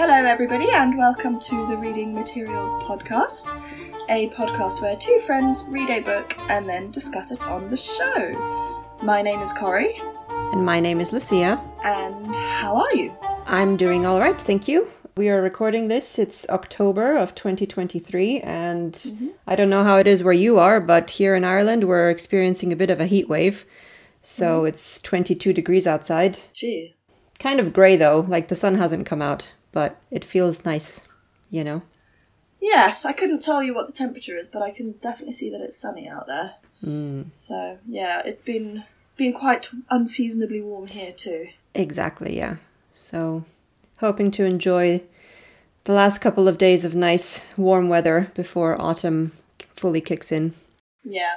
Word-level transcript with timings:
Hello, 0.00 0.14
everybody, 0.14 0.70
and 0.70 0.96
welcome 0.96 1.40
to 1.40 1.66
the 1.66 1.76
Reading 1.76 2.14
Materials 2.14 2.72
Podcast, 2.74 3.60
a 4.08 4.28
podcast 4.28 4.80
where 4.80 4.94
two 4.96 5.18
friends 5.26 5.64
read 5.66 5.90
a 5.90 5.98
book 5.98 6.38
and 6.48 6.68
then 6.68 6.92
discuss 6.92 7.32
it 7.32 7.44
on 7.48 7.66
the 7.66 7.76
show. 7.76 8.94
My 9.02 9.22
name 9.22 9.40
is 9.40 9.52
Corrie, 9.52 10.00
And 10.52 10.64
my 10.64 10.78
name 10.78 11.00
is 11.00 11.12
Lucia. 11.12 11.60
and 11.82 12.36
how 12.36 12.76
are 12.76 12.94
you? 12.94 13.12
I'm 13.44 13.76
doing 13.76 14.06
all 14.06 14.20
right, 14.20 14.40
thank 14.40 14.68
you. 14.68 14.86
We 15.16 15.30
are 15.30 15.42
recording 15.42 15.88
this. 15.88 16.16
It's 16.16 16.48
October 16.48 17.16
of 17.16 17.34
2023, 17.34 18.38
and 18.42 18.92
mm-hmm. 18.92 19.28
I 19.48 19.56
don't 19.56 19.68
know 19.68 19.82
how 19.82 19.96
it 19.96 20.06
is 20.06 20.22
where 20.22 20.32
you 20.32 20.60
are, 20.60 20.80
but 20.80 21.10
here 21.10 21.34
in 21.34 21.42
Ireland, 21.42 21.88
we're 21.88 22.08
experiencing 22.08 22.72
a 22.72 22.76
bit 22.76 22.90
of 22.90 23.00
a 23.00 23.06
heat 23.06 23.28
wave. 23.28 23.66
So 24.22 24.58
mm-hmm. 24.58 24.68
it's 24.68 25.02
22 25.02 25.52
degrees 25.52 25.88
outside. 25.88 26.38
Gee. 26.52 26.94
Kind 27.40 27.58
of 27.58 27.72
grey 27.72 27.96
though, 27.96 28.24
like 28.28 28.46
the 28.46 28.54
sun 28.54 28.76
hasn't 28.76 29.06
come 29.06 29.22
out, 29.22 29.50
but 29.72 30.00
it 30.10 30.24
feels 30.24 30.64
nice, 30.64 31.02
you 31.50 31.64
know? 31.64 31.82
Yes, 32.60 33.04
I 33.04 33.12
couldn't 33.12 33.42
tell 33.42 33.62
you 33.62 33.74
what 33.74 33.86
the 33.86 33.92
temperature 33.92 34.36
is, 34.36 34.48
but 34.48 34.62
I 34.62 34.70
can 34.70 34.92
definitely 34.92 35.34
see 35.34 35.50
that 35.50 35.60
it's 35.60 35.76
sunny 35.76 36.08
out 36.08 36.26
there. 36.26 36.54
Mm. 36.84 37.26
So 37.32 37.78
yeah, 37.86 38.22
it's 38.24 38.40
been 38.40 38.84
been 39.16 39.32
quite 39.32 39.70
unseasonably 39.90 40.60
warm 40.60 40.86
here 40.86 41.12
too. 41.12 41.48
Exactly, 41.74 42.36
yeah. 42.36 42.56
So, 42.94 43.44
hoping 44.00 44.30
to 44.32 44.44
enjoy 44.44 45.02
the 45.84 45.92
last 45.92 46.18
couple 46.18 46.48
of 46.48 46.58
days 46.58 46.84
of 46.84 46.94
nice 46.94 47.40
warm 47.56 47.88
weather 47.88 48.30
before 48.34 48.80
autumn 48.80 49.32
fully 49.74 50.00
kicks 50.00 50.32
in. 50.32 50.54
Yeah. 51.04 51.36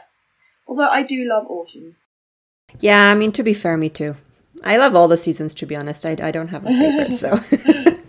Although 0.68 0.90
I 0.90 1.04
do 1.04 1.24
love 1.26 1.46
autumn. 1.48 1.98
Yeah, 2.80 3.08
I 3.08 3.16
mean, 3.16 3.32
to 3.34 3.44
be 3.44 3.54
fair, 3.54 3.78
me 3.78 3.90
too. 3.90 4.16
I 4.64 4.78
love 4.78 4.96
all 4.96 5.08
the 5.08 5.18
seasons, 5.18 5.54
to 5.56 5.66
be 5.66 5.76
honest. 5.76 6.06
I, 6.06 6.16
I 6.22 6.32
don't 6.32 6.50
have 6.50 6.66
a 6.66 6.70
favorite, 6.70 7.14
so. 7.18 7.98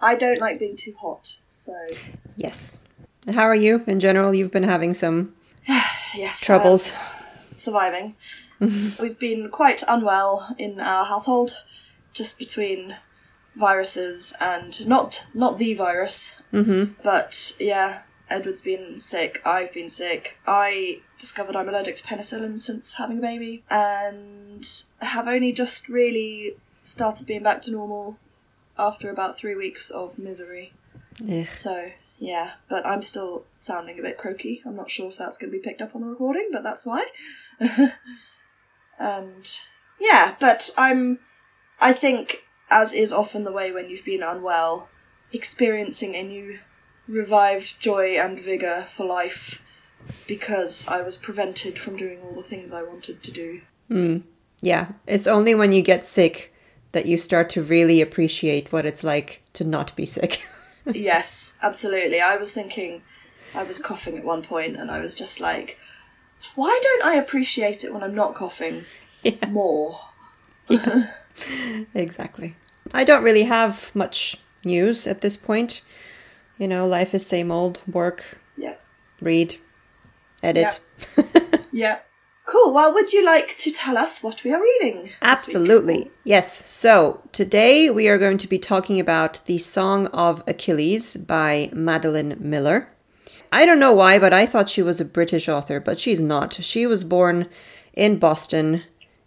I 0.00 0.14
don't 0.14 0.40
like 0.40 0.58
being 0.58 0.76
too 0.76 0.94
hot, 1.00 1.36
so 1.48 1.74
yes. 2.36 2.78
How 3.32 3.44
are 3.44 3.54
you 3.54 3.82
in 3.86 4.00
general? 4.00 4.34
You've 4.34 4.50
been 4.50 4.62
having 4.62 4.94
some 4.94 5.34
yes. 6.14 6.40
troubles. 6.40 6.92
surviving. 7.52 8.16
We've 8.60 9.18
been 9.18 9.50
quite 9.50 9.82
unwell 9.86 10.54
in 10.58 10.80
our 10.80 11.04
household, 11.04 11.62
just 12.12 12.38
between 12.38 12.96
viruses 13.54 14.34
and 14.40 14.86
not 14.86 15.26
not 15.34 15.58
the 15.58 15.74
virus, 15.74 16.42
mm-hmm. 16.52 16.92
but 17.02 17.56
yeah, 17.58 18.02
Edward's 18.30 18.62
been 18.62 18.98
sick. 18.98 19.40
I've 19.44 19.72
been 19.72 19.88
sick. 19.88 20.38
I 20.46 21.00
discovered 21.18 21.56
I'm 21.56 21.68
allergic 21.68 21.96
to 21.96 22.04
penicillin 22.04 22.58
since 22.58 22.94
having 22.94 23.18
a 23.18 23.22
baby, 23.22 23.64
and 23.70 24.66
have 25.00 25.28
only 25.28 25.52
just 25.52 25.88
really 25.88 26.56
started 26.82 27.26
being 27.26 27.42
back 27.42 27.62
to 27.62 27.70
normal 27.70 28.18
after 28.78 29.10
about 29.10 29.36
three 29.36 29.54
weeks 29.54 29.90
of 29.90 30.18
misery. 30.18 30.72
Ugh. 31.22 31.48
So 31.48 31.90
yeah, 32.18 32.52
but 32.68 32.84
I'm 32.84 33.02
still 33.02 33.44
sounding 33.56 33.98
a 33.98 34.02
bit 34.02 34.18
croaky. 34.18 34.62
I'm 34.64 34.76
not 34.76 34.90
sure 34.90 35.08
if 35.08 35.16
that's 35.16 35.38
going 35.38 35.50
to 35.52 35.56
be 35.56 35.62
picked 35.62 35.82
up 35.82 35.94
on 35.94 36.02
the 36.02 36.08
recording, 36.08 36.48
but 36.52 36.62
that's 36.62 36.84
why. 36.84 37.06
and 38.98 39.60
yeah, 40.00 40.34
but 40.40 40.70
I'm. 40.76 41.20
I 41.80 41.92
think, 41.92 42.42
as 42.70 42.92
is 42.92 43.12
often 43.12 43.44
the 43.44 43.52
way 43.52 43.70
when 43.70 43.88
you've 43.88 44.04
been 44.04 44.22
unwell, 44.22 44.88
experiencing 45.32 46.16
a 46.16 46.24
new 46.24 46.58
revived 47.06 47.80
joy 47.80 48.18
and 48.18 48.38
vigor 48.38 48.84
for 48.86 49.06
life 49.06 49.64
because 50.26 50.86
I 50.88 51.00
was 51.00 51.16
prevented 51.16 51.78
from 51.78 51.96
doing 51.96 52.20
all 52.20 52.34
the 52.34 52.42
things 52.42 52.72
I 52.72 52.82
wanted 52.82 53.22
to 53.22 53.30
do. 53.30 53.60
Hmm. 53.88 54.18
Yeah, 54.60 54.88
it's 55.06 55.28
only 55.28 55.54
when 55.54 55.72
you 55.72 55.82
get 55.82 56.06
sick 56.06 56.52
that 56.92 57.06
you 57.06 57.16
start 57.16 57.50
to 57.50 57.62
really 57.62 58.00
appreciate 58.00 58.72
what 58.72 58.86
it's 58.86 59.04
like 59.04 59.42
to 59.54 59.64
not 59.64 59.94
be 59.96 60.06
sick. 60.06 60.42
yes, 60.86 61.54
absolutely. 61.62 62.20
I 62.20 62.36
was 62.36 62.52
thinking, 62.52 63.02
I 63.54 63.62
was 63.62 63.78
coughing 63.80 64.16
at 64.18 64.24
one 64.24 64.42
point, 64.42 64.76
and 64.76 64.90
I 64.90 65.00
was 65.00 65.14
just 65.14 65.40
like, 65.40 65.78
why 66.54 66.78
don't 66.82 67.04
I 67.04 67.14
appreciate 67.16 67.84
it 67.84 67.92
when 67.92 68.02
I'm 68.02 68.14
not 68.14 68.34
coughing 68.34 68.84
more? 69.48 69.98
exactly. 71.94 72.56
I 72.94 73.04
don't 73.04 73.22
really 73.22 73.44
have 73.44 73.90
much 73.94 74.36
news 74.64 75.06
at 75.06 75.20
this 75.20 75.36
point. 75.36 75.82
You 76.58 76.68
know, 76.68 76.86
life 76.86 77.14
is 77.14 77.24
same 77.26 77.52
old 77.52 77.80
work, 77.86 78.24
Yeah. 78.56 78.74
read, 79.20 79.56
edit. 80.42 80.80
Yeah. 81.72 81.98
Cool. 82.48 82.72
Well, 82.72 82.94
would 82.94 83.12
you 83.12 83.22
like 83.22 83.58
to 83.58 83.70
tell 83.70 83.98
us 83.98 84.22
what 84.22 84.42
we 84.42 84.54
are 84.54 84.62
reading? 84.62 85.10
Absolutely. 85.20 86.10
Yes. 86.24 86.66
So 86.66 87.20
today 87.30 87.90
we 87.90 88.08
are 88.08 88.16
going 88.16 88.38
to 88.38 88.48
be 88.48 88.58
talking 88.58 88.98
about 88.98 89.44
The 89.44 89.58
Song 89.58 90.06
of 90.14 90.42
Achilles 90.46 91.14
by 91.18 91.68
Madeline 91.74 92.38
Miller. 92.40 92.88
I 93.52 93.66
don't 93.66 93.78
know 93.78 93.92
why, 93.92 94.18
but 94.18 94.32
I 94.32 94.46
thought 94.46 94.70
she 94.70 94.80
was 94.80 94.98
a 94.98 95.04
British 95.04 95.46
author, 95.46 95.78
but 95.78 96.00
she's 96.00 96.22
not. 96.22 96.54
She 96.54 96.86
was 96.86 97.04
born 97.04 97.50
in 97.92 98.18
Boston 98.18 98.82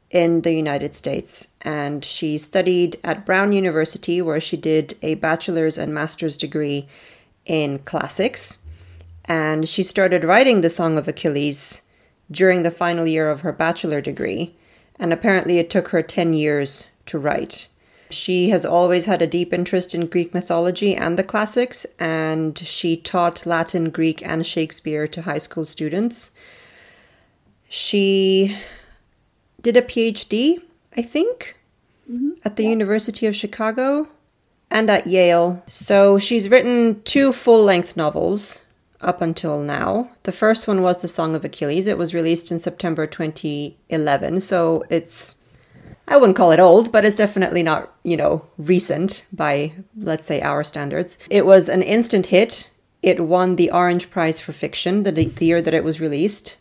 in 0.10 0.42
the 0.42 0.54
United 0.54 0.96
States 0.96 1.50
and 1.62 2.04
she 2.04 2.40
studied 2.40 3.00
at 3.04 3.24
Brown 3.24 3.52
University 3.52 4.20
where 4.20 4.42
she 4.42 4.58
did 4.58 4.98
a 5.04 5.14
bachelor's 5.14 5.78
and 5.78 5.94
master's 5.94 6.38
degree 6.38 6.88
in 7.46 7.78
classics. 7.78 8.58
And 9.26 9.70
she 9.70 9.84
started 9.84 10.24
writing 10.24 10.62
The 10.62 10.72
Song 10.72 10.98
of 10.98 11.08
Achilles 11.08 11.84
during 12.32 12.64
the 12.64 12.72
final 12.72 13.06
year 13.06 13.30
of 13.30 13.42
her 13.42 13.52
bachelor 13.52 14.02
degree, 14.02 14.56
and 14.98 15.12
apparently 15.12 15.58
it 15.58 15.70
took 15.70 15.90
her 15.90 16.02
10 16.02 16.34
years 16.34 16.88
to 17.06 17.20
write. 17.20 17.68
She 18.10 18.50
has 18.50 18.66
always 18.66 19.06
had 19.06 19.22
a 19.22 19.28
deep 19.28 19.54
interest 19.54 19.94
in 19.96 20.08
Greek 20.08 20.34
mythology 20.34 20.96
and 20.96 21.18
the 21.18 21.24
classics, 21.24 21.86
and 22.00 22.58
she 22.58 22.98
taught 22.98 23.46
Latin, 23.46 23.90
Greek, 23.90 24.26
and 24.26 24.46
Shakespeare 24.46 25.08
to 25.08 25.24
high 25.24 25.38
school 25.38 25.66
students. 25.66 26.32
She 27.70 28.58
did 29.62 29.78
a 29.78 29.82
PhD, 29.82 30.62
I 30.96 31.02
think, 31.02 31.58
mm-hmm. 32.10 32.32
at 32.44 32.56
the 32.56 32.66
University 32.66 33.26
of 33.26 33.36
Chicago 33.36 34.10
and 34.70 34.90
at 34.90 35.08
Yale. 35.08 35.64
So 35.68 36.20
she's 36.20 36.50
written 36.50 37.02
two 37.04 37.32
full 37.32 37.64
length 37.64 37.96
novels 37.96 38.64
up 39.02 39.22
until 39.22 39.62
now. 39.62 40.10
The 40.24 40.32
first 40.32 40.68
one 40.68 40.82
was 40.82 41.00
The 41.02 41.08
Song 41.08 41.36
of 41.36 41.46
Achilles. 41.46 41.88
It 41.88 41.98
was 41.98 42.14
released 42.14 42.52
in 42.52 42.60
September 42.60 43.08
2011. 43.08 44.42
So 44.42 44.84
it's, 44.90 45.36
I 46.08 46.18
wouldn't 46.18 46.38
call 46.38 46.52
it 46.52 46.60
old, 46.60 46.92
but 46.92 47.06
it's 47.06 47.18
definitely 47.18 47.64
not, 47.64 47.94
you 48.04 48.18
know, 48.18 48.46
recent 48.58 49.26
by, 49.32 49.74
let's 49.98 50.28
say, 50.28 50.42
our 50.42 50.64
standards. 50.64 51.18
It 51.30 51.46
was 51.46 51.70
an 51.70 51.84
instant 51.84 52.28
hit. 52.28 52.70
It 53.02 53.26
won 53.26 53.56
the 53.56 53.72
Orange 53.72 54.12
Prize 54.12 54.40
for 54.40 54.52
Fiction 54.52 55.04
the, 55.04 55.12
the 55.12 55.46
year 55.46 55.62
that 55.62 55.74
it 55.74 55.84
was 55.84 56.00
released. 56.00 56.58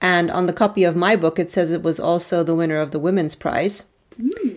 And 0.00 0.30
on 0.30 0.46
the 0.46 0.52
copy 0.52 0.84
of 0.84 0.96
my 0.96 1.16
book, 1.16 1.38
it 1.38 1.50
says 1.50 1.72
it 1.72 1.82
was 1.82 1.98
also 1.98 2.42
the 2.42 2.54
winner 2.54 2.78
of 2.78 2.90
the 2.92 2.98
Women's 2.98 3.34
Prize. 3.34 3.86
Hmm. 4.16 4.50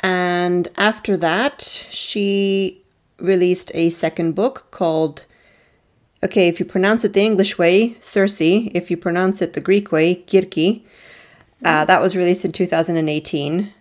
And 0.00 0.68
after 0.76 1.16
that, 1.16 1.62
she 1.90 2.82
released 3.18 3.70
a 3.74 3.90
second 3.90 4.34
book 4.34 4.68
called, 4.70 5.24
okay, 6.22 6.48
if 6.48 6.58
you 6.58 6.66
pronounce 6.66 7.04
it 7.04 7.12
the 7.12 7.22
English 7.22 7.58
way, 7.58 7.96
Circe. 8.00 8.40
If 8.40 8.90
you 8.90 8.96
pronounce 8.96 9.40
it 9.42 9.52
the 9.52 9.60
Greek 9.60 9.92
way, 9.92 10.16
Kirki. 10.16 10.82
Uh, 11.64 11.84
that 11.84 12.00
was 12.00 12.16
released 12.16 12.44
in 12.44 12.52
2018. 12.52 13.72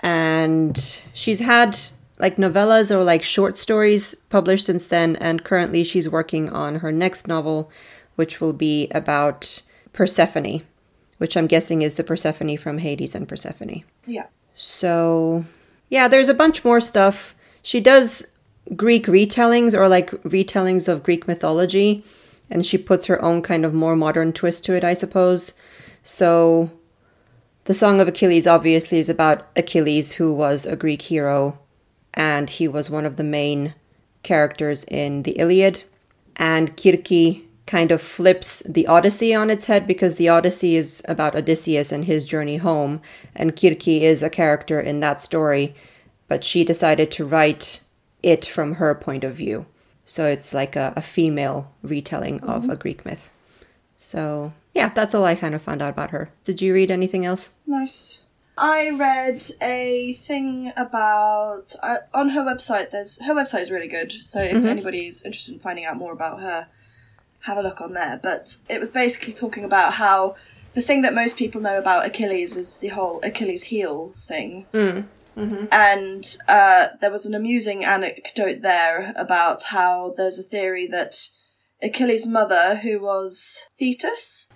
And 0.00 1.00
she's 1.12 1.40
had 1.40 1.78
like 2.18 2.36
novellas 2.36 2.90
or 2.90 3.04
like 3.04 3.22
short 3.22 3.58
stories 3.58 4.14
published 4.30 4.66
since 4.66 4.86
then. 4.86 5.16
And 5.16 5.44
currently, 5.44 5.84
she's 5.84 6.08
working 6.08 6.50
on 6.50 6.76
her 6.76 6.92
next 6.92 7.28
novel, 7.28 7.70
which 8.16 8.40
will 8.40 8.52
be 8.52 8.88
about 8.90 9.62
Persephone, 9.92 10.62
which 11.18 11.36
I'm 11.36 11.46
guessing 11.46 11.82
is 11.82 11.94
the 11.94 12.04
Persephone 12.04 12.56
from 12.56 12.78
Hades 12.78 13.14
and 13.14 13.28
Persephone. 13.28 13.84
Yeah. 14.06 14.26
So, 14.54 15.44
yeah, 15.88 16.08
there's 16.08 16.28
a 16.28 16.34
bunch 16.34 16.64
more 16.64 16.80
stuff. 16.80 17.34
She 17.62 17.80
does 17.80 18.26
Greek 18.76 19.06
retellings 19.06 19.74
or 19.74 19.88
like 19.88 20.10
retellings 20.22 20.88
of 20.88 21.02
Greek 21.02 21.26
mythology, 21.26 22.04
and 22.50 22.64
she 22.64 22.78
puts 22.78 23.06
her 23.06 23.22
own 23.22 23.42
kind 23.42 23.64
of 23.64 23.74
more 23.74 23.96
modern 23.96 24.32
twist 24.32 24.64
to 24.64 24.74
it, 24.74 24.84
I 24.84 24.94
suppose. 24.94 25.52
So, 26.02 26.70
the 27.64 27.74
Song 27.74 28.00
of 28.00 28.08
Achilles 28.08 28.46
obviously 28.46 28.98
is 28.98 29.08
about 29.08 29.46
Achilles, 29.56 30.14
who 30.14 30.32
was 30.32 30.66
a 30.66 30.76
Greek 30.76 31.02
hero, 31.02 31.60
and 32.14 32.50
he 32.50 32.66
was 32.66 32.90
one 32.90 33.06
of 33.06 33.16
the 33.16 33.24
main 33.24 33.74
characters 34.22 34.84
in 34.84 35.22
the 35.22 35.32
Iliad. 35.32 35.84
And 36.36 36.76
Kirki 36.76 37.44
kind 37.66 37.92
of 37.92 38.02
flips 38.02 38.60
the 38.68 38.86
Odyssey 38.86 39.34
on 39.34 39.48
its 39.48 39.66
head 39.66 39.86
because 39.86 40.16
the 40.16 40.28
Odyssey 40.28 40.76
is 40.76 41.02
about 41.08 41.36
Odysseus 41.36 41.92
and 41.92 42.04
his 42.04 42.24
journey 42.24 42.56
home, 42.56 43.00
and 43.34 43.54
Kirki 43.54 44.02
is 44.02 44.22
a 44.22 44.30
character 44.30 44.80
in 44.80 45.00
that 45.00 45.20
story, 45.20 45.74
but 46.26 46.42
she 46.42 46.64
decided 46.64 47.10
to 47.12 47.24
write 47.24 47.80
it 48.22 48.44
from 48.44 48.74
her 48.74 48.94
point 48.94 49.24
of 49.24 49.34
view. 49.34 49.66
So 50.04 50.26
it's 50.26 50.52
like 50.52 50.76
a, 50.76 50.92
a 50.96 51.02
female 51.02 51.72
retelling 51.82 52.40
of 52.42 52.62
mm-hmm. 52.62 52.72
a 52.72 52.76
Greek 52.76 53.04
myth. 53.04 53.30
So, 53.96 54.52
yeah, 54.74 54.88
that's 54.88 55.14
all 55.14 55.24
I 55.24 55.34
kind 55.34 55.54
of 55.54 55.62
found 55.62 55.80
out 55.80 55.90
about 55.90 56.10
her. 56.10 56.30
Did 56.44 56.60
you 56.60 56.74
read 56.74 56.90
anything 56.90 57.24
else? 57.24 57.52
Nice. 57.66 58.22
I 58.58 58.90
read 58.90 59.46
a 59.62 60.12
thing 60.14 60.72
about 60.76 61.74
uh, 61.82 61.98
on 62.12 62.30
her 62.30 62.42
website. 62.42 62.90
There's 62.90 63.22
her 63.22 63.34
website 63.34 63.62
is 63.62 63.70
really 63.70 63.88
good. 63.88 64.12
So 64.12 64.42
if 64.42 64.58
mm-hmm. 64.58 64.66
anybody's 64.66 65.22
interested 65.22 65.54
in 65.54 65.60
finding 65.60 65.84
out 65.84 65.96
more 65.96 66.12
about 66.12 66.40
her, 66.40 66.68
have 67.40 67.56
a 67.56 67.62
look 67.62 67.80
on 67.80 67.94
there. 67.94 68.20
But 68.22 68.56
it 68.68 68.78
was 68.78 68.90
basically 68.90 69.32
talking 69.32 69.64
about 69.64 69.94
how 69.94 70.34
the 70.72 70.82
thing 70.82 71.02
that 71.02 71.14
most 71.14 71.36
people 71.36 71.60
know 71.60 71.78
about 71.78 72.04
Achilles 72.04 72.56
is 72.56 72.78
the 72.78 72.88
whole 72.88 73.20
Achilles 73.22 73.64
heel 73.64 74.08
thing. 74.08 74.66
Mm. 74.72 75.06
And 75.72 76.24
uh, 76.48 76.88
there 77.00 77.10
was 77.10 77.26
an 77.26 77.34
amusing 77.34 77.84
anecdote 77.84 78.60
there 78.60 79.12
about 79.16 79.64
how 79.64 80.12
there's 80.16 80.38
a 80.38 80.42
theory 80.42 80.86
that 80.88 81.14
Achilles' 81.82 82.26
mother, 82.26 82.76
who 82.76 83.00
was 83.00 83.66
Thetis, 83.74 84.48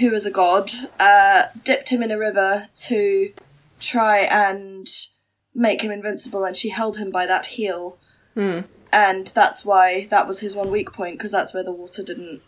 who 0.00 0.10
was 0.10 0.26
a 0.26 0.30
god, 0.30 0.70
uh, 1.00 1.44
dipped 1.64 1.88
him 1.88 2.02
in 2.02 2.10
a 2.10 2.18
river 2.18 2.66
to 2.86 3.32
try 3.80 4.18
and 4.18 4.86
make 5.54 5.82
him 5.82 5.90
invincible, 5.90 6.44
and 6.44 6.56
she 6.56 6.68
held 6.68 6.96
him 6.98 7.10
by 7.10 7.26
that 7.26 7.46
heel. 7.46 7.98
And 8.92 9.26
that's 9.28 9.64
why 9.64 10.06
that 10.10 10.26
was 10.26 10.40
his 10.40 10.54
one 10.56 10.70
weak 10.70 10.92
point, 10.92 11.18
because 11.18 11.32
that's 11.32 11.52
where 11.52 11.64
the 11.64 11.72
water 11.72 12.02
didn't 12.02 12.42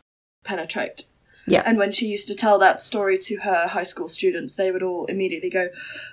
penetrate. 0.45 1.05
Yeah. 1.47 1.63
And 1.65 1.79
when 1.79 1.91
she 1.91 2.07
used 2.07 2.29
to 2.29 2.35
tell 2.35 2.59
that 2.59 2.81
story 2.81 3.19
to 3.19 3.39
her 3.39 3.67
high 3.69 3.83
school 3.83 4.09
students, 4.09 4.55
they 4.55 4.71
would 4.71 4.83
all 4.83 5.07
immediately 5.07 5.51
go, 5.51 5.69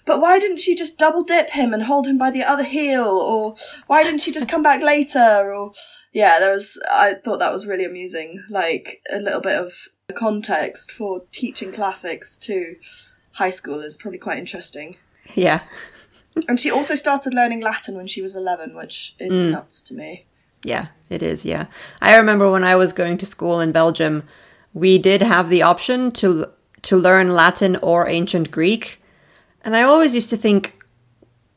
But 0.06 0.22
why 0.22 0.40
didn't 0.40 0.60
she 0.60 0.74
just 0.74 0.98
double 0.98 1.24
dip 1.24 1.52
him 1.52 1.74
and 1.74 1.84
hold 1.84 2.08
him 2.08 2.18
by 2.18 2.32
the 2.32 2.44
other 2.44 2.64
heel? 2.64 3.06
Or 3.06 3.56
why 3.88 4.04
didn't 4.04 4.22
she 4.22 4.32
just 4.32 4.50
come 4.50 4.64
back 4.64 4.82
later? 4.82 5.54
Or, 5.54 5.72
yeah, 6.12 6.40
there 6.40 6.52
was, 6.52 6.82
I 6.90 7.16
thought 7.16 7.40
that 7.40 7.52
was 7.52 7.68
really 7.68 7.86
amusing. 7.86 8.44
Like, 8.50 9.02
a 9.12 9.20
little 9.20 9.42
bit 9.42 9.60
of 9.60 9.90
context 10.16 10.92
for 10.92 11.24
teaching 11.32 11.72
classics 11.72 12.38
to 12.38 12.76
high 13.34 13.50
school 13.50 13.82
is 13.82 13.98
probably 13.98 14.20
quite 14.20 14.40
interesting. 14.40 14.98
Yeah. 15.36 15.64
And 16.48 16.60
she 16.60 16.72
also 16.72 16.96
started 16.96 17.34
learning 17.34 17.62
Latin 17.62 17.96
when 17.96 18.08
she 18.08 18.22
was 18.22 18.36
11, 18.36 18.76
which 18.76 19.16
is 19.20 19.46
mm. 19.46 19.52
nuts 19.52 19.82
to 19.84 19.94
me. 19.94 20.26
Yeah, 20.64 20.88
it 21.10 21.22
is. 21.22 21.46
Yeah. 21.46 21.68
I 22.02 22.18
remember 22.18 22.50
when 22.50 22.64
I 22.64 22.76
was 22.76 22.94
going 22.94 23.18
to 23.20 23.26
school 23.26 23.60
in 23.60 23.72
Belgium, 23.72 24.24
we 24.74 24.98
did 24.98 25.22
have 25.22 25.50
the 25.50 25.62
option 25.62 26.12
to 26.14 26.48
to 26.84 26.96
learn 26.96 27.34
Latin 27.34 27.76
or 27.78 28.08
ancient 28.08 28.52
Greek. 28.52 29.02
And 29.64 29.76
I 29.76 29.82
always 29.84 30.14
used 30.16 30.30
to 30.30 30.38
think 30.38 30.74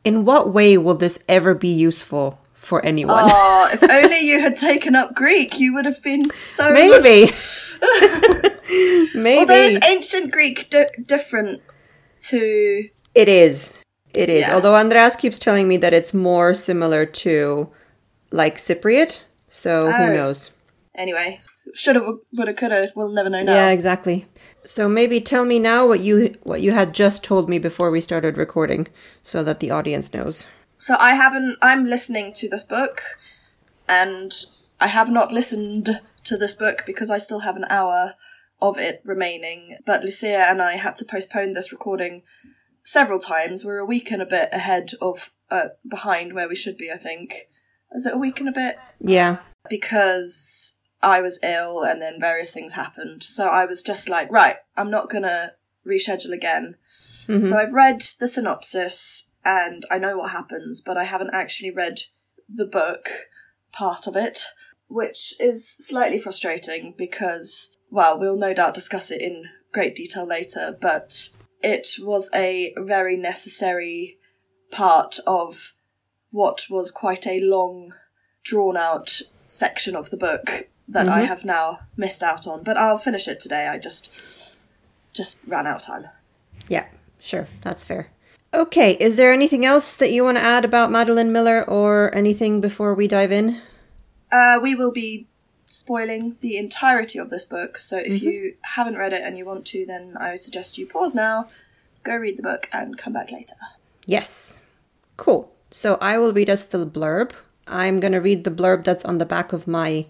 in 0.04 0.24
what 0.24 0.52
way 0.52 0.76
will 0.78 0.94
this 0.94 1.22
ever 1.28 1.54
be 1.54 1.68
useful 1.68 2.40
for 2.54 2.84
anyone? 2.84 3.28
Oh, 3.30 3.68
if 3.72 3.82
only 3.82 4.20
you 4.20 4.40
had 4.40 4.56
taken 4.56 4.96
up 4.96 5.14
Greek, 5.14 5.60
you 5.60 5.74
would 5.74 5.84
have 5.84 6.02
been 6.02 6.28
so 6.30 6.72
Maybe. 6.72 7.30
Maybe. 9.14 9.38
Although 9.40 9.54
is 9.54 9.78
ancient 9.88 10.30
Greek 10.32 10.70
di- 10.70 10.88
different 11.06 11.60
to 12.28 12.88
It 13.14 13.28
is. 13.28 13.76
It 14.14 14.28
is. 14.28 14.42
Yeah. 14.48 14.54
Although 14.54 14.74
Andreas 14.76 15.16
keeps 15.16 15.38
telling 15.38 15.68
me 15.68 15.76
that 15.78 15.92
it's 15.92 16.14
more 16.14 16.54
similar 16.54 17.04
to 17.06 17.70
like 18.30 18.56
Cypriot. 18.56 19.20
So 19.48 19.88
Oh. 19.88 19.92
who 19.92 20.12
knows? 20.14 20.50
Anyway? 21.00 21.40
Shoulda, 21.74 22.18
woulda, 22.36 22.54
coulda. 22.54 22.88
We'll 22.94 23.12
never 23.12 23.30
know 23.30 23.42
now. 23.42 23.54
Yeah, 23.54 23.70
exactly. 23.70 24.26
So 24.64 24.88
maybe 24.88 25.20
tell 25.20 25.44
me 25.44 25.58
now 25.58 25.86
what 25.86 26.00
you 26.00 26.36
what 26.42 26.60
you 26.60 26.72
had 26.72 26.92
just 26.92 27.24
told 27.24 27.48
me 27.48 27.58
before 27.58 27.90
we 27.90 28.00
started 28.00 28.36
recording 28.36 28.88
so 29.22 29.42
that 29.42 29.60
the 29.60 29.70
audience 29.70 30.12
knows. 30.12 30.46
So 30.78 30.96
I 30.98 31.14
haven't. 31.14 31.56
I'm 31.62 31.84
listening 31.84 32.32
to 32.34 32.48
this 32.48 32.64
book, 32.64 33.02
and 33.88 34.32
I 34.80 34.88
have 34.88 35.10
not 35.10 35.32
listened 35.32 36.00
to 36.24 36.36
this 36.36 36.54
book 36.54 36.84
because 36.86 37.10
I 37.10 37.18
still 37.18 37.40
have 37.40 37.56
an 37.56 37.64
hour 37.70 38.14
of 38.60 38.78
it 38.78 39.00
remaining. 39.04 39.78
But 39.86 40.02
Lucia 40.04 40.46
and 40.48 40.60
I 40.62 40.76
had 40.76 40.96
to 40.96 41.04
postpone 41.04 41.52
this 41.52 41.72
recording 41.72 42.22
several 42.82 43.18
times. 43.18 43.64
We're 43.64 43.78
a 43.78 43.86
week 43.86 44.10
and 44.10 44.22
a 44.22 44.26
bit 44.26 44.50
ahead 44.52 44.92
of 45.00 45.30
uh, 45.50 45.68
behind 45.88 46.34
where 46.34 46.48
we 46.48 46.56
should 46.56 46.76
be. 46.76 46.90
I 46.90 46.96
think. 46.96 47.48
Is 47.92 48.06
it 48.06 48.14
a 48.14 48.18
week 48.18 48.38
and 48.40 48.48
a 48.48 48.52
bit? 48.52 48.78
Yeah. 49.00 49.38
because 49.68 50.78
I 51.02 51.20
was 51.20 51.38
ill 51.42 51.82
and 51.82 52.00
then 52.00 52.20
various 52.20 52.52
things 52.52 52.74
happened. 52.74 53.22
So 53.22 53.46
I 53.46 53.64
was 53.64 53.82
just 53.82 54.08
like, 54.08 54.30
right, 54.30 54.56
I'm 54.76 54.90
not 54.90 55.10
gonna 55.10 55.52
reschedule 55.86 56.32
again. 56.32 56.76
Mm-hmm. 57.26 57.40
So 57.40 57.56
I've 57.56 57.72
read 57.72 58.02
the 58.18 58.28
synopsis 58.28 59.30
and 59.44 59.84
I 59.90 59.98
know 59.98 60.18
what 60.18 60.30
happens, 60.32 60.80
but 60.80 60.98
I 60.98 61.04
haven't 61.04 61.30
actually 61.32 61.70
read 61.70 62.00
the 62.48 62.66
book 62.66 63.08
part 63.72 64.06
of 64.06 64.16
it, 64.16 64.40
which 64.88 65.34
is 65.40 65.68
slightly 65.68 66.18
frustrating 66.18 66.94
because, 66.96 67.76
well, 67.90 68.18
we'll 68.18 68.36
no 68.36 68.52
doubt 68.52 68.74
discuss 68.74 69.10
it 69.10 69.22
in 69.22 69.44
great 69.72 69.94
detail 69.94 70.26
later, 70.26 70.76
but 70.78 71.30
it 71.62 71.88
was 72.00 72.28
a 72.34 72.74
very 72.76 73.16
necessary 73.16 74.18
part 74.70 75.18
of 75.26 75.74
what 76.30 76.66
was 76.68 76.90
quite 76.90 77.26
a 77.26 77.40
long, 77.40 77.92
drawn 78.42 78.76
out 78.76 79.20
section 79.44 79.96
of 79.96 80.10
the 80.10 80.16
book 80.16 80.68
that 80.90 81.08
I 81.08 81.22
have 81.22 81.44
now 81.44 81.80
missed 81.96 82.22
out 82.22 82.46
on. 82.46 82.62
But 82.62 82.76
I'll 82.76 82.98
finish 82.98 83.28
it 83.28 83.40
today. 83.40 83.68
I 83.68 83.78
just 83.78 84.64
just 85.12 85.40
ran 85.46 85.66
out 85.66 85.76
of 85.76 85.82
time. 85.82 86.06
Yeah. 86.68 86.86
Sure. 87.20 87.48
That's 87.62 87.84
fair. 87.84 88.10
Okay, 88.52 88.96
is 88.98 89.16
there 89.16 89.32
anything 89.32 89.64
else 89.64 89.94
that 89.94 90.10
you 90.10 90.24
want 90.24 90.36
to 90.36 90.42
add 90.42 90.64
about 90.64 90.90
Madeline 90.90 91.30
Miller 91.30 91.62
or 91.62 92.12
anything 92.14 92.60
before 92.60 92.94
we 92.94 93.06
dive 93.06 93.30
in? 93.30 93.58
Uh, 94.32 94.58
we 94.60 94.74
will 94.74 94.90
be 94.90 95.28
spoiling 95.66 96.36
the 96.40 96.56
entirety 96.56 97.16
of 97.18 97.30
this 97.30 97.44
book, 97.44 97.78
so 97.78 97.98
if 97.98 98.20
you 98.22 98.54
haven't 98.74 98.96
read 98.96 99.12
it 99.12 99.22
and 99.22 99.38
you 99.38 99.44
want 99.44 99.66
to, 99.66 99.86
then 99.86 100.16
I 100.18 100.32
would 100.32 100.40
suggest 100.40 100.78
you 100.78 100.86
pause 100.86 101.14
now, 101.14 101.48
go 102.02 102.16
read 102.16 102.36
the 102.36 102.42
book, 102.42 102.68
and 102.72 102.98
come 102.98 103.12
back 103.12 103.30
later. 103.30 103.54
Yes. 104.04 104.58
Cool. 105.16 105.52
So 105.70 105.96
I 106.00 106.18
will 106.18 106.32
read 106.32 106.50
us 106.50 106.64
the 106.64 106.84
blurb. 106.84 107.30
I'm 107.68 108.00
going 108.00 108.12
to 108.14 108.20
read 108.20 108.42
the 108.42 108.50
blurb 108.50 108.82
that's 108.82 109.04
on 109.04 109.18
the 109.18 109.24
back 109.24 109.52
of 109.52 109.68
my 109.68 110.06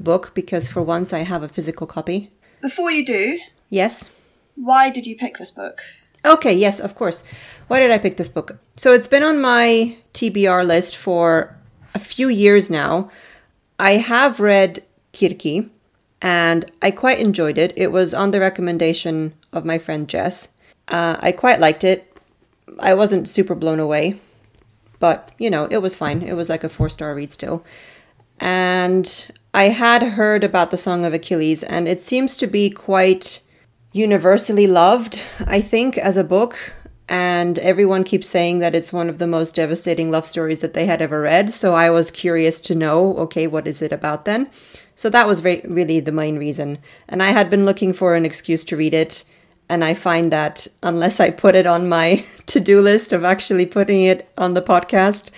book 0.00 0.32
because 0.34 0.68
for 0.68 0.82
once 0.82 1.12
I 1.12 1.20
have 1.20 1.42
a 1.42 1.48
physical 1.48 1.86
copy. 1.86 2.30
Before 2.62 2.90
you 2.90 3.04
do, 3.04 3.38
Yes. 3.70 4.10
why 4.54 4.90
did 4.90 5.06
you 5.06 5.16
pick 5.16 5.36
this 5.38 5.50
book? 5.50 5.80
Okay, 6.24 6.52
yes, 6.52 6.80
of 6.80 6.94
course. 6.94 7.22
Why 7.68 7.78
did 7.80 7.90
I 7.90 7.98
pick 7.98 8.16
this 8.16 8.28
book? 8.28 8.58
So 8.76 8.92
it's 8.92 9.06
been 9.08 9.22
on 9.22 9.40
my 9.40 9.96
TBR 10.14 10.64
list 10.66 10.96
for 10.96 11.56
a 11.94 11.98
few 11.98 12.28
years 12.28 12.68
now. 12.70 13.10
I 13.78 13.92
have 13.96 14.40
read 14.40 14.82
Kirki 15.12 15.68
and 16.22 16.70
I 16.82 16.90
quite 16.90 17.20
enjoyed 17.20 17.58
it. 17.58 17.72
It 17.76 17.92
was 17.92 18.14
on 18.14 18.30
the 18.30 18.40
recommendation 18.40 19.34
of 19.52 19.64
my 19.64 19.78
friend 19.78 20.08
Jess. 20.08 20.52
Uh, 20.88 21.16
I 21.20 21.32
quite 21.32 21.60
liked 21.60 21.84
it. 21.84 22.16
I 22.80 22.94
wasn't 22.94 23.28
super 23.28 23.54
blown 23.54 23.78
away, 23.80 24.16
but 24.98 25.30
you 25.38 25.50
know, 25.50 25.66
it 25.70 25.78
was 25.78 25.94
fine. 25.96 26.22
It 26.22 26.34
was 26.34 26.48
like 26.48 26.64
a 26.64 26.68
four 26.68 26.88
star 26.88 27.14
read 27.14 27.32
still. 27.32 27.64
And 28.40 29.30
I 29.56 29.70
had 29.70 30.02
heard 30.02 30.44
about 30.44 30.70
the 30.70 30.76
Song 30.76 31.06
of 31.06 31.14
Achilles, 31.14 31.62
and 31.62 31.88
it 31.88 32.02
seems 32.02 32.36
to 32.36 32.46
be 32.46 32.68
quite 32.68 33.40
universally 33.90 34.66
loved, 34.66 35.22
I 35.46 35.62
think, 35.62 35.96
as 35.96 36.18
a 36.18 36.24
book. 36.24 36.74
And 37.08 37.58
everyone 37.60 38.04
keeps 38.04 38.28
saying 38.28 38.58
that 38.58 38.74
it's 38.74 38.92
one 38.92 39.08
of 39.08 39.16
the 39.16 39.26
most 39.26 39.54
devastating 39.54 40.10
love 40.10 40.26
stories 40.26 40.60
that 40.60 40.74
they 40.74 40.84
had 40.84 41.00
ever 41.00 41.22
read. 41.22 41.54
So 41.54 41.74
I 41.74 41.88
was 41.88 42.10
curious 42.10 42.60
to 42.62 42.74
know, 42.74 43.16
okay, 43.16 43.46
what 43.46 43.66
is 43.66 43.80
it 43.80 43.92
about 43.92 44.26
then? 44.26 44.50
So 44.94 45.08
that 45.08 45.26
was 45.26 45.40
very, 45.40 45.62
really 45.64 46.00
the 46.00 46.12
main 46.12 46.36
reason. 46.36 46.76
And 47.08 47.22
I 47.22 47.30
had 47.30 47.48
been 47.48 47.64
looking 47.64 47.94
for 47.94 48.14
an 48.14 48.26
excuse 48.26 48.62
to 48.66 48.76
read 48.76 48.92
it. 48.92 49.24
And 49.70 49.82
I 49.82 49.94
find 49.94 50.30
that 50.32 50.66
unless 50.82 51.18
I 51.18 51.30
put 51.30 51.54
it 51.54 51.66
on 51.66 51.88
my 51.88 52.26
to 52.48 52.60
do 52.60 52.82
list 52.82 53.14
of 53.14 53.24
actually 53.24 53.64
putting 53.64 54.04
it 54.04 54.28
on 54.36 54.52
the 54.52 54.60
podcast, 54.60 55.30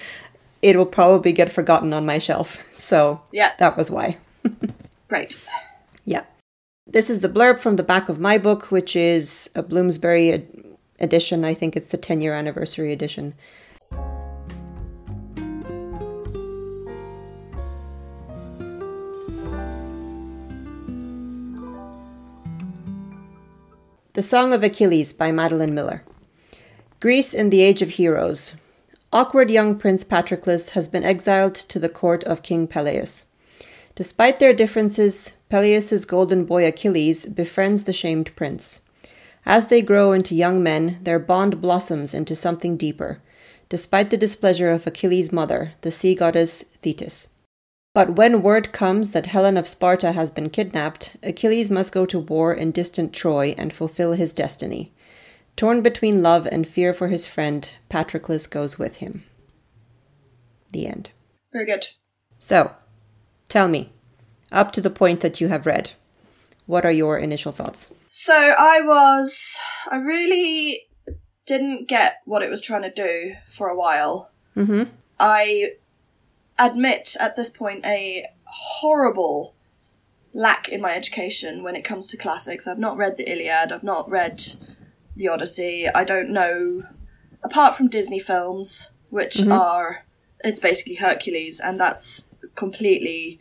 it 0.62 0.76
will 0.76 0.86
probably 0.86 1.32
get 1.32 1.50
forgotten 1.50 1.92
on 1.92 2.06
my 2.06 2.18
shelf. 2.18 2.64
So 2.88 3.20
Yeah. 3.32 3.52
that 3.58 3.76
was 3.76 3.90
why. 3.90 4.16
right. 5.10 5.44
Yeah. 6.06 6.24
This 6.86 7.10
is 7.10 7.20
the 7.20 7.28
blurb 7.28 7.60
from 7.60 7.76
the 7.76 7.82
back 7.82 8.08
of 8.08 8.18
my 8.18 8.38
book, 8.38 8.70
which 8.70 8.96
is 8.96 9.50
a 9.54 9.62
Bloomsbury 9.62 10.32
ed- 10.32 10.64
edition. 10.98 11.44
I 11.44 11.52
think 11.52 11.76
it's 11.76 11.88
the 11.88 11.98
10 11.98 12.22
year 12.22 12.32
anniversary 12.32 12.94
edition. 12.94 13.34
The 24.14 24.22
Song 24.22 24.52
of 24.52 24.62
Achilles 24.62 25.12
by 25.12 25.30
Madeline 25.30 25.74
Miller. 25.74 26.02
Greece 27.00 27.32
in 27.34 27.50
the 27.50 27.62
Age 27.62 27.82
of 27.82 27.90
Heroes. 27.90 28.56
Awkward 29.10 29.50
young 29.50 29.76
Prince 29.76 30.04
Patroclus 30.04 30.70
has 30.70 30.86
been 30.86 31.02
exiled 31.02 31.54
to 31.54 31.78
the 31.78 31.88
court 31.88 32.22
of 32.24 32.42
King 32.42 32.66
Peleus. 32.66 33.24
Despite 33.94 34.38
their 34.38 34.52
differences, 34.52 35.32
Peleus's 35.48 36.04
golden 36.04 36.44
boy 36.44 36.66
Achilles 36.66 37.24
befriends 37.24 37.84
the 37.84 37.94
shamed 37.94 38.36
prince. 38.36 38.82
As 39.46 39.68
they 39.68 39.80
grow 39.80 40.12
into 40.12 40.34
young 40.34 40.62
men, 40.62 40.98
their 41.02 41.18
bond 41.18 41.62
blossoms 41.62 42.12
into 42.12 42.36
something 42.36 42.76
deeper, 42.76 43.22
despite 43.70 44.10
the 44.10 44.18
displeasure 44.18 44.70
of 44.70 44.86
Achilles' 44.86 45.32
mother, 45.32 45.72
the 45.80 45.90
sea 45.90 46.14
goddess 46.14 46.64
Thetis. 46.82 47.28
But 47.94 48.16
when 48.16 48.42
word 48.42 48.74
comes 48.74 49.12
that 49.12 49.26
Helen 49.26 49.56
of 49.56 49.66
Sparta 49.66 50.12
has 50.12 50.30
been 50.30 50.50
kidnapped, 50.50 51.16
Achilles 51.22 51.70
must 51.70 51.92
go 51.92 52.04
to 52.04 52.18
war 52.18 52.52
in 52.52 52.72
distant 52.72 53.14
Troy 53.14 53.54
and 53.56 53.72
fulfill 53.72 54.12
his 54.12 54.34
destiny. 54.34 54.92
Torn 55.58 55.82
between 55.82 56.22
love 56.22 56.46
and 56.46 56.68
fear 56.68 56.94
for 56.94 57.08
his 57.08 57.26
friend, 57.26 57.68
Patroclus 57.90 58.48
goes 58.48 58.78
with 58.78 58.98
him. 58.98 59.24
The 60.70 60.86
end. 60.86 61.10
Very 61.52 61.66
good. 61.66 61.84
So, 62.38 62.76
tell 63.48 63.66
me, 63.66 63.90
up 64.52 64.70
to 64.70 64.80
the 64.80 64.88
point 64.88 65.18
that 65.18 65.40
you 65.40 65.48
have 65.48 65.66
read, 65.66 65.90
what 66.66 66.86
are 66.86 66.92
your 66.92 67.18
initial 67.18 67.50
thoughts? 67.50 67.90
So 68.06 68.54
I 68.56 68.82
was. 68.82 69.58
I 69.90 69.96
really 69.96 70.86
didn't 71.44 71.88
get 71.88 72.18
what 72.24 72.44
it 72.44 72.50
was 72.50 72.62
trying 72.62 72.82
to 72.82 72.92
do 72.92 73.34
for 73.44 73.68
a 73.68 73.76
while. 73.76 74.30
Mm-hmm. 74.56 74.84
I 75.18 75.72
admit 76.56 77.16
at 77.18 77.34
this 77.34 77.50
point 77.50 77.84
a 77.84 78.24
horrible 78.44 79.56
lack 80.32 80.68
in 80.68 80.80
my 80.80 80.94
education 80.94 81.64
when 81.64 81.74
it 81.74 81.82
comes 81.82 82.06
to 82.06 82.16
classics. 82.16 82.68
I've 82.68 82.78
not 82.78 82.96
read 82.96 83.16
the 83.16 83.28
Iliad, 83.28 83.72
I've 83.72 83.82
not 83.82 84.08
read 84.08 84.40
the 85.18 85.28
Odyssey. 85.28 85.88
I 85.88 86.04
don't 86.04 86.30
know, 86.30 86.84
apart 87.42 87.76
from 87.76 87.88
Disney 87.88 88.18
films, 88.18 88.92
which 89.10 89.46
are. 89.46 90.04
It's 90.44 90.60
basically 90.60 90.94
Hercules, 90.94 91.60
and 91.60 91.78
that's 91.78 92.30
completely. 92.54 93.40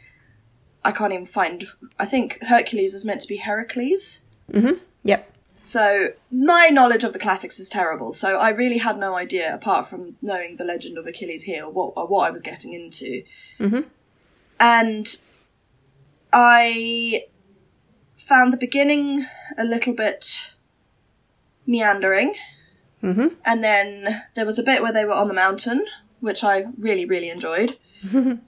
I 0.83 0.91
can't 0.91 1.13
even 1.13 1.25
find. 1.25 1.65
I 1.99 2.05
think 2.05 2.41
Hercules 2.43 2.93
is 2.93 3.05
meant 3.05 3.21
to 3.21 3.27
be 3.27 3.37
Heracles. 3.37 4.21
Mm-hmm. 4.51 4.79
Yep. 5.03 5.31
So 5.53 6.09
my 6.31 6.69
knowledge 6.71 7.03
of 7.03 7.13
the 7.13 7.19
classics 7.19 7.59
is 7.59 7.69
terrible. 7.69 8.11
So 8.11 8.37
I 8.37 8.49
really 8.49 8.77
had 8.77 8.97
no 8.97 9.15
idea, 9.15 9.53
apart 9.53 9.87
from 9.87 10.17
knowing 10.21 10.57
the 10.57 10.63
legend 10.63 10.97
of 10.97 11.07
Achilles' 11.07 11.43
heel, 11.43 11.71
what 11.71 12.09
what 12.09 12.27
I 12.27 12.31
was 12.31 12.41
getting 12.41 12.73
into. 12.73 13.23
Mhm. 13.59 13.85
And 14.59 15.17
I 16.33 17.25
found 18.15 18.51
the 18.51 18.57
beginning 18.57 19.25
a 19.57 19.63
little 19.63 19.93
bit 19.93 20.53
meandering, 21.67 22.33
Mhm. 23.03 23.35
and 23.45 23.63
then 23.63 24.23
there 24.33 24.45
was 24.45 24.57
a 24.57 24.63
bit 24.63 24.81
where 24.81 24.91
they 24.93 25.05
were 25.05 25.11
on 25.13 25.27
the 25.27 25.33
mountain, 25.33 25.85
which 26.19 26.43
I 26.43 26.65
really 26.79 27.05
really 27.05 27.29
enjoyed. 27.29 27.77
and 28.13 28.41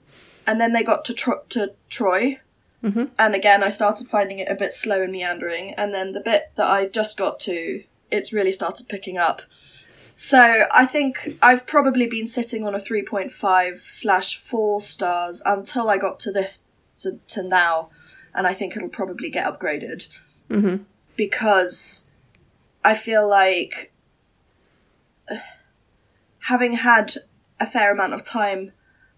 then 0.45 0.73
they 0.73 0.81
got 0.83 1.05
to 1.05 1.13
Tro- 1.13 1.43
to 1.49 1.73
Troy, 1.89 2.39
and 2.81 3.35
again, 3.35 3.61
I 3.61 3.69
started 3.69 4.07
finding 4.07 4.39
it 4.39 4.47
a 4.49 4.55
bit 4.55 4.71
slow 4.71 5.01
and 5.03 5.11
meandering. 5.11 5.73
And 5.73 5.93
then 5.93 6.13
the 6.13 6.21
bit 6.21 6.51
that 6.55 6.65
I 6.65 6.85
just 6.85 7.17
got 7.17 7.39
to, 7.41 7.83
it's 8.09 8.31
really 8.31 8.53
started 8.53 8.87
picking 8.87 9.17
up. 9.17 9.41
So 10.13 10.65
I 10.71 10.85
think 10.85 11.37
I've 11.41 11.65
probably 11.67 12.07
been 12.07 12.25
sitting 12.27 12.65
on 12.65 12.73
a 12.73 12.79
3.5 12.79 13.75
slash 13.77 14.37
4 14.37 14.81
stars 14.81 15.41
until 15.45 15.89
I 15.89 15.97
got 15.97 16.19
to 16.21 16.31
this, 16.31 16.65
to, 16.99 17.19
to 17.29 17.43
now. 17.43 17.89
And 18.33 18.47
I 18.47 18.53
think 18.53 18.75
it'll 18.77 18.89
probably 18.89 19.29
get 19.29 19.45
upgraded. 19.45 20.07
Mm-hmm. 20.49 20.83
Because 21.17 22.05
I 22.89 22.95
feel 22.95 23.27
like 23.29 23.93
having 26.47 26.73
had 26.73 27.13
a 27.59 27.67
fair 27.67 27.93
amount 27.93 28.15
of 28.15 28.23
time 28.23 28.71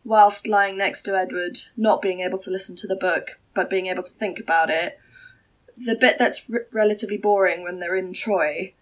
whilst 0.04 0.46
lying 0.46 0.78
next 0.78 1.04
to 1.04 1.16
Edward, 1.18 1.58
not 1.78 2.02
being 2.02 2.20
able 2.20 2.38
to 2.40 2.52
listen 2.52 2.76
to 2.76 2.88
the 2.88 2.98
book, 2.98 3.40
but 3.54 3.70
being 3.70 3.86
able 3.86 4.04
to 4.04 4.12
think 4.12 4.40
about 4.42 4.70
it. 4.70 4.98
The 5.78 5.96
bit 5.96 6.18
that's 6.18 6.52
r- 6.52 6.66
relatively 6.74 7.18
boring 7.18 7.64
when 7.64 7.80
they're 7.80 7.96
in 7.96 8.12
Troy, 8.12 8.74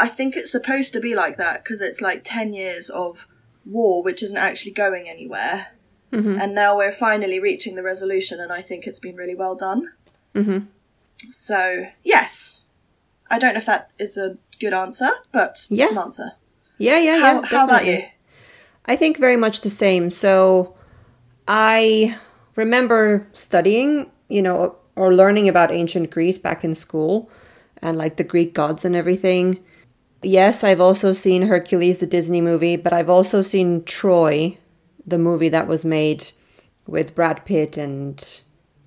I 0.00 0.08
think 0.08 0.34
it's 0.34 0.50
supposed 0.50 0.92
to 0.94 1.00
be 1.00 1.14
like 1.14 1.36
that 1.36 1.62
because 1.62 1.80
it's 1.80 2.02
like 2.02 2.22
10 2.24 2.54
years 2.54 2.90
of 2.90 3.28
war 3.64 4.02
which 4.02 4.20
isn't 4.20 4.36
actually 4.36 4.72
going 4.72 5.08
anywhere. 5.08 5.68
And 6.40 6.56
now 6.56 6.76
we're 6.76 6.90
finally 6.90 7.38
reaching 7.38 7.76
the 7.76 7.84
resolution, 7.84 8.40
and 8.40 8.52
I 8.52 8.62
think 8.62 8.86
it's 8.86 8.98
been 8.98 9.14
really 9.14 9.36
well 9.36 9.54
done. 9.54 9.92
Mhm. 10.34 10.66
So, 11.30 11.86
yes. 12.02 12.62
I 13.30 13.38
don't 13.38 13.54
know 13.54 13.58
if 13.58 13.66
that 13.66 13.90
is 13.98 14.16
a 14.16 14.36
good 14.60 14.72
answer, 14.72 15.08
but 15.32 15.66
Yeah. 15.70 15.84
it's 15.84 15.92
an 15.92 15.98
answer. 15.98 16.32
Yeah, 16.78 16.98
yeah, 16.98 17.16
yeah. 17.16 17.20
How, 17.20 17.42
how 17.42 17.64
about 17.64 17.86
you? 17.86 18.04
I 18.86 18.96
think 18.96 19.18
very 19.18 19.36
much 19.36 19.60
the 19.62 19.70
same. 19.70 20.10
So 20.10 20.74
I 21.48 22.16
remember 22.56 23.26
studying, 23.32 24.10
you 24.28 24.42
know, 24.42 24.76
or 24.96 25.14
learning 25.14 25.48
about 25.48 25.72
ancient 25.72 26.10
Greece 26.10 26.38
back 26.38 26.64
in 26.64 26.74
school 26.74 27.30
and 27.82 27.98
like 27.98 28.16
the 28.16 28.24
Greek 28.24 28.54
gods 28.54 28.84
and 28.84 28.94
everything. 28.94 29.58
Yes, 30.22 30.64
I've 30.64 30.80
also 30.80 31.12
seen 31.12 31.42
Hercules, 31.42 31.98
the 31.98 32.06
Disney 32.06 32.40
movie, 32.40 32.76
but 32.76 32.92
I've 32.92 33.10
also 33.10 33.42
seen 33.42 33.84
Troy, 33.84 34.56
the 35.06 35.18
movie 35.18 35.50
that 35.50 35.66
was 35.66 35.84
made 35.84 36.30
with 36.86 37.14
Brad 37.14 37.44
Pitt 37.44 37.76
and 37.76 38.40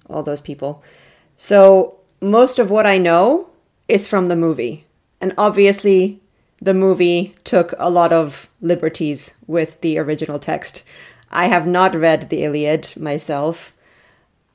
all 0.09 0.23
those 0.23 0.41
people. 0.41 0.83
So 1.37 1.99
most 2.21 2.57
of 2.59 2.69
what 2.71 2.87
I 2.87 2.97
know 2.97 3.51
is 3.87 4.07
from 4.07 4.27
the 4.27 4.35
movie. 4.35 4.85
And 5.19 5.33
obviously, 5.37 6.19
the 6.61 6.73
movie 6.73 7.35
took 7.43 7.73
a 7.77 7.89
lot 7.89 8.11
of 8.13 8.49
liberties 8.61 9.35
with 9.45 9.79
the 9.81 9.97
original 9.97 10.39
text. 10.39 10.83
I 11.29 11.47
have 11.47 11.67
not 11.67 11.95
read 11.95 12.29
the 12.29 12.43
Iliad 12.43 12.93
myself. 12.97 13.73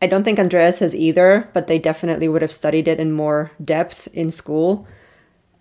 I 0.00 0.06
don't 0.06 0.24
think 0.24 0.38
Andreas 0.38 0.80
has 0.80 0.96
either, 0.96 1.48
but 1.52 1.66
they 1.66 1.78
definitely 1.78 2.28
would 2.28 2.42
have 2.42 2.52
studied 2.52 2.88
it 2.88 2.98
in 2.98 3.12
more 3.12 3.52
depth 3.64 4.08
in 4.12 4.30
school. 4.30 4.86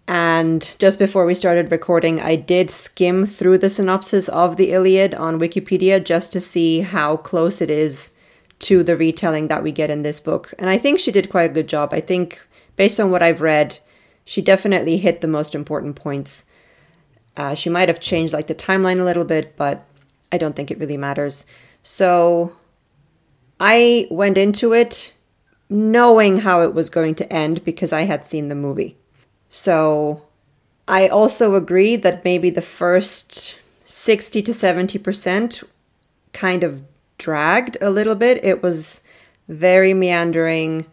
And 0.08 0.70
just 0.80 0.98
before 1.00 1.26
we 1.26 1.36
started 1.36 1.72
recording, 1.72 2.20
I 2.20 2.36
did 2.36 2.72
skim 2.72 3.26
through 3.26 3.60
the 3.60 3.70
synopsis 3.70 4.28
of 4.30 4.58
the 4.58 4.72
Iliad 4.72 5.14
on 5.16 5.40
Wikipedia 5.40 6.04
just 6.04 6.32
to 6.32 6.42
see 6.42 6.82
how 6.82 7.18
close 7.18 7.62
it 7.62 7.70
is 7.70 8.16
to 8.60 8.84
the 8.84 8.98
retelling 8.98 9.48
that 9.48 9.64
we 9.64 9.72
get 9.72 9.90
in 9.90 10.02
this 10.02 10.20
book. 10.20 10.54
And 10.60 10.70
I 10.70 10.78
think 10.78 11.00
she 11.00 11.12
did 11.12 11.30
quite 11.30 11.52
a 11.52 11.54
good 11.54 11.68
job. 11.68 11.94
I 11.94 12.02
think, 12.02 12.42
based 12.76 13.00
on 13.00 13.12
what 13.12 13.22
I've 13.22 13.42
read, 13.42 13.80
she 14.26 14.42
definitely 14.42 14.98
hit 14.98 15.22
the 15.22 15.28
most 15.28 15.56
important 15.56 15.96
points. 15.96 16.46
Uh, 17.36 17.56
she 17.56 17.70
might 17.70 17.90
have 17.90 18.00
changed 18.00 18.34
like 18.34 18.48
the 18.48 18.56
timeline 18.56 19.00
a 19.00 19.04
little 19.04 19.24
bit, 19.24 19.56
but 19.56 19.86
I 20.32 20.38
don't 20.38 20.56
think 20.56 20.72
it 20.72 20.80
really 20.80 20.98
matters. 20.98 21.46
So 21.84 22.56
I 23.60 24.08
went 24.10 24.38
into 24.38 24.74
it 24.74 25.14
knowing 25.70 26.40
how 26.40 26.62
it 26.62 26.74
was 26.74 26.90
going 26.90 27.16
to 27.16 27.32
end 27.32 27.64
because 27.64 27.94
I 27.94 28.02
had 28.02 28.26
seen 28.26 28.50
the 28.50 28.56
movie. 28.56 28.98
So 29.50 30.26
I 30.88 31.08
also 31.08 31.56
agree 31.56 31.96
that 31.96 32.26
maybe 32.26 32.50
the 32.50 32.62
first 32.62 33.58
60 33.86 34.42
to 34.42 34.52
70% 34.52 35.64
kind 36.34 36.64
of 36.64 36.84
dragged 37.18 37.78
a 37.82 37.90
little 37.90 38.16
bit. 38.16 38.44
It 38.44 38.64
was 38.64 39.02
very 39.48 39.94
meandering. 39.94 40.86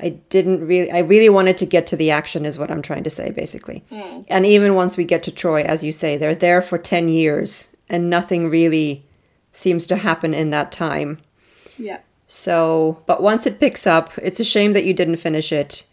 I 0.00 0.10
didn't 0.30 0.66
really, 0.66 0.90
I 0.90 1.00
really 1.00 1.28
wanted 1.28 1.58
to 1.58 1.66
get 1.66 1.86
to 1.88 1.96
the 1.96 2.10
action, 2.10 2.46
is 2.46 2.58
what 2.58 2.70
I'm 2.70 2.82
trying 2.82 3.04
to 3.04 3.10
say, 3.10 3.30
basically. 3.30 3.84
Hmm. 3.90 4.20
And 4.28 4.46
even 4.46 4.74
once 4.74 4.96
we 4.96 5.04
get 5.04 5.22
to 5.24 5.30
Troy, 5.30 5.62
as 5.62 5.82
you 5.82 5.92
say, 5.92 6.16
they're 6.16 6.34
there 6.34 6.62
for 6.62 6.78
10 6.78 7.08
years 7.08 7.76
and 7.88 8.08
nothing 8.08 8.50
really 8.50 9.04
seems 9.52 9.86
to 9.88 9.96
happen 9.96 10.34
in 10.34 10.50
that 10.50 10.70
time. 10.70 11.20
Yeah. 11.76 12.00
So, 12.28 13.02
but 13.06 13.22
once 13.22 13.46
it 13.46 13.58
picks 13.58 13.86
up, 13.86 14.12
it's 14.18 14.40
a 14.40 14.44
shame 14.44 14.72
that 14.74 14.84
you 14.84 14.92
didn't 14.92 15.16
finish 15.16 15.50
it. 15.50 15.84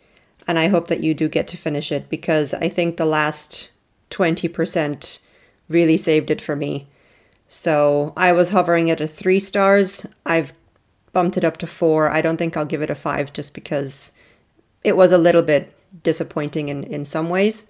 And 0.47 0.59
I 0.59 0.67
hope 0.67 0.87
that 0.89 1.01
you 1.01 1.13
do 1.13 1.27
get 1.27 1.47
to 1.47 1.57
finish 1.57 1.91
it 1.91 2.09
because 2.09 2.53
I 2.53 2.69
think 2.69 2.97
the 2.97 3.05
last 3.05 3.69
20% 4.11 5.19
really 5.67 5.97
saved 5.97 6.29
it 6.29 6.41
for 6.41 6.55
me. 6.55 6.87
So 7.47 8.13
I 8.15 8.31
was 8.33 8.49
hovering 8.49 8.91
at 8.91 9.01
a 9.01 9.07
three 9.07 9.39
stars. 9.39 10.05
I've 10.25 10.53
bumped 11.15 11.37
it 11.37 11.43
up 11.43 11.57
to 11.57 11.67
four. 11.79 12.11
I 12.11 12.19
don't 12.21 12.37
think 12.37 12.55
I'll 12.57 12.65
give 12.73 12.81
it 12.83 12.89
a 12.89 12.95
five 13.07 13.31
just 13.33 13.53
because 13.53 14.11
it 14.83 14.95
was 14.97 15.11
a 15.11 15.17
little 15.17 15.41
bit 15.41 15.73
disappointing 16.03 16.69
in, 16.69 16.83
in 16.83 17.05
some 17.05 17.29
ways. 17.29 17.65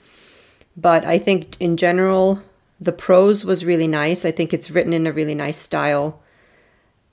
But 0.75 1.05
I 1.05 1.17
think 1.19 1.55
in 1.59 1.77
general, 1.77 2.41
the 2.81 2.91
prose 2.91 3.45
was 3.45 3.63
really 3.63 3.87
nice. 3.87 4.25
I 4.25 4.31
think 4.31 4.53
it's 4.53 4.71
written 4.71 4.93
in 4.93 5.07
a 5.07 5.11
really 5.13 5.35
nice 5.35 5.57
style. 5.59 6.19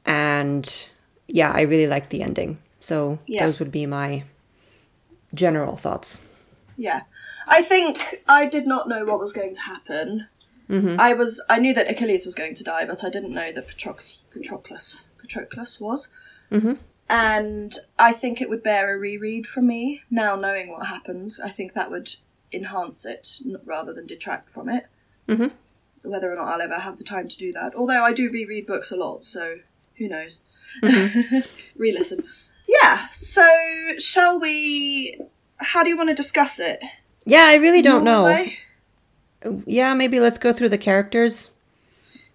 And 0.05 0.87
yeah, 1.29 1.53
I 1.53 1.61
really 1.63 1.87
liked 1.87 2.11
the 2.11 2.23
ending. 2.23 2.59
So 2.81 3.19
Yeah. 3.27 3.47
those 3.47 3.59
would 3.61 3.71
be 3.71 3.87
my 3.87 4.25
general 5.35 5.77
thoughts. 5.77 6.19
Yeah. 6.77 7.03
I 7.47 7.63
think 7.63 8.17
I 8.27 8.47
did 8.47 8.67
not 8.67 8.89
know 8.89 9.05
what 9.05 9.21
was 9.21 9.33
going 9.33 9.55
to 9.55 9.61
happen. 9.61 10.27
Mm-hmm. 10.69 10.97
I 10.99 11.13
was 11.13 11.43
I 11.51 11.59
knew 11.59 11.75
that 11.75 11.91
Achilles 11.91 12.25
was 12.25 12.35
going 12.35 12.55
to 12.55 12.65
die, 12.65 12.85
but 12.87 13.05
I 13.05 13.11
didn't 13.11 13.35
know 13.35 13.53
that 13.53 13.69
Patroc- 13.69 14.19
Patroclus 14.33 15.05
Patroclus 15.23 15.81
was. 15.81 16.09
Mm-hmm. 16.51 16.75
And 17.09 17.75
I 17.99 18.13
think 18.13 18.41
it 18.41 18.49
would 18.49 18.63
bear 18.63 18.95
a 18.95 18.99
reread 18.99 19.47
from 19.47 19.67
me 19.67 20.03
now, 20.11 20.35
knowing 20.37 20.71
what 20.71 20.87
happens. 20.87 21.39
I 21.41 21.51
think 21.51 21.75
that 21.75 21.91
would 21.91 22.15
enhance 22.53 23.05
it 23.05 23.41
rather 23.65 23.93
than 23.93 24.07
detract 24.07 24.49
from 24.49 24.69
it. 24.69 24.87
Mhm. 25.29 25.53
Whether 26.05 26.33
or 26.33 26.37
not 26.37 26.49
I'll 26.49 26.61
ever 26.63 26.79
have 26.79 26.99
the 26.99 27.05
time 27.05 27.29
to 27.29 27.39
do 27.39 27.53
that, 27.53 27.75
although 27.75 28.03
I 28.03 28.13
do 28.13 28.31
reread 28.31 28.67
books 28.67 28.91
a 28.91 28.97
lot, 28.97 29.25
so 29.25 29.59
who 29.97 30.09
knows? 30.09 30.43
Re-listen. 31.77 32.25
Yeah. 32.67 33.07
So 33.09 33.47
shall 33.99 34.41
we? 34.41 35.19
How 35.59 35.83
do 35.83 35.91
you 35.91 35.97
want 35.97 36.09
to 36.09 36.15
discuss 36.15 36.59
it? 36.59 36.83
Yeah, 37.25 37.45
I 37.45 37.55
really 37.55 37.83
don't 37.83 38.05
know. 38.05 38.47
Yeah, 39.67 39.95
maybe 39.95 40.19
let's 40.19 40.39
go 40.39 40.53
through 40.53 40.71
the 40.71 40.79
characters. 40.79 41.51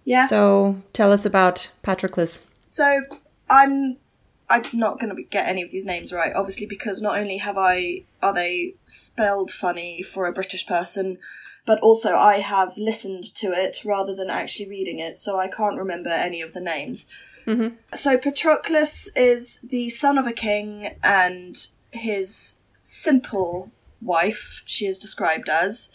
Yeah. 0.04 0.26
So 0.26 0.82
tell 0.92 1.12
us 1.12 1.26
about 1.26 1.70
Patroclus. 1.82 2.44
So 2.68 3.02
I'm 3.48 3.98
I'm 4.50 4.62
not 4.72 4.98
going 4.98 5.14
to 5.14 5.22
get 5.22 5.46
any 5.46 5.62
of 5.62 5.70
these 5.70 5.84
names 5.84 6.12
right, 6.12 6.32
obviously, 6.34 6.66
because 6.66 7.02
not 7.02 7.18
only 7.18 7.38
have 7.38 7.58
I 7.58 8.04
are 8.22 8.32
they 8.32 8.74
spelled 8.86 9.50
funny 9.50 10.02
for 10.02 10.26
a 10.26 10.32
British 10.32 10.66
person, 10.66 11.18
but 11.66 11.78
also 11.80 12.14
I 12.16 12.38
have 12.38 12.78
listened 12.78 13.24
to 13.36 13.52
it 13.52 13.84
rather 13.84 14.14
than 14.14 14.30
actually 14.30 14.68
reading 14.68 14.98
it, 15.00 15.16
so 15.16 15.38
I 15.38 15.48
can't 15.48 15.78
remember 15.78 16.10
any 16.10 16.40
of 16.40 16.54
the 16.54 16.60
names. 16.60 17.06
Mm-hmm. 17.46 17.76
So 17.94 18.16
Patroclus 18.16 19.08
is 19.16 19.60
the 19.60 19.90
son 19.90 20.16
of 20.18 20.26
a 20.26 20.32
king, 20.32 20.96
and 21.02 21.56
his 21.92 22.60
simple 22.80 23.70
wife, 24.00 24.62
she 24.64 24.86
is 24.86 24.98
described 24.98 25.48
as. 25.48 25.90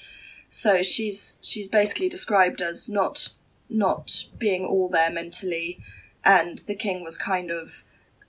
So 0.48 0.84
she's 0.84 1.40
she's 1.42 1.70
basically 1.70 2.10
described 2.10 2.62
as 2.62 2.88
not 2.88 3.30
not 3.70 4.26
being 4.38 4.66
all 4.66 4.90
there 4.90 5.10
mentally, 5.10 5.80
and 6.24 6.60
the 6.60 6.76
king 6.76 7.04
was 7.04 7.18
kind 7.18 7.52
of 7.52 7.84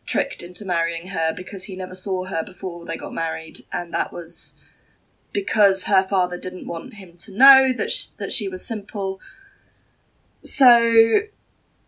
tricked 0.06 0.42
into 0.42 0.64
marrying 0.64 1.08
her 1.08 1.32
because 1.34 1.64
he 1.64 1.76
never 1.76 1.94
saw 1.94 2.24
her 2.24 2.42
before 2.42 2.84
they 2.84 2.96
got 2.96 3.12
married, 3.12 3.60
and 3.72 3.92
that 3.92 4.12
was 4.12 4.54
because 5.32 5.84
her 5.84 6.02
father 6.02 6.38
didn't 6.38 6.66
want 6.66 6.94
him 6.94 7.14
to 7.16 7.36
know 7.36 7.72
that 7.76 7.90
sh- 7.90 8.06
that 8.06 8.32
she 8.32 8.48
was 8.48 8.66
simple. 8.66 9.20
So 10.42 11.20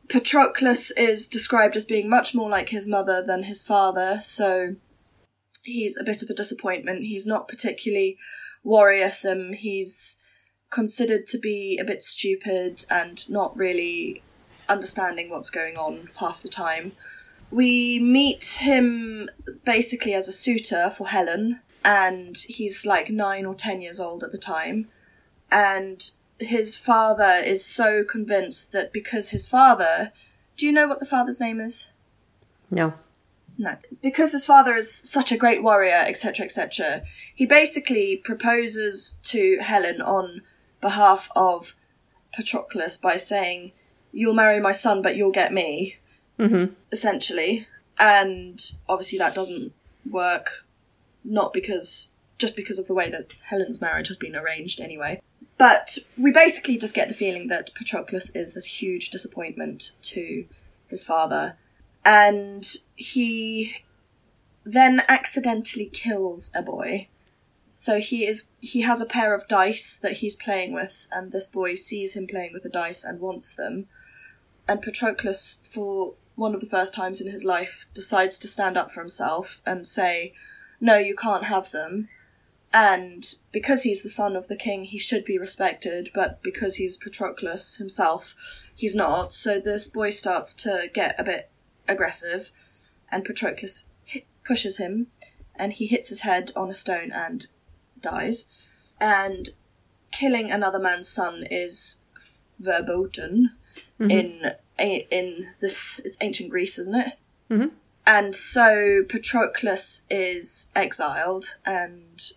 Patroclus 0.08 0.90
is 0.96 1.28
described 1.28 1.76
as 1.76 1.84
being 1.84 2.08
much 2.08 2.34
more 2.34 2.48
like 2.48 2.70
his 2.70 2.86
mother 2.86 3.22
than 3.22 3.44
his 3.44 3.62
father, 3.62 4.18
so 4.20 4.76
he's 5.62 5.96
a 5.96 6.04
bit 6.04 6.22
of 6.22 6.30
a 6.30 6.34
disappointment. 6.34 7.04
He's 7.04 7.26
not 7.26 7.48
particularly 7.48 8.16
warriorsome. 8.64 9.54
He's 9.54 10.16
considered 10.70 11.26
to 11.26 11.38
be 11.38 11.78
a 11.80 11.84
bit 11.84 12.02
stupid 12.02 12.84
and 12.90 13.28
not 13.30 13.56
really 13.56 14.22
understanding 14.68 15.30
what's 15.30 15.50
going 15.50 15.76
on 15.76 16.10
half 16.16 16.42
the 16.42 16.48
time. 16.48 16.92
We 17.50 17.98
meet 17.98 18.58
him 18.60 19.28
basically 19.64 20.14
as 20.14 20.28
a 20.28 20.32
suitor 20.32 20.90
for 20.90 21.08
Helen, 21.08 21.60
and 21.84 22.36
he's 22.36 22.84
like 22.84 23.10
nine 23.10 23.46
or 23.46 23.54
ten 23.54 23.80
years 23.80 24.00
old 24.00 24.24
at 24.24 24.32
the 24.32 24.38
time. 24.38 24.88
And 25.50 26.10
his 26.38 26.76
father 26.76 27.40
is 27.44 27.64
so 27.64 28.04
convinced 28.04 28.72
that 28.72 28.92
because 28.92 29.30
his 29.30 29.46
father. 29.46 30.12
Do 30.56 30.66
you 30.66 30.72
know 30.72 30.86
what 30.86 31.00
the 31.00 31.06
father's 31.06 31.40
name 31.40 31.60
is? 31.60 31.92
No. 32.70 32.94
No. 33.58 33.76
Because 34.02 34.32
his 34.32 34.44
father 34.44 34.74
is 34.74 34.92
such 34.92 35.32
a 35.32 35.36
great 35.36 35.62
warrior, 35.62 36.02
etc., 36.06 36.44
etc., 36.44 37.02
he 37.34 37.46
basically 37.46 38.16
proposes 38.16 39.18
to 39.22 39.58
Helen 39.60 40.00
on 40.00 40.42
behalf 40.80 41.30
of 41.36 41.74
Patroclus 42.36 43.00
by 43.00 43.16
saying, 43.16 43.72
You'll 44.18 44.34
marry 44.34 44.60
my 44.60 44.72
son, 44.72 45.02
but 45.02 45.16
you'll 45.16 45.30
get 45.30 45.52
me, 45.52 45.96
Mm-hmm. 46.38 46.72
essentially. 46.90 47.66
And 47.98 48.60
obviously 48.88 49.18
that 49.18 49.34
doesn't 49.34 49.72
work, 50.10 50.66
not 51.24 51.52
because, 51.52 52.12
just 52.38 52.56
because 52.56 52.78
of 52.78 52.86
the 52.86 52.94
way 52.94 53.08
that 53.10 53.34
Helen's 53.50 53.80
marriage 53.80 54.08
has 54.08 54.16
been 54.16 54.36
arranged 54.36 54.80
anyway. 54.80 55.20
But 55.58 55.98
we 56.18 56.30
basically 56.30 56.76
just 56.78 56.94
get 56.94 57.08
the 57.08 57.14
feeling 57.14 57.48
that 57.48 57.74
Patroclus 57.74 58.34
is 58.34 58.54
this 58.54 58.80
huge 58.80 59.10
disappointment 59.10 59.92
to 60.02 60.46
his 60.88 61.04
father. 61.04 61.56
And 62.04 62.66
he 62.94 63.76
then 64.64 65.02
accidentally 65.08 65.86
kills 65.86 66.50
a 66.54 66.62
boy. 66.62 67.08
So 67.68 67.98
he 67.98 68.26
is 68.26 68.50
he 68.60 68.82
has 68.82 69.00
a 69.00 69.06
pair 69.06 69.34
of 69.34 69.48
dice 69.48 69.98
that 69.98 70.18
he's 70.18 70.36
playing 70.36 70.72
with, 70.72 71.08
and 71.12 71.32
this 71.32 71.48
boy 71.48 71.74
sees 71.74 72.14
him 72.14 72.26
playing 72.26 72.52
with 72.52 72.62
the 72.62 72.70
dice 72.70 73.04
and 73.04 73.20
wants 73.20 73.54
them. 73.54 73.86
And 74.68 74.82
Patroclus, 74.82 75.60
for 75.66 76.14
one 76.34 76.54
of 76.54 76.60
the 76.60 76.66
first 76.66 76.94
times 76.94 77.20
in 77.20 77.30
his 77.30 77.44
life, 77.44 77.86
decides 77.94 78.38
to 78.40 78.48
stand 78.48 78.76
up 78.76 78.90
for 78.90 79.00
himself 79.00 79.62
and 79.64 79.86
say, 79.86 80.32
No, 80.80 80.98
you 80.98 81.14
can't 81.14 81.44
have 81.44 81.70
them. 81.70 82.08
And 82.72 83.24
because 83.52 83.84
he's 83.84 84.02
the 84.02 84.08
son 84.08 84.36
of 84.36 84.48
the 84.48 84.56
king, 84.56 84.84
he 84.84 84.98
should 84.98 85.24
be 85.24 85.38
respected, 85.38 86.10
but 86.14 86.42
because 86.42 86.76
he's 86.76 86.98
Patroclus 86.98 87.78
himself, 87.78 88.70
he's 88.74 88.94
not. 88.94 89.32
So 89.32 89.58
this 89.58 89.88
boy 89.88 90.10
starts 90.10 90.54
to 90.56 90.90
get 90.92 91.18
a 91.18 91.24
bit 91.24 91.50
aggressive, 91.88 92.50
and 93.10 93.24
Patroclus 93.24 93.84
hit, 94.04 94.26
pushes 94.44 94.76
him, 94.76 95.06
and 95.54 95.72
he 95.72 95.86
hits 95.86 96.10
his 96.10 96.20
head 96.20 96.50
on 96.54 96.68
a 96.68 96.74
stone 96.74 97.12
and 97.12 97.46
dies. 98.00 98.68
And 99.00 99.50
killing 100.10 100.50
another 100.50 100.78
man's 100.78 101.08
son 101.08 101.44
is 101.50 102.02
verboten 102.58 103.50
in 103.98 104.52
in 104.78 105.46
this 105.60 106.00
it's 106.04 106.18
ancient 106.20 106.50
Greece, 106.50 106.78
isn't 106.78 106.94
it? 106.94 107.12
Mhm. 107.50 107.70
And 108.06 108.34
so 108.34 109.02
Patroclus 109.04 110.02
is 110.10 110.68
exiled 110.76 111.58
and 111.64 112.32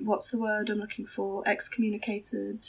what's 0.00 0.30
the 0.30 0.38
word 0.38 0.68
I'm 0.70 0.78
looking 0.78 1.06
for? 1.06 1.46
Excommunicated. 1.46 2.64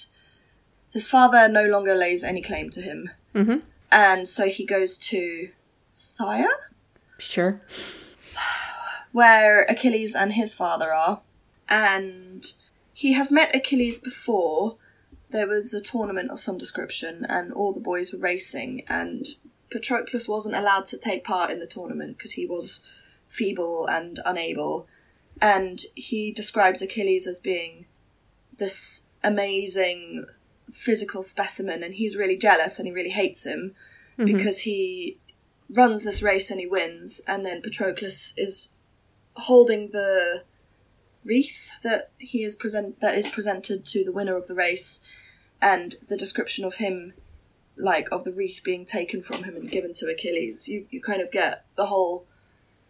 His 0.92 1.08
father 1.08 1.48
no 1.50 1.66
longer 1.66 1.96
lays 1.96 2.24
any 2.24 2.42
claim 2.42 2.70
to 2.72 2.82
him. 2.82 3.10
Mhm. 3.34 3.64
And 3.92 4.28
so 4.28 4.48
he 4.48 4.66
goes 4.66 4.98
to 5.00 5.50
Phthia, 5.96 6.48
Sure. 7.18 7.62
where 9.12 9.64
Achilles 9.64 10.16
and 10.16 10.34
his 10.34 10.54
father 10.54 10.94
are. 10.94 11.22
And 11.70 12.46
he 12.94 13.14
has 13.14 13.32
met 13.32 13.56
Achilles 13.56 14.00
before. 14.00 14.78
There 15.30 15.48
was 15.48 15.74
a 15.74 15.82
tournament 15.82 16.32
of 16.32 16.40
some 16.40 16.58
description, 16.58 17.26
and 17.28 17.52
all 17.52 17.74
the 17.74 17.80
boys 17.80 18.14
were 18.14 18.20
racing, 18.20 18.84
and 18.88 19.26
Patroclus 19.70 20.30
wasn't 20.30 20.56
allowed 20.56 20.86
to 20.86 20.98
take 20.98 21.24
part 21.24 21.52
in 21.52 21.60
the 21.60 21.68
tournament 21.68 22.18
because 22.18 22.34
he 22.34 22.46
was 22.46 22.82
feeble 23.28 23.88
and 23.88 24.20
unable. 24.26 24.88
And 25.42 25.82
he 25.96 26.32
describes 26.32 26.82
Achilles 26.82 27.28
as 27.28 27.40
being 27.40 27.86
this 28.58 29.08
amazing 29.24 30.26
physical 30.72 31.24
specimen, 31.24 31.84
and 31.84 31.96
he's 31.96 32.18
really 32.18 32.38
jealous 32.38 32.80
and 32.80 32.88
he 32.88 32.94
really 32.94 33.10
hates 33.10 33.46
him 33.46 33.76
mm-hmm. 34.18 34.26
because 34.26 34.62
he 34.62 35.18
runs 35.70 36.04
this 36.04 36.22
race 36.22 36.50
and 36.50 36.60
he 36.60 36.66
wins, 36.66 37.22
and 37.28 37.46
then 37.46 37.62
Patroclus 37.62 38.34
is 38.38 38.76
holding 39.36 39.92
the 39.92 40.44
wreath 41.28 41.72
that 41.84 42.12
he 42.18 42.44
is 42.44 42.56
present 42.56 43.00
that 43.02 43.16
is 43.16 43.28
presented 43.28 43.86
to 43.86 44.04
the 44.04 44.12
winner 44.12 44.38
of 44.38 44.48
the 44.48 44.56
race, 44.56 45.02
and 45.62 45.96
the 46.08 46.18
description 46.18 46.66
of 46.66 46.76
him, 46.76 47.14
like 47.76 48.08
of 48.12 48.24
the 48.24 48.32
wreath 48.32 48.62
being 48.64 48.86
taken 48.86 49.22
from 49.22 49.44
him 49.44 49.56
and 49.56 49.70
given 49.70 49.94
to 49.94 50.10
Achilles. 50.10 50.68
You 50.68 50.88
you 50.90 51.02
kind 51.02 51.22
of 51.22 51.32
get 51.32 51.66
the 51.76 51.88
whole 51.88 52.26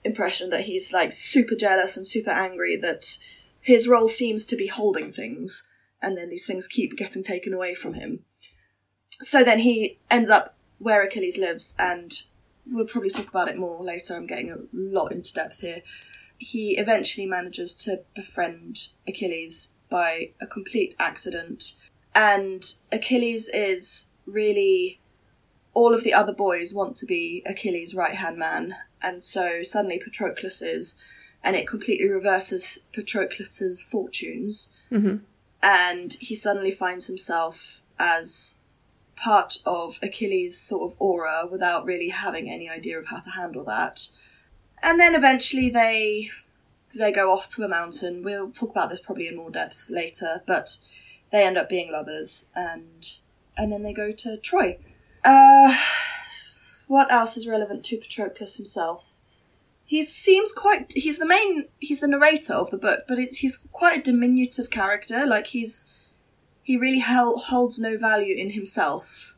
impression 0.04 0.50
that 0.52 0.62
he's 0.62 0.94
like 0.94 1.12
super 1.12 1.56
jealous 1.56 1.98
and 1.98 2.08
super 2.08 2.32
angry 2.32 2.76
that 2.78 3.18
his 3.60 3.88
role 3.88 4.08
seems 4.08 4.46
to 4.46 4.56
be 4.56 4.68
holding 4.68 5.12
things, 5.12 5.68
and 6.02 6.16
then 6.16 6.30
these 6.30 6.46
things 6.46 6.68
keep 6.68 6.96
getting 6.96 7.24
taken 7.24 7.54
away 7.54 7.76
from 7.76 7.94
him. 7.94 8.24
So 9.20 9.44
then 9.44 9.60
he 9.60 10.00
ends 10.10 10.30
up 10.30 10.56
where 10.80 11.02
Achilles 11.02 11.38
lives, 11.38 11.76
and 11.78 12.14
we'll 12.66 12.86
probably 12.86 13.10
talk 13.10 13.28
about 13.28 13.50
it 13.50 13.58
more 13.58 13.84
later. 13.84 14.16
I'm 14.16 14.28
getting 14.28 14.52
a 14.52 14.58
lot 14.72 15.12
into 15.12 15.34
depth 15.34 15.60
here. 15.60 15.82
He 16.38 16.78
eventually 16.78 17.26
manages 17.26 17.74
to 17.76 18.02
befriend 18.16 18.90
Achilles 19.08 19.74
by 19.90 20.32
a 20.40 20.48
complete 20.48 20.96
accident, 21.00 21.74
and 22.14 22.64
Achilles 22.92 23.50
is 23.50 24.12
really. 24.26 25.00
All 25.74 25.94
of 25.94 26.04
the 26.04 26.14
other 26.14 26.34
boys 26.34 26.74
want 26.74 26.96
to 26.98 27.06
be 27.06 27.44
Achilles' 27.46 27.94
right 27.94 28.16
hand 28.16 28.38
man, 28.38 28.76
and 29.02 29.22
so 29.22 29.62
suddenly 29.62 30.00
Patroclus 30.00 30.62
is, 30.64 30.96
and 31.44 31.56
it 31.56 31.68
completely 31.68 32.08
reverses 32.08 32.80
Patroclus's 32.94 33.82
fortunes 33.84 34.70
Mhm. 34.92 35.22
and 35.62 36.14
he 36.16 36.34
suddenly 36.34 36.72
finds 36.72 37.06
himself 37.08 37.84
as 38.00 38.56
part 39.16 39.58
of 39.66 40.00
Achilles' 40.02 40.58
sort 40.60 40.92
of 40.92 40.98
aura 41.00 41.48
without 41.50 41.86
really 41.86 42.10
having 42.10 42.50
any 42.50 42.68
idea 42.70 42.98
of 42.98 43.08
how 43.08 43.20
to 43.20 43.30
handle 43.32 43.64
that. 43.66 44.08
And 44.84 45.00
then 45.00 45.16
eventually 45.16 45.70
they 45.70 46.30
they 46.98 47.12
go 47.12 47.32
off 47.32 47.50
to 47.50 47.64
a 47.64 47.68
mountain. 47.68 48.24
We'll 48.24 48.50
talk 48.50 48.72
about 48.72 48.90
this 48.90 49.02
probably 49.02 49.28
in 49.28 49.36
more 49.36 49.52
depth 49.52 49.90
later, 49.90 50.42
but 50.46 50.78
they 51.32 51.46
end 51.46 51.58
up 51.58 51.70
being 51.70 51.92
lovers 51.92 52.48
and 52.56 53.20
and 53.58 53.72
then 53.72 53.84
they 53.84 53.94
go 53.94 54.12
to 54.12 54.38
Troy. 54.38 54.78
Uh 55.24 55.76
what 56.88 57.12
else 57.12 57.36
is 57.38 57.48
relevant 57.48 57.84
to 57.86 57.98
Patroclus 57.98 58.56
himself? 58.58 59.20
He 59.86 60.04
seems 60.04 60.52
quite. 60.52 60.94
He's 60.96 61.18
the 61.18 61.26
main. 61.26 61.66
He's 61.80 62.00
the 62.00 62.08
narrator 62.08 62.54
of 62.54 62.72
the 62.72 62.78
book, 62.78 63.02
but 63.08 63.20
it's 63.20 63.38
he's 63.38 63.70
quite 63.72 64.00
a 64.00 64.02
diminutive 64.02 64.70
character. 64.70 65.26
Like 65.26 65.48
he's 65.48 65.86
he 66.64 66.78
really 66.78 67.00
holds 67.00 67.80
no 67.80 67.96
value 67.98 68.36
in 68.36 68.50
himself. 68.52 69.36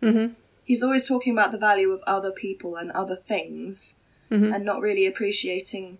Mhm. 0.00 0.34
He's 0.62 0.84
always 0.84 1.08
talking 1.08 1.32
about 1.32 1.50
the 1.50 1.58
value 1.58 1.90
of 1.90 2.02
other 2.06 2.30
people 2.30 2.76
and 2.76 2.92
other 2.92 3.16
things, 3.16 3.96
Mhm. 4.30 4.54
and 4.54 4.64
not 4.64 4.80
really 4.80 5.06
appreciating 5.06 5.98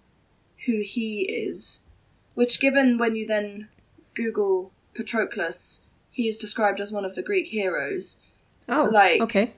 who 0.66 0.80
he 0.84 1.22
is. 1.22 1.84
Which, 2.34 2.60
given 2.60 2.96
when 2.98 3.16
you 3.16 3.26
then 3.26 3.68
Google 4.14 4.72
Patroclus, 4.94 5.88
he 6.10 6.28
is 6.28 6.38
described 6.38 6.80
as 6.80 6.92
one 6.92 7.04
of 7.04 7.14
the 7.14 7.22
Greek 7.22 7.48
heroes 7.48 8.18
Oh, 8.68 8.84
Like- 8.84 9.20
okay. 9.20 9.52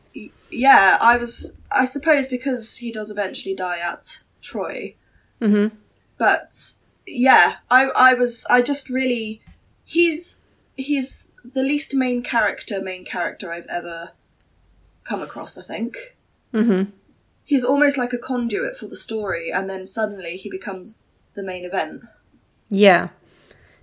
yeah, 0.51 0.97
I 1.01 1.17
was 1.19 1.59
I 1.71 1.85
suppose 1.85 2.29
because 2.29 2.79
he 2.79 2.91
does 2.91 3.11
eventually 3.11 3.55
die 3.55 3.79
at 3.79 4.21
Troy. 4.41 4.95
Mm-hmm. 5.41 5.75
But 6.19 6.73
yeah, 7.07 7.57
I 7.71 7.87
I 7.95 8.15
was 8.15 8.47
I 8.49 8.63
just 8.63 8.89
really 8.89 9.43
he's 9.85 10.45
he's 10.77 11.31
the 11.45 11.63
least 11.63 11.95
main 11.95 12.23
character 12.23 12.81
main 12.81 13.05
character 13.05 13.53
I've 13.53 13.67
ever 13.67 14.13
come 15.05 15.21
across. 15.21 15.59
I 15.59 15.63
think. 15.63 16.17
Mm-hmm. 16.55 16.91
He's 17.45 17.65
almost 17.65 17.99
like 17.99 18.13
a 18.13 18.19
conduit 18.19 18.77
for 18.77 18.87
the 18.87 18.97
story, 18.97 19.51
and 19.51 19.69
then 19.69 19.87
suddenly 19.87 20.37
he 20.37 20.49
becomes 20.49 21.07
the 21.35 21.43
main 21.43 21.65
event. 21.65 22.03
Yeah. 22.69 23.09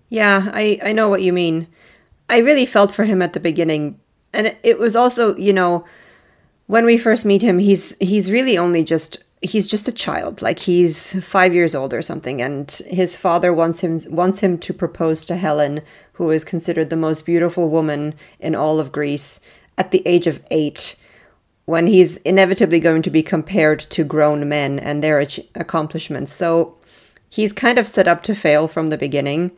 Yeah, 0.07 0.49
I, 0.53 0.79
I 0.83 0.91
know 0.91 1.07
what 1.07 1.21
you 1.21 1.31
mean. 1.33 1.67
I 2.27 2.39
really 2.39 2.65
felt 2.65 2.91
for 2.91 3.05
him 3.05 3.21
at 3.21 3.33
the 3.33 3.39
beginning. 3.39 3.99
And 4.33 4.55
it, 4.63 4.79
was 4.79 4.95
also, 4.95 5.35
you 5.35 5.53
know, 5.53 5.85
when 6.67 6.85
we 6.85 6.97
first 6.97 7.25
meet 7.25 7.41
him, 7.41 7.59
he's 7.59 7.95
he's 7.99 8.31
really 8.31 8.57
only 8.57 8.83
just 8.83 9.23
he's 9.41 9.67
just 9.67 9.87
a 9.87 9.91
child. 9.91 10.41
Like 10.41 10.59
he's 10.59 11.23
five 11.23 11.53
years 11.53 11.73
old 11.73 11.93
or 11.93 12.03
something, 12.03 12.41
and 12.41 12.71
his 12.85 13.17
father 13.17 13.51
wants 13.53 13.81
him 13.81 13.99
wants 14.07 14.39
him 14.41 14.57
to 14.59 14.73
propose 14.73 15.25
to 15.25 15.35
Helen, 15.35 15.81
who 16.13 16.29
is 16.29 16.43
considered 16.43 16.91
the 16.91 16.95
most 16.95 17.25
beautiful 17.25 17.69
woman 17.69 18.13
in 18.39 18.53
all 18.53 18.79
of 18.79 18.91
Greece, 18.91 19.39
at 19.77 19.89
the 19.89 20.03
age 20.05 20.27
of 20.27 20.41
eight 20.51 20.95
when 21.69 21.85
he's 21.85 22.17
inevitably 22.17 22.79
going 22.79 23.03
to 23.03 23.11
be 23.11 23.21
compared 23.21 23.79
to 23.79 24.03
grown 24.03 24.49
men 24.49 24.79
and 24.79 25.03
their 25.03 25.19
ach- 25.19 25.39
accomplishments. 25.53 26.33
So 26.33 26.75
he's 27.29 27.53
kind 27.53 27.77
of 27.77 27.87
set 27.87 28.07
up 28.07 28.23
to 28.23 28.33
fail 28.33 28.67
from 28.67 28.89
the 28.89 28.97
beginning. 28.97 29.51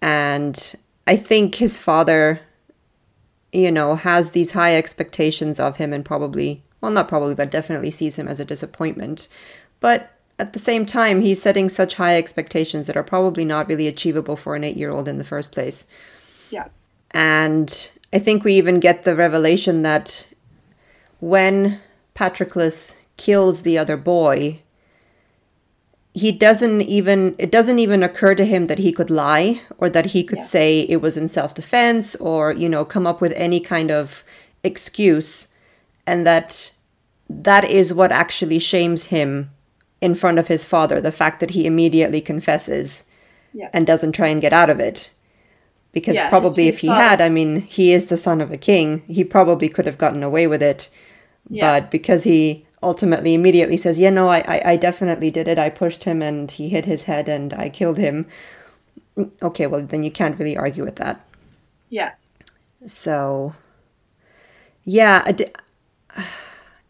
And 0.00 0.76
I 1.08 1.16
think 1.16 1.56
his 1.56 1.80
father, 1.80 2.38
you 3.52 3.72
know, 3.72 3.96
has 3.96 4.30
these 4.30 4.52
high 4.52 4.76
expectations 4.76 5.58
of 5.58 5.78
him 5.78 5.92
and 5.92 6.04
probably, 6.04 6.62
well, 6.80 6.92
not 6.92 7.08
probably, 7.08 7.34
but 7.34 7.50
definitely 7.50 7.90
sees 7.90 8.14
him 8.14 8.28
as 8.28 8.38
a 8.38 8.44
disappointment. 8.44 9.26
But 9.80 10.12
at 10.38 10.52
the 10.52 10.60
same 10.60 10.86
time, 10.86 11.20
he's 11.20 11.42
setting 11.42 11.68
such 11.68 11.94
high 11.94 12.16
expectations 12.16 12.86
that 12.86 12.96
are 12.96 13.02
probably 13.02 13.44
not 13.44 13.68
really 13.68 13.88
achievable 13.88 14.36
for 14.36 14.54
an 14.54 14.62
eight 14.62 14.76
year 14.76 14.92
old 14.92 15.08
in 15.08 15.18
the 15.18 15.24
first 15.24 15.50
place. 15.50 15.84
Yeah. 16.50 16.68
And 17.10 17.90
I 18.12 18.20
think 18.20 18.44
we 18.44 18.54
even 18.54 18.78
get 18.78 19.02
the 19.02 19.16
revelation 19.16 19.82
that 19.82 20.28
when 21.24 21.80
Patroclus 22.14 22.96
kills 23.16 23.62
the 23.62 23.78
other 23.78 23.96
boy, 23.96 24.60
he 26.12 26.30
doesn't 26.30 26.82
even 26.82 27.34
it 27.38 27.50
doesn't 27.50 27.78
even 27.78 28.02
occur 28.02 28.34
to 28.34 28.44
him 28.44 28.66
that 28.66 28.78
he 28.78 28.92
could 28.92 29.10
lie 29.10 29.60
or 29.78 29.88
that 29.88 30.06
he 30.06 30.22
could 30.22 30.38
Yeah. 30.38 30.44
say 30.44 30.80
it 30.80 31.00
was 31.00 31.16
in 31.16 31.28
self-defense 31.28 32.14
or 32.16 32.52
you 32.52 32.68
know 32.68 32.84
come 32.84 33.06
up 33.06 33.20
with 33.22 33.32
any 33.36 33.58
kind 33.58 33.90
of 33.90 34.22
excuse 34.62 35.48
and 36.06 36.26
that 36.26 36.70
that 37.28 37.64
is 37.64 37.92
what 37.94 38.12
actually 38.12 38.58
shames 38.58 39.04
him 39.06 39.50
in 40.00 40.14
front 40.14 40.38
of 40.38 40.48
his 40.48 40.64
father 40.64 41.00
the 41.00 41.10
fact 41.20 41.40
that 41.40 41.50
he 41.50 41.66
immediately 41.66 42.20
confesses 42.20 43.04
Yeah. 43.52 43.70
and 43.72 43.86
doesn't 43.86 44.12
try 44.12 44.28
and 44.28 44.40
get 44.42 44.52
out 44.52 44.70
of 44.70 44.78
it 44.78 45.10
because 45.90 46.14
Yeah, 46.16 46.28
probably 46.28 46.68
if 46.68 46.78
he 46.80 46.88
had 46.88 47.20
i 47.20 47.28
mean 47.28 47.62
he 47.62 47.92
is 47.92 48.06
the 48.06 48.16
son 48.26 48.40
of 48.40 48.52
a 48.52 48.56
king 48.70 49.02
he 49.08 49.24
probably 49.24 49.68
could 49.68 49.86
have 49.86 49.98
gotten 50.04 50.22
away 50.22 50.46
with 50.46 50.62
it 50.62 50.88
Yeah. 51.48 51.80
but 51.80 51.90
because 51.90 52.24
he 52.24 52.66
ultimately 52.82 53.34
immediately 53.34 53.76
says 53.76 53.98
yeah 53.98 54.10
no 54.10 54.28
I, 54.28 54.38
I 54.40 54.62
i 54.72 54.76
definitely 54.76 55.30
did 55.30 55.48
it 55.48 55.58
i 55.58 55.70
pushed 55.70 56.04
him 56.04 56.20
and 56.22 56.50
he 56.50 56.68
hit 56.68 56.84
his 56.84 57.04
head 57.04 57.28
and 57.28 57.54
i 57.54 57.68
killed 57.68 57.96
him 57.98 58.26
mm, 59.16 59.30
okay 59.42 59.66
well 59.66 59.82
then 59.82 60.02
you 60.02 60.10
can't 60.10 60.38
really 60.38 60.56
argue 60.56 60.84
with 60.84 60.96
that 60.96 61.24
Yeah. 61.88 62.12
so 62.86 63.54
yeah 64.84 65.30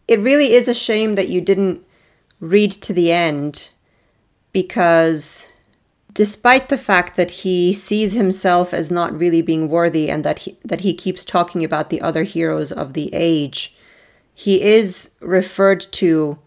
it 0.08 0.20
really 0.20 0.52
is 0.52 0.68
a 0.68 0.74
shame 0.74 1.14
that 1.14 1.28
you 1.28 1.40
didn't 1.40 1.84
read 2.40 2.72
to 2.72 2.92
the 2.92 3.10
end 3.12 3.70
because 4.52 5.48
despite 6.12 6.68
the 6.68 6.78
fact 6.78 7.16
that 7.16 7.30
he 7.30 7.72
sees 7.72 8.12
himself 8.12 8.72
as 8.74 8.90
not 8.90 9.16
really 9.18 9.42
being 9.42 9.68
worthy 9.68 10.10
and 10.10 10.24
that 10.24 10.40
he, 10.40 10.56
that 10.64 10.82
he 10.82 10.94
keeps 10.94 11.24
talking 11.24 11.64
about 11.64 11.90
the 11.90 12.00
other 12.00 12.22
heroes 12.24 12.70
of 12.70 12.92
the 12.92 13.10
age 13.12 13.73
he 14.34 14.62
is 14.62 15.16
referred 15.20 15.80
to 15.92 16.38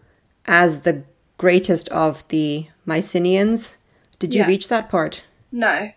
as 0.46 0.82
the 0.82 1.04
greatest 1.38 1.88
of 1.88 2.26
the 2.28 2.66
Mycenaeans. 2.86 3.76
Did 4.18 4.34
you 4.34 4.40
Yeah. 4.42 4.46
reach 4.48 4.68
that 4.68 4.88
part? 4.88 5.22
No. 5.52 5.90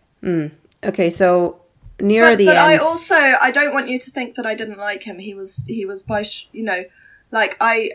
Okay, 0.84 1.10
so 1.10 1.62
near 2.00 2.30
but, 2.32 2.38
the 2.38 2.46
but 2.46 2.58
I 2.58 2.78
also 2.78 3.16
I 3.16 3.52
don't 3.52 3.74
want 3.74 3.90
you 3.90 4.00
to 4.00 4.10
think 4.12 4.36
that 4.36 4.46
I 4.46 4.56
didn't 4.56 4.78
like 4.80 5.04
him. 5.04 5.20
He 5.20 5.34
was 5.34 5.66
he 5.68 5.86
was 5.86 6.02
by 6.04 6.22
sh- 6.24 6.48
you 6.52 6.64
know 6.64 6.84
like 7.32 7.56
I 7.62 7.92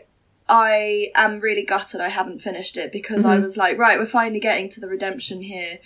I 0.48 1.11
am 1.16 1.38
really 1.38 1.64
gutted 1.64 2.00
I 2.00 2.09
haven't 2.09 2.40
finished 2.40 2.76
it 2.76 2.92
because 2.92 3.22
Mm-hmm. 3.22 3.32
I 3.32 3.38
was 3.38 3.56
like 3.56 3.78
right 3.78 3.98
we're 3.98 4.06
finally 4.06 4.38
getting 4.40 4.68
to 4.70 4.80
the 4.80 4.88
redemption 4.88 5.42
here 5.42 5.78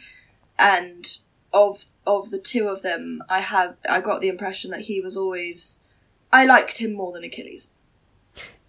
and 0.59 1.07
of 1.53 1.87
of 2.07 2.31
the 2.31 2.39
two 2.39 2.69
of 2.69 2.83
them 2.83 3.23
I 3.29 3.41
have 3.41 3.77
I 3.89 4.01
got 4.01 4.21
the 4.21 4.29
impression 4.29 4.71
that 4.73 4.83
he 4.83 5.01
was 5.01 5.17
always 5.17 5.79
I 6.33 6.45
liked 6.45 6.79
him 6.79 6.93
more 6.93 7.13
than 7.13 7.25
Achilles 7.25 7.69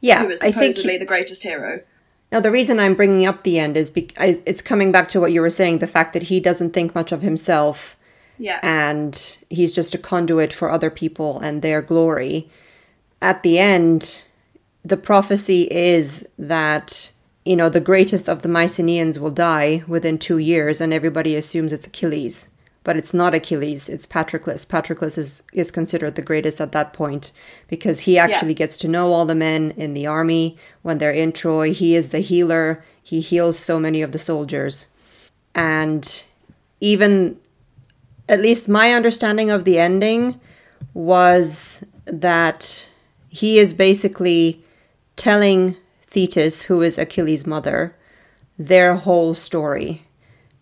yeah, 0.02 0.24
who 0.24 0.32
I 0.32 0.36
think 0.36 0.54
supposedly 0.56 0.98
the 0.98 1.06
greatest 1.06 1.44
hero. 1.44 1.82
Now, 2.32 2.40
the 2.40 2.52
reason 2.52 2.80
I'm 2.80 2.96
bringing 2.96 3.26
up 3.26 3.44
the 3.44 3.60
end 3.60 3.76
is 3.76 3.90
because 3.90 4.38
it's 4.46 4.62
coming 4.62 4.92
back 4.92 5.10
to 5.10 5.20
what 5.20 5.32
you 5.34 5.42
were 5.42 5.50
saying 5.50 5.80
the 5.80 5.88
fact 5.88 6.14
that 6.14 6.24
he 6.24 6.40
doesn't 6.40 6.72
think 6.72 6.96
much 6.96 7.12
of 7.12 7.22
himself 7.22 7.98
Yeah. 8.38 8.60
and 8.64 9.38
he's 9.50 9.74
just 9.76 9.94
a 9.94 9.98
conduit 9.98 10.54
for 10.54 10.72
other 10.72 10.90
people 10.90 11.40
and 11.40 11.62
their 11.62 11.82
glory. 11.82 12.50
At 13.22 13.44
the 13.44 13.60
end, 13.60 14.24
the 14.84 14.98
prophecy 14.98 15.64
is 15.70 16.26
that, 16.40 17.12
you 17.44 17.56
know, 17.58 17.68
the 17.70 17.82
greatest 17.82 18.30
of 18.30 18.44
the 18.44 18.50
Mycenaeans 18.50 19.20
will 19.20 19.30
die 19.32 19.84
within 19.88 20.18
two 20.18 20.38
years, 20.38 20.80
and 20.80 20.94
everybody 20.94 21.36
assumes 21.36 21.74
it's 21.74 21.86
Achilles. 21.88 22.48
But 22.84 22.98
it's 22.98 23.14
not 23.14 23.36
Achilles, 23.36 23.88
it's 23.90 24.08
Patroclus. 24.08 24.66
Patroclus 24.66 25.18
is, 25.18 25.44
is 25.54 25.70
considered 25.70 26.16
the 26.16 26.24
greatest 26.24 26.60
at 26.60 26.72
that 26.72 26.94
point 26.94 27.32
because 27.68 28.02
he 28.02 28.18
actually 28.18 28.56
gets 28.56 28.76
to 28.78 28.88
know 28.88 29.14
all 29.14 29.26
the 29.26 29.36
men 29.36 29.72
in 29.78 29.94
the 29.94 30.08
army 30.08 30.58
when 30.82 30.98
they're 30.98 31.12
in 31.12 31.32
Troy. 31.32 31.74
He 31.74 31.96
is 31.96 32.10
the 32.10 32.20
healer, 32.20 32.84
he 33.04 33.22
heals 33.22 33.60
so 33.60 33.80
many 33.80 34.02
of 34.02 34.14
the 34.14 34.20
soldiers. 34.20 34.88
And 35.54 36.24
even 36.80 37.40
at 38.28 38.40
least 38.40 38.68
my 38.68 38.94
understanding 38.94 39.52
of 39.52 39.64
the 39.64 39.78
ending 39.78 40.40
was 40.94 41.84
that 42.06 42.88
he 43.30 43.60
is 43.60 43.74
basically 43.74 44.64
telling 45.16 45.76
Thetis, 46.08 46.64
who 46.64 46.82
is 46.82 46.98
Achilles' 46.98 47.46
mother, 47.46 47.96
their 48.58 48.96
whole 48.96 49.34
story. 49.34 50.04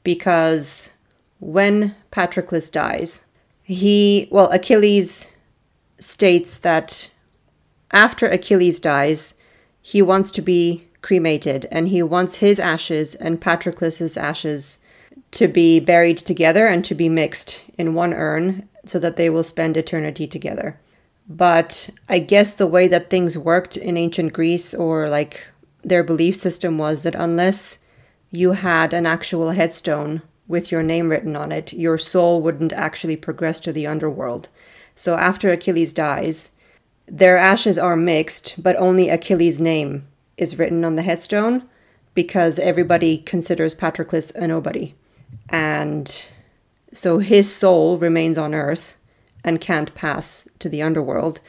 Because 0.03 0.91
when 1.39 1.95
Patroclus 2.11 2.69
dies, 2.71 3.25
he, 3.63 4.27
well, 4.31 4.49
Achilles 4.51 5.31
states 5.99 6.57
that 6.59 7.09
after 7.91 8.27
Achilles 8.27 8.79
dies, 8.79 9.35
he 9.81 10.01
wants 10.01 10.31
to 10.31 10.41
be 10.41 10.87
cremated 11.01 11.67
and 11.71 11.87
he 11.87 12.03
wants 12.03 12.35
his 12.35 12.59
ashes 12.59 13.15
and 13.15 13.41
Patroclus's 13.41 14.17
ashes 14.17 14.79
to 15.31 15.47
be 15.47 15.79
buried 15.79 16.17
together 16.17 16.67
and 16.67 16.83
to 16.85 16.95
be 16.95 17.09
mixed 17.09 17.61
in 17.77 17.93
one 17.93 18.13
urn 18.13 18.67
so 18.85 18.99
that 18.99 19.15
they 19.15 19.29
will 19.29 19.43
spend 19.43 19.77
eternity 19.77 20.27
together. 20.27 20.79
But 21.27 21.91
I 22.07 22.19
guess 22.19 22.53
the 22.53 22.67
way 22.67 22.87
that 22.87 23.09
things 23.09 23.37
worked 23.37 23.77
in 23.77 23.97
ancient 23.97 24.33
Greece 24.33 24.73
or 24.73 25.09
like 25.09 25.47
their 25.83 26.03
belief 26.03 26.35
system 26.35 26.77
was 26.77 27.03
that 27.03 27.15
unless 27.15 27.79
you 28.31 28.53
had 28.53 28.93
an 28.93 29.05
actual 29.05 29.51
headstone 29.51 30.21
with 30.49 30.71
your 30.71 30.83
name 30.83 31.09
written 31.09 31.37
on 31.37 31.53
it, 31.53 31.71
your 31.71 31.97
soul 31.97 32.41
wouldn't 32.41 32.73
actually 32.73 33.15
progress 33.15 33.61
to 33.61 33.71
the 33.71 33.87
underworld. 33.87 34.49
So 34.95 35.15
after 35.15 35.49
Achilles 35.49 35.93
dies, 35.93 36.51
their 37.07 37.37
ashes 37.37 37.77
are 37.77 37.95
mixed, 37.95 38.61
but 38.61 38.75
only 38.75 39.07
Achilles' 39.07 39.59
name 39.59 40.07
is 40.35 40.59
written 40.59 40.83
on 40.83 40.95
the 40.97 41.03
headstone 41.03 41.63
because 42.13 42.59
everybody 42.59 43.19
considers 43.19 43.75
Patroclus 43.75 44.33
a 44.35 44.47
nobody. 44.47 44.95
And 45.47 46.25
so 46.91 47.19
his 47.19 47.53
soul 47.53 47.97
remains 47.97 48.37
on 48.37 48.53
earth 48.53 48.97
and 49.43 49.61
can't 49.61 49.93
pass 49.95 50.49
to 50.59 50.67
the 50.67 50.81
underworld. 50.81 51.41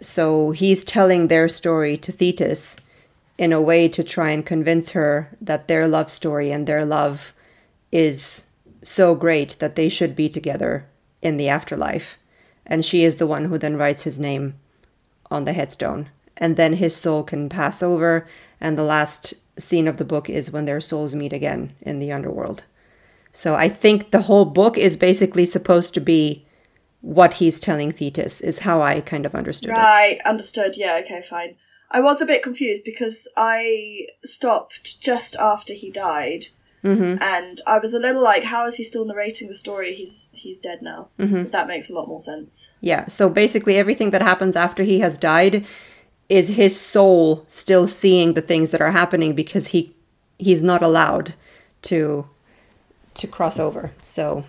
So 0.00 0.50
he's 0.50 0.82
telling 0.82 1.28
their 1.28 1.48
story 1.48 1.96
to 1.98 2.10
Thetis 2.10 2.76
in 3.36 3.52
a 3.52 3.60
way 3.60 3.88
to 3.88 4.02
try 4.02 4.30
and 4.30 4.44
convince 4.44 4.90
her 4.90 5.36
that 5.40 5.68
their 5.68 5.86
love 5.86 6.10
story 6.10 6.50
and 6.50 6.66
their 6.66 6.84
love 6.84 7.34
is 7.94 8.46
so 8.82 9.14
great 9.14 9.56
that 9.60 9.76
they 9.76 9.88
should 9.88 10.16
be 10.16 10.28
together 10.28 10.86
in 11.22 11.38
the 11.38 11.48
afterlife. 11.48 12.18
And 12.66 12.84
she 12.84 13.04
is 13.04 13.16
the 13.16 13.26
one 13.26 13.46
who 13.46 13.56
then 13.56 13.76
writes 13.76 14.02
his 14.02 14.18
name 14.18 14.56
on 15.30 15.44
the 15.44 15.52
headstone. 15.52 16.10
And 16.36 16.56
then 16.56 16.74
his 16.74 16.96
soul 16.96 17.22
can 17.22 17.48
pass 17.48 17.82
over, 17.82 18.26
and 18.60 18.76
the 18.76 18.82
last 18.82 19.34
scene 19.56 19.86
of 19.86 19.98
the 19.98 20.04
book 20.04 20.28
is 20.28 20.50
when 20.50 20.64
their 20.64 20.80
souls 20.80 21.14
meet 21.14 21.32
again 21.32 21.74
in 21.80 22.00
the 22.00 22.10
underworld. 22.10 22.64
So 23.32 23.54
I 23.54 23.68
think 23.68 24.10
the 24.10 24.22
whole 24.22 24.44
book 24.44 24.76
is 24.76 24.96
basically 24.96 25.46
supposed 25.46 25.94
to 25.94 26.00
be 26.00 26.44
what 27.00 27.34
he's 27.34 27.60
telling 27.60 27.92
Thetis, 27.92 28.40
is 28.40 28.60
how 28.60 28.82
I 28.82 29.00
kind 29.00 29.24
of 29.24 29.34
understood 29.34 29.70
it. 29.70 29.74
Right, 29.74 30.18
understood. 30.24 30.76
Yeah, 30.76 31.00
okay, 31.04 31.22
fine. 31.22 31.54
I 31.90 32.00
was 32.00 32.20
a 32.20 32.26
bit 32.26 32.42
confused 32.42 32.82
because 32.84 33.28
I 33.36 34.06
stopped 34.24 35.00
just 35.00 35.36
after 35.36 35.74
he 35.74 35.90
died. 35.92 36.46
Mm-hmm. 36.84 37.22
And 37.22 37.60
I 37.66 37.78
was 37.78 37.94
a 37.94 37.98
little 37.98 38.22
like, 38.22 38.44
how 38.44 38.66
is 38.66 38.76
he 38.76 38.84
still 38.84 39.04
narrating 39.06 39.48
the 39.48 39.54
story? 39.54 39.94
He's 39.94 40.30
he's 40.34 40.60
dead 40.60 40.82
now. 40.82 41.08
Mm-hmm. 41.18 41.50
That 41.50 41.66
makes 41.66 41.88
a 41.90 41.94
lot 41.94 42.06
more 42.08 42.20
sense. 42.20 42.74
Yeah, 42.80 43.06
so 43.06 43.28
basically 43.30 43.76
everything 43.78 44.10
that 44.10 44.22
happens 44.22 44.54
after 44.56 44.82
he 44.82 45.00
has 45.00 45.16
died 45.18 45.64
is 46.28 46.48
his 46.48 46.78
soul 46.78 47.44
still 47.48 47.86
seeing 47.86 48.34
the 48.34 48.42
things 48.42 48.70
that 48.70 48.80
are 48.82 48.90
happening 48.92 49.34
because 49.34 49.68
he 49.68 49.94
he's 50.38 50.62
not 50.62 50.82
allowed 50.82 51.34
to 51.82 52.28
to 53.14 53.26
cross 53.26 53.58
over. 53.58 53.92
So 54.02 54.44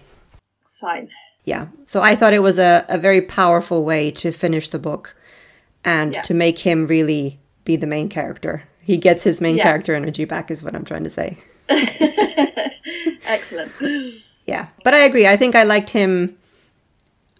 Fine. 0.65 1.09
yeah. 1.45 1.67
So 1.85 2.01
I 2.01 2.15
thought 2.15 2.33
it 2.33 2.41
was 2.41 2.59
a, 2.59 2.85
a 2.89 2.97
very 2.97 3.21
powerful 3.21 3.83
way 3.85 4.11
to 4.11 4.31
finish 4.31 4.67
the 4.69 4.79
book 4.79 5.15
and 5.85 6.13
Yeah. 6.13 6.21
to 6.23 6.33
make 6.33 6.59
him 6.59 6.87
really 6.87 7.39
be 7.63 7.75
the 7.77 7.87
main 7.87 8.09
character. 8.09 8.63
He 8.81 8.97
gets 8.97 9.23
his 9.23 9.39
main 9.39 9.55
Yeah. 9.57 9.63
character 9.63 9.95
energy 9.95 10.25
back 10.25 10.51
is 10.51 10.61
what 10.63 10.75
I'm 10.75 10.83
trying 10.85 11.03
to 11.05 11.09
say. 11.09 11.37
Excellent. 13.25 13.71
Yeah. 14.45 14.67
But 14.83 14.93
I 14.93 14.99
agree. 14.99 15.27
I 15.27 15.37
think 15.37 15.55
I 15.55 15.63
liked 15.63 15.89
him 15.89 16.37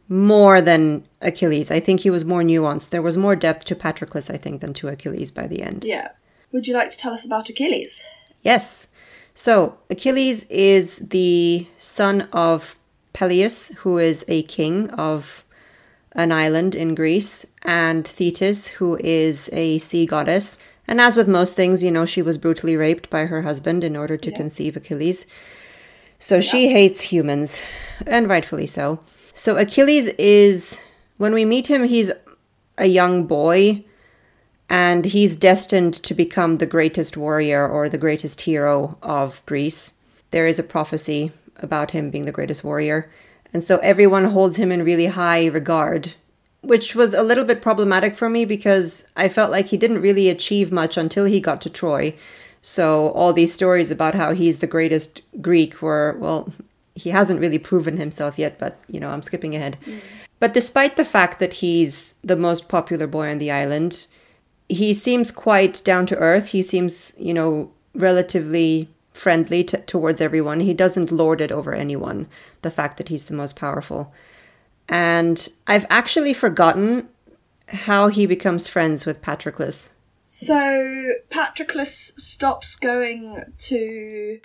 more 0.08 0.62
than 0.62 1.04
Achilles. 1.22 1.72
I 1.72 1.80
think 1.80 2.02
he 2.02 2.10
was 2.10 2.26
more 2.26 2.44
nuanced. 2.44 2.90
There 2.90 3.02
was 3.02 3.18
more 3.18 3.36
depth 3.36 3.66
to 3.66 3.76
Patroclus, 3.76 4.30
I 4.30 4.38
think, 4.38 4.62
than 4.62 4.74
to 4.76 4.88
Achilles 4.88 5.32
by 5.32 5.48
the 5.48 5.62
end. 5.62 5.84
Yeah. 5.84 6.10
Would 6.52 6.68
you 6.68 6.74
like 6.74 6.90
to 6.90 6.98
tell 6.98 7.14
us 7.14 7.26
about 7.26 7.50
Achilles? 7.50 8.06
Yes. 8.42 8.88
So, 9.34 9.78
Achilles 9.90 10.44
is 10.46 11.00
the 11.00 11.68
son 11.78 12.30
of 12.32 12.78
Peleus, 13.14 13.70
who 13.80 13.98
is 13.98 14.24
a 14.28 14.44
king 14.44 14.90
of 14.92 15.44
an 16.14 16.32
island 16.32 16.76
in 16.76 16.96
Greece, 16.96 17.46
and 17.64 18.08
Thetis, 18.08 18.68
who 18.68 18.98
is 19.04 19.50
a 19.52 19.80
sea 19.80 20.06
goddess. 20.06 20.58
And 20.88 21.02
as 21.02 21.16
with 21.16 21.28
most 21.28 21.56
things, 21.56 21.84
you 21.84 21.92
know, 21.92 22.06
she 22.06 22.22
was 22.22 22.38
brutally 22.38 22.78
raped 22.78 23.10
by 23.10 23.26
her 23.26 23.42
husband 23.42 23.84
in 23.84 23.96
order 23.96 24.18
to 24.18 24.32
conceive 24.32 24.76
Achilles. 24.76 25.26
So 26.20 26.42
she 26.42 26.70
hates 26.70 27.02
humans, 27.02 27.62
and 28.06 28.30
rightfully 28.30 28.68
so. 28.68 29.02
So 29.34 29.58
Achilles 29.58 30.08
is, 30.20 30.82
when 31.18 31.34
we 31.34 31.44
meet 31.44 31.68
him, 31.68 31.86
he's 31.86 32.12
a 32.78 32.86
young 32.86 33.26
boy, 33.26 33.84
and 34.70 35.06
he's 35.06 35.38
destined 35.38 35.94
to 35.96 36.14
become 36.14 36.58
the 36.58 36.66
greatest 36.66 37.18
warrior 37.18 37.68
or 37.68 37.90
the 37.90 37.98
greatest 37.98 38.42
hero 38.42 38.98
of 39.02 39.46
Greece. 39.46 39.94
There 40.32 40.48
is 40.48 40.60
a 40.60 40.64
prophecy 40.64 41.32
about 41.58 41.92
him 41.92 42.10
being 42.12 42.26
the 42.26 42.32
greatest 42.32 42.64
warrior, 42.64 43.12
and 43.54 43.64
so 43.64 43.78
everyone 43.78 44.26
holds 44.26 44.58
him 44.58 44.72
in 44.72 44.84
really 44.84 45.08
high 45.08 45.48
regard, 45.48 46.14
which 46.66 46.96
was 46.96 47.14
a 47.14 47.24
little 47.24 47.46
bit 47.46 47.62
problematic 47.62 48.16
for 48.16 48.30
me 48.30 48.46
because 48.46 49.08
I 49.16 49.28
felt 49.30 49.52
like 49.52 49.68
he 49.68 49.78
didn't 49.78 50.02
really 50.02 50.30
achieve 50.30 50.72
much 50.72 50.98
until 50.98 51.26
he 51.26 51.40
got 51.40 51.62
to 51.62 51.70
Troy. 51.70 52.16
So 52.62 53.10
all 53.10 53.32
these 53.32 53.54
stories 53.54 53.92
about 53.92 54.16
how 54.16 54.34
he's 54.34 54.60
the 54.60 54.68
greatest 54.68 55.22
Greek 55.42 55.82
were, 55.82 56.18
well, 56.20 56.52
he 56.96 57.12
hasn't 57.12 57.40
really 57.40 57.60
proven 57.60 57.98
himself 57.98 58.40
yet, 58.40 58.58
but 58.58 58.80
you 58.88 59.00
know, 59.00 59.10
I'm 59.10 59.22
skipping 59.22 59.56
ahead. 59.56 59.78
Mm. 59.86 60.00
But 60.40 60.54
despite 60.54 60.96
the 60.96 61.06
fact 61.06 61.40
that 61.40 61.54
he's 61.54 62.16
the 62.24 62.36
most 62.36 62.68
popular 62.68 63.08
boy 63.08 63.30
on 63.30 63.38
the 63.38 63.52
island, 63.52 64.08
he 64.68 64.94
seems 64.94 65.32
quite 65.32 65.84
down 65.84 66.06
to 66.08 66.18
earth. 66.18 66.48
He 66.48 66.64
seems, 66.64 67.14
you 67.18 67.34
know, 67.34 67.72
relatively 67.94 68.90
friendly 69.14 69.64
t- 69.64 69.78
towards 69.78 70.20
everyone. 70.20 70.60
He 70.60 70.74
doesn't 70.74 71.12
lord 71.12 71.40
it 71.40 71.52
over 71.52 71.74
anyone, 71.74 72.28
the 72.64 72.72
fact 72.72 72.98
that 72.98 73.10
he's 73.10 73.26
the 73.26 73.34
most 73.34 73.56
powerful. 73.56 74.14
And 74.88 75.48
I've 75.68 75.86
actually 75.90 76.34
forgotten 76.34 77.10
how 77.70 78.08
he 78.08 78.26
becomes 78.26 78.68
friends 78.68 79.06
with 79.06 79.22
Patroclus. 79.22 79.90
So 80.24 81.14
Patroclus 81.30 82.14
stops 82.20 82.76
going 82.76 83.44
to. 83.58 84.40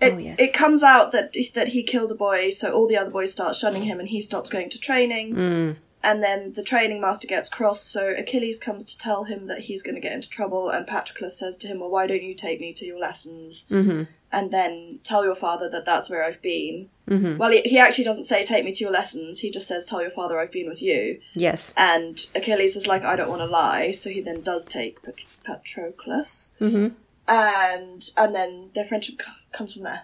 It, 0.00 0.12
Oh, 0.14 0.18
yes. 0.18 0.40
it 0.40 0.52
comes 0.52 0.82
out 0.82 1.12
that 1.12 1.32
that 1.54 1.68
he 1.68 1.84
killed 1.84 2.10
a 2.10 2.16
boy, 2.16 2.50
so 2.50 2.72
all 2.72 2.88
the 2.88 2.96
other 2.96 3.10
boys 3.10 3.30
start 3.30 3.54
shunning 3.54 3.82
him, 3.82 4.00
and 4.00 4.08
he 4.08 4.20
stops 4.20 4.50
going 4.50 4.68
to 4.70 4.80
training. 4.80 5.34
Mm. 5.34 5.76
And 6.04 6.20
then 6.20 6.52
the 6.54 6.64
training 6.64 7.00
master 7.00 7.28
gets 7.28 7.48
cross, 7.48 7.80
so 7.80 8.12
Achilles 8.18 8.58
comes 8.58 8.84
to 8.86 8.98
tell 8.98 9.22
him 9.24 9.46
that 9.46 9.60
he's 9.60 9.84
going 9.84 9.94
to 9.94 10.00
get 10.00 10.12
into 10.12 10.28
trouble, 10.28 10.68
and 10.70 10.88
Patroclus 10.88 11.38
says 11.38 11.56
to 11.58 11.68
him, 11.68 11.78
"Well, 11.78 11.90
why 11.90 12.08
don't 12.08 12.22
you 12.24 12.34
take 12.34 12.60
me 12.60 12.72
to 12.72 12.84
your 12.84 12.98
lessons, 12.98 13.64
Mm-hmm. 13.70 14.02
And 14.32 14.50
then 14.50 14.98
tell 15.04 15.24
your 15.24 15.34
father 15.34 15.68
that 15.68 15.84
that's 15.84 16.08
where 16.10 16.24
I've 16.24 16.42
been." 16.42 16.88
Mm-hmm. 17.08 17.36
Well, 17.36 17.50
he, 17.50 17.60
he 17.62 17.78
actually 17.78 18.04
doesn't 18.04 18.24
say, 18.24 18.42
"Take 18.44 18.64
me 18.64 18.72
to 18.72 18.84
your 18.84 18.92
lessons." 18.92 19.40
He 19.40 19.50
just 19.50 19.68
says, 19.68 19.84
"Tell 19.84 20.00
your 20.00 20.10
father 20.10 20.38
I've 20.38 20.52
been 20.52 20.68
with 20.68 20.82
you." 20.82 21.20
Yes. 21.34 21.74
And 21.76 22.24
Achilles 22.34 22.76
is 22.76 22.86
like, 22.86 23.02
I 23.04 23.16
don't 23.16 23.28
want 23.28 23.40
to 23.40 23.46
lie, 23.46 23.90
so 23.90 24.08
he 24.10 24.20
then 24.20 24.40
does 24.40 24.66
take 24.66 25.02
Pat- 25.02 25.24
Patroclus, 25.46 26.52
Mm-hmm. 26.60 26.94
and 27.28 28.10
and 28.16 28.34
then 28.34 28.70
their 28.74 28.84
friendship 28.84 29.18
co- 29.18 29.32
comes 29.52 29.74
from 29.74 29.82
there. 29.84 30.02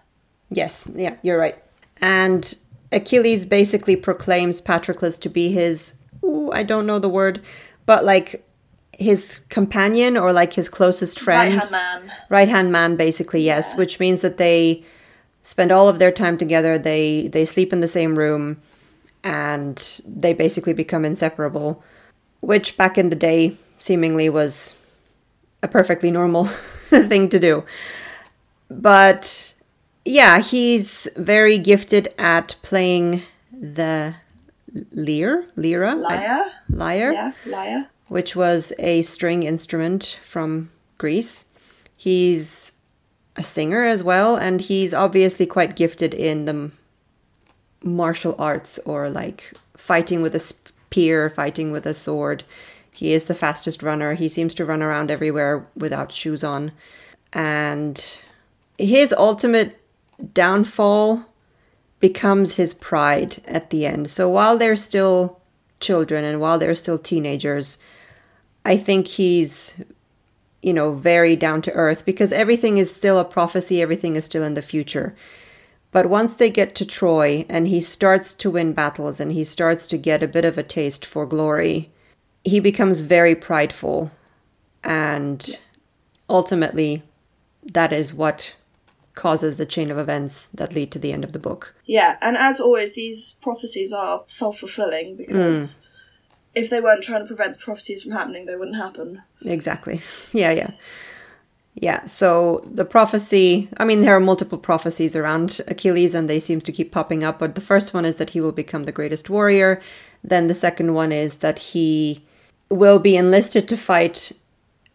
Yes, 0.51 0.91
yeah, 0.95 1.17
you're 1.23 1.39
right. 1.39 1.57
And 2.01 2.55
Achilles 2.93 3.45
basically 3.45 3.97
proclaims 3.97 4.61
Patroclus 4.61 5.19
to 5.21 5.29
be 5.29 5.51
his, 5.53 5.93
ooh, 6.25 6.51
I 6.53 6.63
don't 6.63 6.87
know 6.87 6.99
the 6.99 7.09
word, 7.09 7.41
but 7.87 8.05
like 8.05 8.45
his 8.99 9.41
companion 9.49 10.17
or 10.17 10.33
like 10.33 10.53
his 10.55 10.69
closest 10.69 11.21
friend. 11.21 11.55
Right 11.55 11.61
hand 11.61 11.71
man. 11.71 12.13
Right 12.29 12.49
hand 12.49 12.73
man, 12.73 12.97
basically, 12.97 13.41
yes, 13.43 13.77
which 13.77 14.01
means 14.01 14.21
that 14.23 14.39
they 14.39 14.85
spend 15.43 15.71
all 15.71 15.89
of 15.89 15.99
their 16.01 16.11
time 16.11 16.37
together. 16.37 16.77
They 16.79 17.29
they 17.29 17.45
sleep 17.45 17.73
in 17.73 17.81
the 17.81 17.89
same 17.89 18.19
room, 18.19 18.61
and 19.23 20.01
they 20.05 20.35
basically 20.35 20.73
become 20.73 21.05
inseparable. 21.05 21.83
Which 22.41 22.77
back 22.77 22.99
in 22.99 23.09
the 23.09 23.17
day 23.17 23.57
seemingly 23.79 24.29
was 24.29 24.75
a 25.63 25.69
perfectly 25.69 26.11
normal 26.11 26.45
thing 26.91 27.29
to 27.29 27.39
do. 27.39 27.65
But 28.69 29.55
yeah, 30.05 30.41
he's 30.41 31.07
very 31.17 31.57
gifted 31.57 32.13
at 32.19 32.57
playing 32.63 33.23
the 33.53 34.17
lyre, 34.93 35.45
lyra, 35.55 35.95
Lyre. 35.95 36.51
lyre 36.69 37.13
Yeah, 37.13 37.33
lyre. 37.47 37.89
Which 38.09 38.35
was 38.35 38.73
a 38.79 39.03
string 39.03 39.43
instrument 39.43 40.19
from 40.23 40.71
Greece. 40.97 41.45
He's 41.97 42.73
a 43.37 43.43
singer 43.43 43.85
as 43.85 44.03
well, 44.03 44.37
and 44.37 44.61
he's 44.61 44.93
obviously 44.93 45.47
quite 45.47 45.77
gifted 45.77 46.13
in 46.13 46.45
the 46.45 46.71
martial 47.83 48.35
arts 48.39 48.79
or 48.85 49.09
like 49.09 49.53
fighting 49.77 50.23
with 50.23 50.35
a 50.35 50.41
spear, 50.41 51.31
fighting 51.31 51.71
with 51.71 51.87
a 51.87 51.95
sword. 51.95 52.45
He 52.93 53.13
is 53.13 53.27
the 53.27 53.35
fastest 53.35 53.83
runner. 53.83 54.15
He 54.15 54.29
seems 54.29 54.55
to 54.55 54.65
run 54.65 54.83
around 54.83 55.11
everywhere 55.11 55.67
without 55.77 56.13
shoes 56.13 56.43
on. 56.43 56.73
And 57.33 58.19
his 58.77 59.13
ultimate 59.13 59.81
downfall 60.35 61.27
becomes 62.01 62.55
his 62.55 62.75
pride 62.75 63.37
at 63.47 63.71
the 63.71 63.87
end. 63.87 64.11
So 64.11 64.29
while 64.29 64.59
they're 64.59 64.77
still 64.77 65.41
children 65.79 66.25
and 66.25 66.41
while 66.41 66.59
they're 66.59 66.75
still 66.75 66.99
teenagers, 66.99 67.79
I 68.65 68.77
think 68.77 69.07
he's, 69.07 69.83
you 70.63 70.73
know, 70.73 70.93
very 70.93 71.37
down 71.37 71.63
to 71.63 71.73
earth 71.73 72.05
because 72.05 72.33
everything 72.33 72.79
is 72.79 72.95
still 72.95 73.19
a 73.19 73.25
prophecy, 73.25 73.81
everything 73.81 74.17
is 74.17 74.25
still 74.25 74.43
in 74.43 74.55
the 74.55 74.63
future. 74.63 75.15
But 75.91 76.11
once 76.11 76.35
they 76.35 76.51
get 76.51 76.75
to 76.77 76.85
Troy 76.85 77.47
and 77.49 77.67
he 77.67 77.81
starts 77.81 78.35
to 78.35 78.51
win 78.51 78.73
battles 78.73 79.21
and 79.21 79.33
he 79.33 79.45
starts 79.45 79.87
to 79.89 79.97
get 79.97 80.23
a 80.23 80.29
bit 80.29 80.45
of 80.45 80.59
a 80.59 80.63
taste 80.63 81.07
for 81.07 81.25
glory, 81.25 81.91
he 82.45 82.61
becomes 82.61 83.01
very 83.01 83.35
prideful. 83.35 84.11
And 84.85 85.59
ultimately, 86.29 87.03
that 87.73 87.93
is 87.93 88.13
what 88.13 88.55
causes 89.15 89.57
the 89.57 89.67
chain 89.67 89.91
of 89.91 89.99
events 89.99 90.47
that 90.47 90.75
lead 90.75 90.93
to 90.93 90.99
the 90.99 91.13
end 91.13 91.25
of 91.25 91.33
the 91.33 91.39
book. 91.39 91.75
Yeah, 91.85 92.17
and 92.21 92.37
as 92.37 92.61
always, 92.61 92.95
these 92.95 93.33
prophecies 93.41 93.93
are 93.93 94.23
self 94.27 94.59
fulfilling 94.59 95.17
because 95.17 95.79
mm. 95.79 95.88
If 96.59 96.71
they 96.71 96.81
weren't 96.81 97.05
trying 97.05 97.21
to 97.21 97.27
prevent 97.27 97.55
the 97.55 97.59
prophecies 97.61 98.03
from 98.03 98.13
happening, 98.13 98.47
they 98.47 98.57
wouldn't 98.57 98.77
happen. 98.77 99.23
Exactly. 99.45 100.01
Yeah, 100.33 100.51
yeah. 100.51 100.71
Yeah, 101.81 102.07
so 102.07 102.65
the 102.67 102.85
prophecy, 102.85 103.69
I 103.77 103.85
mean, 103.85 104.03
there 104.03 104.17
are 104.17 104.21
multiple 104.21 104.59
prophecies 104.59 105.15
around 105.15 105.61
Achilles 105.69 106.13
and 106.13 106.29
they 106.29 106.41
seem 106.41 106.61
to 106.63 106.73
keep 106.73 106.91
popping 106.91 107.23
up, 107.23 107.39
but 107.39 107.55
the 107.55 107.61
first 107.61 107.95
one 107.95 108.05
is 108.05 108.17
that 108.17 108.31
he 108.31 108.41
will 108.41 108.53
become 108.53 108.85
the 108.85 108.93
greatest 108.93 109.31
warrior. 109.31 109.81
Then 110.25 110.49
the 110.49 110.55
second 110.55 110.95
one 110.95 111.13
is 111.13 111.37
that 111.37 111.59
he 111.61 112.25
will 112.69 112.99
be 112.99 113.17
enlisted 113.17 113.69
to 113.69 113.77
fight 113.77 114.33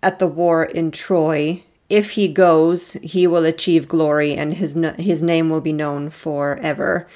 at 0.02 0.20
the 0.20 0.28
war 0.28 0.66
in 0.66 0.92
Troy. 0.92 1.64
If 1.88 2.12
he 2.12 2.28
goes, 2.28 2.94
he 3.02 3.28
will 3.28 3.46
achieve 3.46 3.88
glory 3.88 4.34
and 4.34 4.56
his, 4.56 4.78
his 4.98 5.24
name 5.24 5.50
will 5.50 5.62
be 5.62 5.74
known 5.74 6.10
forever. 6.10 7.08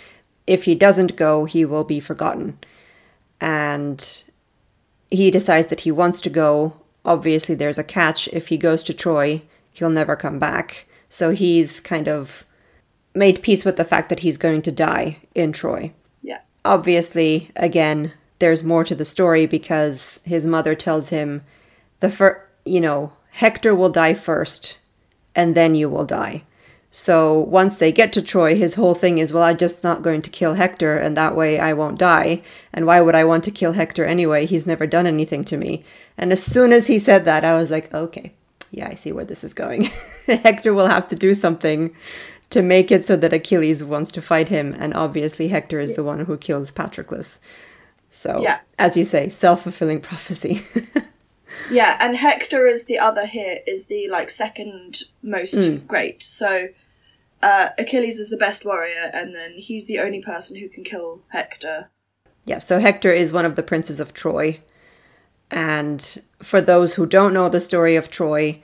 If 0.46 0.64
he 0.64 0.76
doesn't 0.76 1.18
go, 1.18 1.44
he 1.44 1.66
will 1.66 1.84
be 1.84 2.00
forgotten. 2.00 2.58
And 3.42 4.24
he 5.10 5.32
decides 5.32 5.68
that 5.68 5.82
he 5.82 5.92
wants 5.92 6.22
to 6.22 6.30
go. 6.30 6.78
Obviously, 7.06 7.56
there's 7.56 7.78
a 7.78 7.84
catch. 7.84 8.28
If 8.30 8.48
he 8.48 8.58
goes 8.58 8.84
to 8.84 8.94
Troy, 8.94 9.42
he'll 9.72 9.90
never 9.90 10.16
come 10.16 10.40
back. 10.40 10.86
So 11.10 11.32
he's 11.32 11.80
kind 11.80 12.08
of 12.08 12.46
made 13.16 13.42
peace 13.42 13.66
with 13.66 13.78
the 13.78 13.86
fact 13.86 14.10
that 14.10 14.20
he's 14.20 14.38
going 14.38 14.62
to 14.64 14.72
die 14.72 15.18
in 15.34 15.52
Troy. 15.52 15.94
Yeah. 16.22 16.40
Obviously, 16.66 17.52
again, 17.56 18.14
there's 18.40 18.64
more 18.64 18.84
to 18.84 18.96
the 18.96 19.06
story 19.06 19.46
because 19.46 20.20
his 20.24 20.46
mother 20.46 20.76
tells 20.76 21.10
him 21.10 21.44
the 22.00 22.10
fir- 22.10 22.46
you 22.66 22.82
know, 22.82 23.14
Hector 23.32 23.74
will 23.74 23.90
die 23.90 24.14
first 24.14 24.78
and 25.36 25.56
then 25.56 25.76
you 25.76 25.90
will 25.90 26.06
die. 26.06 26.44
So 27.00 27.42
once 27.42 27.78
they 27.78 27.92
get 27.92 28.12
to 28.14 28.24
Troy, 28.24 28.56
his 28.56 28.74
whole 28.74 28.96
thing 28.96 29.20
is, 29.20 29.32
well, 29.32 29.44
I'm 29.44 29.58
just 29.58 29.84
not 29.84 30.02
going 30.02 30.24
to 30.24 30.32
kill 30.32 30.56
Hector, 30.56 30.98
and 30.98 31.16
that 31.16 31.36
way 31.36 31.60
I 31.60 31.72
won't 31.72 32.00
die. 32.00 32.42
And 32.74 32.88
why 32.88 33.02
would 33.02 33.14
I 33.14 33.24
want 33.24 33.44
to 33.44 33.52
kill 33.52 33.74
Hector 33.74 34.04
anyway? 34.04 34.48
He's 34.48 34.66
never 34.66 34.88
done 34.88 35.06
anything 35.06 35.46
to 35.46 35.58
me. 35.58 35.86
And 36.18 36.32
as 36.32 36.42
soon 36.42 36.74
as 36.74 36.88
he 36.88 36.98
said 36.98 37.24
that, 37.26 37.46
I 37.46 37.54
was 37.54 37.70
like, 37.70 37.94
okay, 37.94 38.34
yeah, 38.72 38.88
I 38.90 38.96
see 38.96 39.12
where 39.12 39.26
this 39.26 39.44
is 39.44 39.54
going. 39.54 39.84
Hector 40.26 40.74
will 40.74 40.88
have 40.88 41.08
to 41.10 41.16
do 41.16 41.36
something 41.36 41.96
to 42.50 42.64
make 42.64 42.92
it 42.92 43.06
so 43.06 43.16
that 43.16 43.32
Achilles 43.32 43.84
wants 43.84 44.12
to 44.14 44.22
fight 44.22 44.50
him, 44.50 44.76
and 44.80 44.96
obviously 44.96 45.50
Hector 45.50 45.80
is 45.80 45.96
the 45.96 46.04
one 46.04 46.26
who 46.26 46.36
kills 46.36 46.72
Patroclus. 46.72 47.38
So, 48.10 48.42
Yeah. 48.42 48.62
as 48.80 48.98
you 48.98 49.04
say, 49.04 49.30
self 49.30 49.62
fulfilling 49.62 50.02
prophecy. 50.02 50.64
Yeah, 51.72 51.98
and 52.00 52.16
Hector 52.16 52.68
is 52.68 52.86
the 52.86 53.00
other 53.00 53.26
here, 53.26 53.60
is 53.66 53.88
the 53.88 54.08
like 54.10 54.30
second 54.30 55.04
most 55.22 55.56
hmm. 55.56 55.86
great. 55.88 56.22
So 56.24 56.70
uh, 57.42 57.70
Achilles 57.78 58.20
is 58.20 58.30
the 58.30 58.38
best 58.38 58.66
warrior, 58.66 59.12
and 59.14 59.36
then 59.36 59.54
he's 59.58 59.86
the 59.86 60.00
only 60.00 60.22
person 60.22 60.58
who 60.58 60.70
can 60.70 60.84
kill 60.84 61.24
Hector. 61.30 61.90
Yeah, 62.46 62.60
so 62.60 62.80
Hector 62.80 63.12
is 63.12 63.32
one 63.32 63.46
of 63.46 63.56
the 63.56 63.64
princes 63.64 64.00
of 64.00 64.14
Troy. 64.14 64.60
And 65.52 66.22
for 66.42 66.62
those 66.62 66.94
who 66.94 67.06
don't 67.06 67.34
know 67.34 67.50
the 67.50 67.60
story 67.60 67.96
of 67.96 68.10
Troy, 68.10 68.62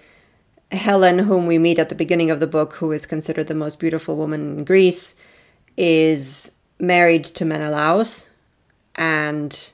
Helen, 0.72 1.20
whom 1.20 1.46
we 1.46 1.60
meet 1.60 1.80
at 1.80 1.90
the 1.90 1.96
beginning 1.96 2.32
of 2.32 2.40
the 2.40 2.48
book, 2.48 2.76
who 2.76 2.92
is 2.92 3.06
considered 3.06 3.48
the 3.48 3.54
most 3.54 3.80
beautiful 3.80 4.16
woman 4.16 4.58
in 4.58 4.64
Greece, 4.64 5.16
is 5.78 6.54
married 6.80 7.24
to 7.26 7.46
Menelaus. 7.46 8.30
And 8.96 9.70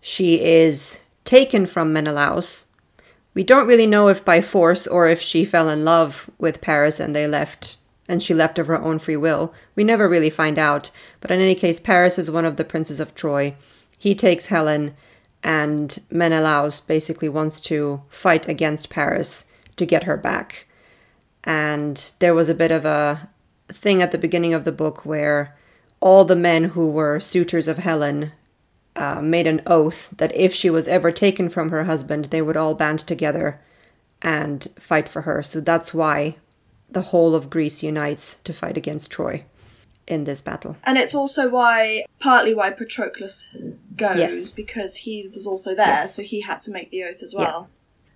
she 0.00 0.40
is 0.42 1.04
taken 1.24 1.66
from 1.66 1.92
Menelaus. 1.92 2.66
We 3.34 3.42
don't 3.42 3.66
really 3.66 3.86
know 3.86 4.08
if 4.08 4.24
by 4.24 4.40
force 4.40 4.86
or 4.86 5.08
if 5.08 5.20
she 5.20 5.44
fell 5.44 5.68
in 5.68 5.84
love 5.84 6.30
with 6.38 6.60
Paris 6.60 7.00
and 7.00 7.14
they 7.14 7.26
left 7.26 7.76
and 8.08 8.22
she 8.22 8.34
left 8.34 8.58
of 8.58 8.66
her 8.66 8.80
own 8.80 8.98
free 8.98 9.16
will. 9.16 9.52
We 9.74 9.84
never 9.84 10.08
really 10.08 10.30
find 10.30 10.58
out. 10.58 10.90
But 11.20 11.30
in 11.30 11.40
any 11.40 11.54
case, 11.54 11.80
Paris 11.80 12.18
is 12.18 12.30
one 12.30 12.44
of 12.44 12.56
the 12.56 12.64
princes 12.64 13.00
of 13.00 13.14
Troy. 13.14 13.54
He 13.98 14.14
takes 14.14 14.46
Helen, 14.46 14.94
and 15.42 16.00
Menelaus 16.10 16.80
basically 16.80 17.28
wants 17.28 17.60
to 17.62 18.02
fight 18.08 18.48
against 18.48 18.90
Paris 18.90 19.46
to 19.76 19.86
get 19.86 20.04
her 20.04 20.16
back. 20.16 20.66
And 21.44 22.10
there 22.18 22.34
was 22.34 22.48
a 22.48 22.54
bit 22.54 22.72
of 22.72 22.84
a 22.84 23.28
thing 23.68 24.02
at 24.02 24.12
the 24.12 24.18
beginning 24.18 24.54
of 24.54 24.64
the 24.64 24.72
book 24.72 25.04
where 25.04 25.56
all 26.00 26.24
the 26.24 26.36
men 26.36 26.64
who 26.64 26.88
were 26.88 27.20
suitors 27.20 27.68
of 27.68 27.78
Helen 27.78 28.32
uh, 28.94 29.20
made 29.20 29.46
an 29.46 29.62
oath 29.66 30.10
that 30.16 30.34
if 30.34 30.52
she 30.54 30.70
was 30.70 30.88
ever 30.88 31.12
taken 31.12 31.48
from 31.48 31.70
her 31.70 31.84
husband, 31.84 32.26
they 32.26 32.42
would 32.42 32.56
all 32.56 32.74
band 32.74 33.00
together 33.00 33.60
and 34.22 34.68
fight 34.78 35.08
for 35.08 35.22
her. 35.22 35.42
So 35.42 35.60
that's 35.60 35.92
why 35.92 36.36
the 36.96 37.02
whole 37.12 37.34
of 37.34 37.50
Greece 37.50 37.82
unites 37.82 38.36
to 38.42 38.54
fight 38.54 38.78
against 38.78 39.10
Troy 39.10 39.44
in 40.06 40.24
this 40.24 40.40
battle. 40.40 40.76
And 40.82 40.96
it's 40.96 41.14
also 41.14 41.50
why, 41.50 42.06
partly 42.20 42.54
why 42.54 42.70
Patroclus 42.70 43.34
goes, 43.94 44.16
Yes. 44.18 44.50
because 44.50 44.96
he 45.04 45.28
was 45.30 45.46
also 45.46 45.74
there, 45.74 45.86
Yes. 45.86 46.14
so 46.14 46.22
he 46.22 46.40
had 46.40 46.62
to 46.62 46.70
make 46.70 46.90
the 46.90 47.04
oath 47.04 47.22
as 47.22 47.34
well. 47.34 47.68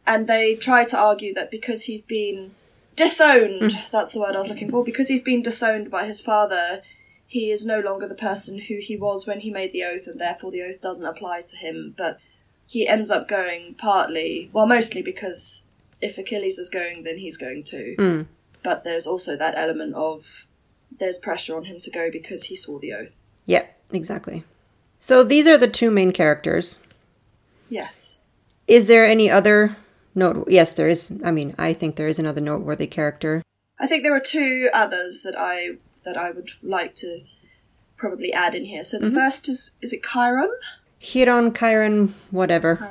And 0.07 0.27
they 0.27 0.55
try 0.55 0.87
to 0.87 0.97
argue 0.99 1.35
that 1.35 1.51
because 1.51 1.83
he's 1.85 2.03
been 2.03 2.53
disowned, 2.97 3.61
Mm. 3.73 3.91
that's 3.91 4.13
the 4.13 4.21
word 4.21 4.35
I 4.35 4.39
was 4.39 4.49
looking 4.49 4.71
for, 4.71 4.83
because 4.83 5.09
he's 5.09 5.21
been 5.21 5.43
disowned 5.43 5.91
by 5.91 6.07
his 6.07 6.23
father, 6.23 6.81
he 7.27 7.51
is 7.51 7.67
no 7.67 7.81
longer 7.81 8.07
the 8.09 8.15
person 8.15 8.61
who 8.61 8.77
he 8.81 8.97
was 8.97 9.27
when 9.27 9.41
he 9.41 9.51
made 9.51 9.73
the 9.73 9.85
oath, 9.85 10.07
and 10.07 10.19
therefore 10.19 10.51
the 10.51 10.63
oath 10.63 10.81
doesn't 10.81 11.05
apply 11.05 11.43
to 11.43 11.57
him. 11.59 11.93
But 11.99 12.19
he 12.67 12.89
ends 12.89 13.11
up 13.11 13.29
going 13.29 13.75
partly, 13.75 14.49
well, 14.55 14.67
mostly 14.67 15.03
because 15.03 15.67
if 16.01 16.17
Achilles 16.17 16.59
is 16.59 16.71
going, 16.71 17.03
then 17.03 17.19
he's 17.19 17.37
going 17.37 17.63
too. 17.63 17.95
Mm. 17.99 18.27
But 18.63 18.85
there's 18.85 19.07
also 19.07 19.37
that 19.37 19.55
element 19.57 19.95
of 19.95 20.47
there's 20.99 21.19
pressure 21.19 21.57
on 21.57 21.65
him 21.65 21.79
to 21.81 21.91
go 21.91 22.11
because 22.11 22.45
he 22.45 22.57
saw 22.57 22.79
the 22.79 22.93
oath. 22.93 23.27
Yeah, 23.47 23.67
exactly. 23.91 24.45
So 24.99 25.25
these 25.25 25.47
are 25.47 25.57
the 25.57 25.69
two 25.69 25.91
main 25.91 26.13
characters. 26.13 26.79
Yes. 27.69 28.21
Is 28.67 28.87
there 28.87 29.07
any 29.07 29.31
other 29.31 29.77
note? 30.15 30.47
Yes, 30.49 30.73
there 30.73 30.89
is. 30.89 31.13
I 31.25 31.31
mean, 31.31 31.55
I 31.59 31.73
think 31.73 31.97
there 31.97 32.09
is 32.09 32.19
another 32.19 32.41
noteworthy 32.41 32.87
character. 32.87 33.43
I 33.79 33.87
think 33.87 34.03
there 34.03 34.15
are 34.15 34.21
two 34.21 34.69
others 34.73 35.23
that 35.23 35.39
I 35.39 35.79
that 36.05 36.17
I 36.17 36.31
would 36.31 36.51
like 36.63 36.95
to 36.97 37.23
probably 37.97 38.33
add 38.33 38.55
in 38.55 38.65
here. 38.65 38.83
So 38.83 38.99
the 38.99 39.07
mm-hmm. 39.07 39.17
first 39.17 39.49
is 39.49 39.77
is 39.81 39.93
it 39.93 40.03
Chiron? 40.03 40.51
Chiron, 41.01 41.55
Chiron, 41.55 42.15
whatever. 42.31 42.91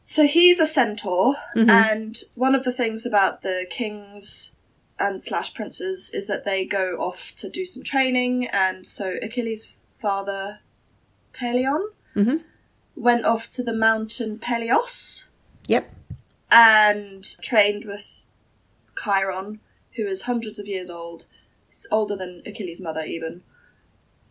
So 0.00 0.26
he's 0.26 0.58
a 0.58 0.66
centaur, 0.66 1.34
mm-hmm. 1.54 1.68
and 1.68 2.16
one 2.34 2.54
of 2.54 2.64
the 2.64 2.72
things 2.72 3.04
about 3.04 3.42
the 3.42 3.66
kings 3.68 4.56
and 5.00 5.22
slash 5.22 5.54
princes 5.54 6.10
is 6.12 6.26
that 6.26 6.44
they 6.44 6.64
go 6.64 6.96
off 6.98 7.34
to 7.36 7.48
do 7.48 7.64
some 7.64 7.82
training, 7.82 8.46
and 8.48 8.86
so 8.86 9.16
Achilles' 9.22 9.76
father, 9.96 10.60
Pelion, 11.32 11.90
Mhm. 12.14 12.44
went 12.94 13.24
off 13.24 13.48
to 13.50 13.62
the 13.62 13.72
mountain 13.72 14.38
Pelios 14.38 15.26
Yep. 15.66 15.90
and 16.50 17.24
trained 17.42 17.84
with 17.84 18.28
Chiron, 19.02 19.60
who 19.96 20.06
is 20.06 20.22
hundreds 20.22 20.58
of 20.58 20.68
years 20.68 20.90
old, 20.90 21.24
He's 21.68 21.86
older 21.92 22.16
than 22.16 22.42
Achilles' 22.44 22.80
mother 22.80 23.04
even. 23.04 23.44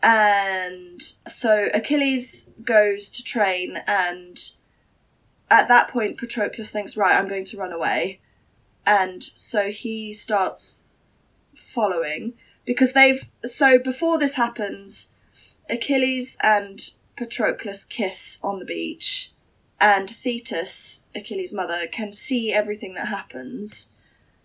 And 0.04 1.02
so 1.26 1.70
Achilles 1.74 2.52
goes 2.64 3.10
to 3.12 3.24
train, 3.24 3.82
and 3.88 4.38
at 5.50 5.68
that 5.70 5.88
point, 5.88 6.18
Patroclus 6.18 6.70
thinks, 6.70 6.98
right, 6.98 7.16
I'm 7.18 7.28
going 7.30 7.46
to 7.46 7.58
run 7.58 7.72
away. 7.72 8.20
And 8.90 9.22
so 9.22 9.70
he 9.70 10.12
starts 10.14 10.82
following 11.56 12.34
because 12.66 12.94
they've. 12.94 13.30
So 13.46 13.78
before 13.78 14.18
this 14.18 14.34
happens, 14.34 15.14
Achilles 15.70 16.40
and 16.42 16.82
Patroclus 17.16 17.88
kiss 17.88 18.40
on 18.42 18.58
the 18.58 18.66
beach, 18.66 19.32
and 19.80 20.10
Thetis, 20.10 21.06
Achilles' 21.14 21.54
mother, 21.54 21.86
can 21.86 22.12
see 22.12 22.52
everything 22.52 22.96
that 22.96 23.10
happens. 23.10 23.94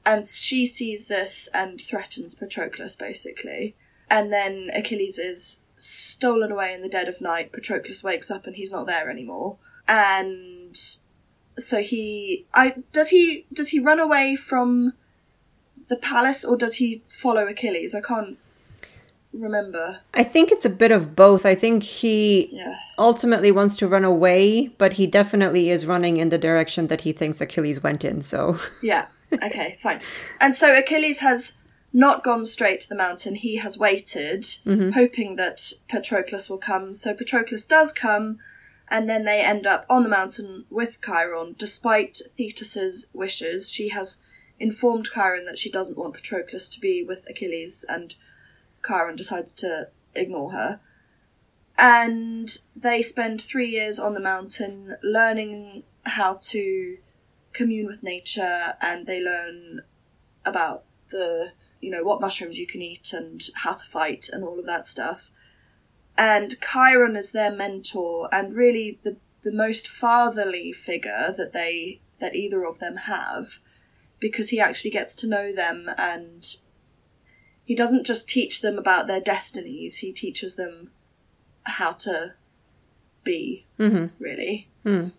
And 0.04 0.26
she 0.26 0.66
sees 0.66 1.06
this 1.06 1.48
and 1.54 1.80
threatens 1.80 2.34
Patroclus, 2.34 2.98
basically. 2.98 3.74
And 4.10 4.30
then 4.30 4.70
Achilles 4.74 5.18
is 5.18 5.62
stolen 5.76 6.52
away 6.52 6.74
in 6.74 6.82
the 6.82 6.90
dead 6.90 7.08
of 7.08 7.22
night. 7.22 7.50
Patroclus 7.50 8.04
wakes 8.04 8.30
up 8.30 8.46
and 8.46 8.56
he's 8.56 8.72
not 8.72 8.86
there 8.86 9.08
anymore. 9.08 9.56
And 9.88 10.78
so 11.58 11.80
he 11.80 12.46
I 12.54 12.74
does 12.92 13.10
he 13.10 13.46
does 13.52 13.70
he 13.70 13.80
run 13.80 14.00
away 14.00 14.36
from 14.36 14.94
the 15.88 15.96
palace 15.96 16.44
or 16.44 16.56
does 16.56 16.76
he 16.76 17.02
follow 17.08 17.46
Achilles? 17.46 17.94
I 17.94 18.00
can't 18.00 18.38
remember. 19.32 20.00
I 20.14 20.22
think 20.24 20.50
it's 20.52 20.64
a 20.64 20.70
bit 20.70 20.90
of 20.92 21.16
both. 21.16 21.44
I 21.44 21.54
think 21.54 21.82
he 21.82 22.48
Yeah. 22.52 22.76
ultimately 22.98 23.50
wants 23.50 23.76
to 23.78 23.88
run 23.88 24.04
away, 24.04 24.68
but 24.78 24.94
he 24.94 25.06
definitely 25.06 25.70
is 25.70 25.86
running 25.86 26.16
in 26.16 26.28
the 26.28 26.38
direction 26.38 26.86
that 26.86 27.02
he 27.02 27.12
thinks 27.12 27.40
Achilles 27.40 27.82
went 27.82 28.04
in. 28.04 28.22
So, 28.22 28.58
Yeah. 28.82 29.06
Okay, 29.32 29.76
fine. 29.80 30.00
And 30.40 30.54
so 30.54 30.76
Achilles 30.78 31.18
has 31.20 31.54
not 31.92 32.22
gone 32.22 32.46
straight 32.46 32.80
to 32.80 32.88
the 32.88 32.94
mountain. 32.94 33.34
He 33.34 33.56
has 33.56 33.76
waited, 33.76 34.42
mm-hmm. 34.42 34.90
hoping 34.90 35.36
that 35.36 35.72
Patroclus 35.88 36.48
will 36.48 36.58
come. 36.58 36.94
So 36.94 37.14
Patroclus 37.14 37.66
does 37.66 37.92
come, 37.92 38.38
and 38.88 39.08
then 39.08 39.24
they 39.24 39.40
end 39.40 39.66
up 39.66 39.86
on 39.88 40.02
the 40.02 40.08
mountain 40.08 40.66
with 40.70 41.00
Chiron, 41.04 41.54
despite 41.58 42.14
Thetis's 42.14 43.06
wishes. 43.12 43.70
She 43.70 43.88
has 43.88 44.22
informed 44.58 45.08
Chiron 45.12 45.46
that 45.46 45.58
she 45.58 45.70
doesn't 45.70 45.98
want 45.98 46.14
Patroclus 46.14 46.68
to 46.70 46.80
be 46.80 47.02
with 47.02 47.26
Achilles, 47.28 47.84
and 47.88 48.14
Chiron 48.86 49.16
decides 49.16 49.52
to 49.54 49.88
ignore 50.14 50.52
her. 50.52 50.80
And 51.76 52.48
they 52.76 53.02
spend 53.02 53.42
three 53.42 53.68
years 53.68 53.98
on 53.98 54.12
the 54.12 54.20
mountain 54.20 54.96
learning 55.02 55.82
how 56.04 56.36
to 56.40 56.98
commune 57.52 57.86
with 57.86 58.02
nature 58.02 58.74
and 58.80 59.06
they 59.06 59.20
learn 59.20 59.80
about 60.44 60.84
the 61.10 61.52
you 61.80 61.90
know 61.90 62.02
what 62.02 62.20
mushrooms 62.20 62.58
you 62.58 62.66
can 62.66 62.82
eat 62.82 63.12
and 63.12 63.48
how 63.56 63.72
to 63.72 63.84
fight 63.84 64.28
and 64.32 64.44
all 64.44 64.58
of 64.58 64.66
that 64.66 64.84
stuff 64.84 65.30
and 66.16 66.60
chiron 66.60 67.16
is 67.16 67.32
their 67.32 67.50
mentor 67.50 68.28
and 68.32 68.52
really 68.52 68.98
the 69.02 69.16
the 69.42 69.52
most 69.52 69.86
fatherly 69.88 70.72
figure 70.72 71.32
that 71.36 71.52
they 71.52 72.00
that 72.18 72.34
either 72.34 72.64
of 72.64 72.78
them 72.78 72.96
have 72.96 73.58
because 74.20 74.50
he 74.50 74.58
actually 74.60 74.90
gets 74.90 75.14
to 75.14 75.26
know 75.26 75.52
them 75.52 75.90
and 75.98 76.56
he 77.64 77.74
doesn't 77.74 78.06
just 78.06 78.28
teach 78.28 78.60
them 78.62 78.78
about 78.78 79.06
their 79.06 79.20
destinies 79.20 79.98
he 79.98 80.12
teaches 80.12 80.54
them 80.56 80.90
how 81.64 81.90
to 81.90 82.34
be 83.22 83.66
Mhm. 83.78 84.10
really 84.18 84.68
Mm. 84.84 85.12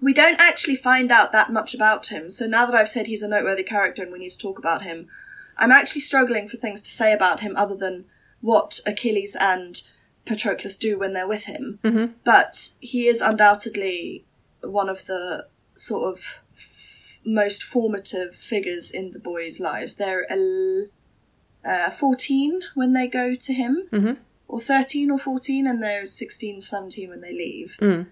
we 0.00 0.12
don't 0.12 0.40
actually 0.40 0.76
find 0.76 1.10
out 1.12 1.30
that 1.30 1.52
much 1.52 1.74
about 1.74 2.08
him. 2.08 2.28
So 2.28 2.46
now 2.48 2.66
that 2.66 2.74
I've 2.74 2.88
said 2.88 3.06
he's 3.06 3.22
a 3.22 3.28
noteworthy 3.28 3.62
character 3.62 4.02
and 4.02 4.10
we 4.12 4.18
need 4.18 4.30
to 4.30 4.38
talk 4.38 4.58
about 4.58 4.82
him, 4.82 5.06
I'm 5.56 5.70
actually 5.70 6.00
struggling 6.00 6.48
for 6.48 6.56
things 6.56 6.82
to 6.82 6.90
say 6.90 7.12
about 7.12 7.38
him 7.38 7.56
other 7.56 7.76
than 7.76 8.06
what 8.40 8.80
Achilles 8.84 9.36
and 9.38 9.80
Patroclus 10.24 10.78
do 10.78 10.98
when 10.98 11.12
they're 11.12 11.26
with 11.26 11.44
him. 11.44 11.78
Mhm. 11.82 12.14
But 12.24 12.70
he 12.80 13.06
is 13.08 13.20
undoubtedly 13.20 14.24
one 14.62 14.88
of 14.88 15.06
the 15.06 15.46
sort 15.74 16.12
of 16.12 16.42
f- 16.54 17.20
most 17.24 17.62
formative 17.62 18.34
figures 18.34 18.90
in 18.90 19.10
the 19.12 19.18
boys' 19.18 19.60
lives. 19.60 19.96
They're 19.96 20.30
el- 20.30 20.86
uh, 21.64 21.90
14 21.90 22.62
when 22.74 22.92
they 22.92 23.06
go 23.06 23.34
to 23.34 23.52
him, 23.52 23.88
Mhm. 23.92 24.18
or 24.48 24.60
13 24.60 25.10
or 25.10 25.18
14, 25.18 25.66
and 25.66 25.82
they're 25.82 26.04
16, 26.04 26.60
17 26.60 27.08
when 27.10 27.20
they 27.20 27.32
leave. 27.32 27.76
Mm. 27.80 28.06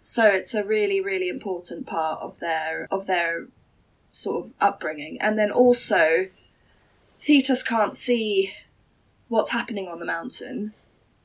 So 0.00 0.26
it's 0.26 0.54
a 0.54 0.62
really, 0.64 1.00
really 1.00 1.28
important 1.28 1.86
part 1.86 2.20
of 2.20 2.38
their 2.38 2.86
of 2.90 3.06
their 3.06 3.46
sort 4.10 4.46
of 4.46 4.54
upbringing. 4.60 5.20
And 5.20 5.38
then 5.38 5.50
also, 5.50 6.28
Thetis 7.18 7.62
can't 7.62 7.96
see 7.96 8.52
what's 9.28 9.50
happening 9.50 9.88
on 9.88 9.98
the 9.98 10.04
mountain, 10.04 10.74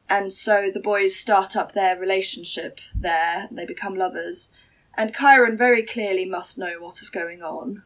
and 0.10 0.34
so 0.34 0.70
the 0.74 0.80
boys 0.80 1.16
start 1.16 1.56
up 1.56 1.72
their 1.72 1.98
relationship 1.98 2.80
there. 2.96 3.48
They 3.52 3.66
become 3.66 3.96
lovers, 3.96 4.50
and 4.98 5.16
Chiron 5.16 5.56
very 5.56 5.84
clearly 5.84 6.26
must 6.26 6.58
know 6.58 6.76
what 6.80 7.02
is 7.02 7.10
going 7.10 7.42
on, 7.42 7.84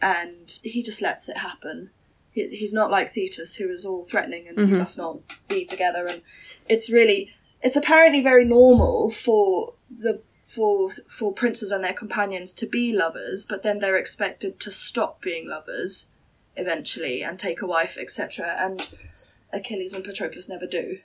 and 0.00 0.58
he 0.62 0.82
just 0.82 1.00
lets 1.00 1.28
it 1.28 1.38
happen. 1.38 1.90
He, 2.32 2.48
he's 2.48 2.72
not 2.72 2.90
like 2.90 3.10
Thetis, 3.10 3.56
who 3.56 3.70
is 3.70 3.86
all 3.86 4.04
threatening 4.04 4.48
and 4.48 4.58
you 4.58 4.66
mm-hmm. 4.66 4.78
must 4.78 4.98
not 4.98 5.20
be 5.48 5.64
together. 5.64 6.06
And 6.06 6.22
it's 6.68 6.90
really, 6.90 7.30
it's 7.62 7.76
apparently 7.76 8.22
very 8.22 8.44
normal 8.44 9.10
for 9.10 9.74
the 9.90 10.22
for 10.42 10.90
for 11.08 11.32
princes 11.32 11.70
and 11.70 11.82
their 11.82 11.94
companions 11.94 12.52
to 12.54 12.66
be 12.66 12.92
lovers, 12.92 13.46
but 13.46 13.62
then 13.62 13.78
they're 13.78 13.96
expected 13.96 14.58
to 14.60 14.72
stop 14.72 15.22
being 15.22 15.48
lovers 15.48 16.10
eventually 16.56 17.22
and 17.22 17.38
take 17.38 17.62
a 17.62 17.66
wife, 17.66 17.96
etc. 17.96 18.56
And 18.58 18.86
Achilles 19.52 19.94
and 19.94 20.04
Patroclus 20.04 20.48
never 20.48 20.66
do. 20.66 20.98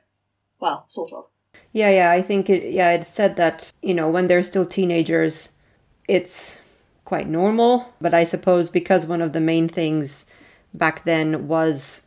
Well, 0.60 0.86
sort 0.88 1.14
of. 1.14 1.26
Yeah, 1.72 1.90
yeah, 1.90 2.12
I 2.12 2.22
think 2.22 2.50
it 2.50 2.72
yeah, 2.74 2.92
it 2.92 3.10
said 3.10 3.36
that, 3.36 3.72
you 3.82 3.94
know, 3.94 4.10
when 4.10 4.28
they're 4.28 4.44
still 4.44 4.66
teenagers, 4.66 5.54
it's 6.08 6.58
quite 7.06 7.28
normal, 7.28 7.94
but 8.02 8.14
I 8.14 8.24
suppose 8.24 8.70
because 8.70 9.06
one 9.06 9.22
of 9.22 9.34
the 9.34 9.40
main 9.40 9.68
things 9.68 10.26
back 10.74 11.04
then 11.06 11.48
was 11.48 12.04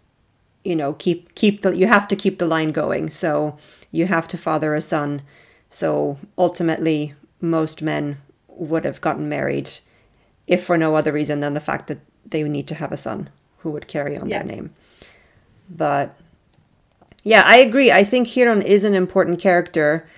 you 0.62 0.76
know, 0.76 0.92
keep 0.92 1.34
keep 1.34 1.62
the 1.62 1.74
you 1.76 1.86
have 1.86 2.06
to 2.08 2.16
keep 2.16 2.38
the 2.38 2.46
line 2.46 2.70
going. 2.72 3.08
So 3.10 3.56
you 3.90 4.06
have 4.06 4.28
to 4.28 4.36
father 4.36 4.74
a 4.74 4.80
son. 4.82 5.22
So 5.70 6.18
ultimately 6.36 7.14
most 7.40 7.80
men 7.80 8.18
would 8.48 8.84
have 8.84 9.00
gotten 9.00 9.28
married 9.28 9.70
if 10.46 10.62
for 10.62 10.76
no 10.76 10.96
other 10.96 11.12
reason 11.12 11.40
than 11.40 11.54
the 11.54 11.60
fact 11.60 11.86
that 11.86 12.00
they 12.26 12.42
need 12.42 12.68
to 12.68 12.74
have 12.74 12.92
a 12.92 12.96
son 12.98 13.30
who 13.58 13.70
would 13.70 13.88
carry 13.88 14.18
on 14.18 14.28
Yeah. 14.28 14.38
their 14.42 14.48
name. 14.54 14.70
But 15.70 16.14
yeah, 17.22 17.42
I 17.44 17.58
agree. 17.58 17.92
I 17.92 18.04
think 18.04 18.28
Chiron 18.28 18.62
is 18.62 18.84
an 18.84 18.94
important 18.94 19.40
character, 19.40 20.08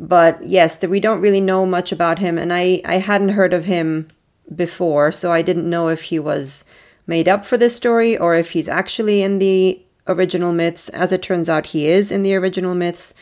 but 0.00 0.42
yes, 0.46 0.76
that 0.76 0.90
we 0.90 1.00
don't 1.00 1.20
really 1.20 1.40
know 1.40 1.66
much 1.66 1.92
about 1.92 2.18
him, 2.18 2.38
and 2.38 2.52
I 2.52 2.80
I 2.84 2.98
hadn't 2.98 3.30
heard 3.30 3.52
of 3.52 3.64
him 3.64 4.08
before, 4.54 5.12
so 5.12 5.32
I 5.32 5.42
didn't 5.42 5.68
know 5.68 5.88
if 5.88 6.02
he 6.02 6.18
was 6.18 6.64
made 7.06 7.28
up 7.28 7.44
for 7.44 7.56
this 7.56 7.76
story 7.76 8.16
or 8.16 8.34
if 8.34 8.50
he's 8.50 8.68
actually 8.68 9.22
in 9.22 9.38
the 9.38 9.82
original 10.06 10.52
myths. 10.52 10.88
As 10.90 11.12
it 11.12 11.22
turns 11.22 11.48
out, 11.48 11.66
he 11.66 11.86
is 11.86 12.10
in 12.10 12.22
the 12.22 12.34
original 12.34 12.74
myths. 12.74 13.14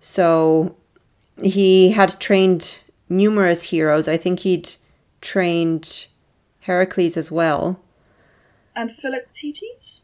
So 0.00 0.76
he 1.42 1.92
had 1.92 2.20
trained 2.20 2.78
numerous 3.08 3.64
heroes. 3.64 4.08
I 4.08 4.16
think 4.16 4.40
he'd 4.40 4.74
trained 5.20 6.06
Heracles 6.60 7.16
as 7.16 7.30
well. 7.30 7.80
And 8.76 8.90
Philoctetes? 8.90 10.03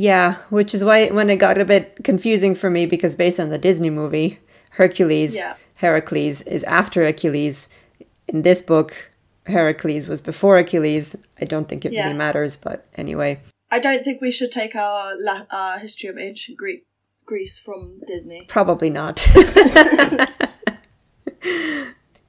Yeah, 0.00 0.36
which 0.50 0.74
is 0.76 0.84
why 0.84 1.08
when 1.08 1.28
it 1.28 1.38
got 1.38 1.58
a 1.58 1.64
bit 1.64 2.04
confusing 2.04 2.54
for 2.54 2.70
me 2.70 2.86
because 2.86 3.16
based 3.16 3.40
on 3.40 3.50
the 3.50 3.58
Disney 3.58 3.90
movie, 3.90 4.38
Hercules, 4.70 5.34
Yeah. 5.34 5.54
Heracles 5.74 6.40
is 6.42 6.62
after 6.64 7.04
Achilles. 7.04 7.68
In 8.28 8.42
this 8.42 8.62
book, 8.62 9.10
Heracles 9.46 10.06
was 10.06 10.20
before 10.20 10.56
Achilles. 10.56 11.16
I 11.40 11.46
don't 11.46 11.68
think 11.68 11.84
it 11.84 11.92
Yeah. 11.92 12.04
really 12.04 12.16
matters, 12.16 12.54
but 12.54 12.86
anyway. 12.96 13.40
I 13.72 13.80
don't 13.80 14.04
think 14.04 14.20
we 14.20 14.30
should 14.30 14.52
take 14.52 14.76
our 14.76 15.16
la- 15.18 15.46
our 15.50 15.80
history 15.80 16.08
of 16.08 16.16
ancient 16.16 16.56
Greek 16.56 16.84
Greece 17.26 17.58
from 17.58 17.98
Disney. 18.06 18.44
Probably 18.46 18.90
not. 18.90 19.26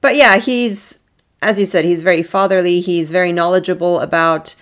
but 0.00 0.16
yeah, 0.16 0.38
he's, 0.38 0.98
as 1.40 1.56
you 1.60 1.66
said, 1.66 1.84
he's 1.84 2.02
very 2.02 2.24
fatherly. 2.24 2.80
He's 2.80 3.12
very 3.12 3.30
knowledgeable 3.32 4.00
about 4.00 4.56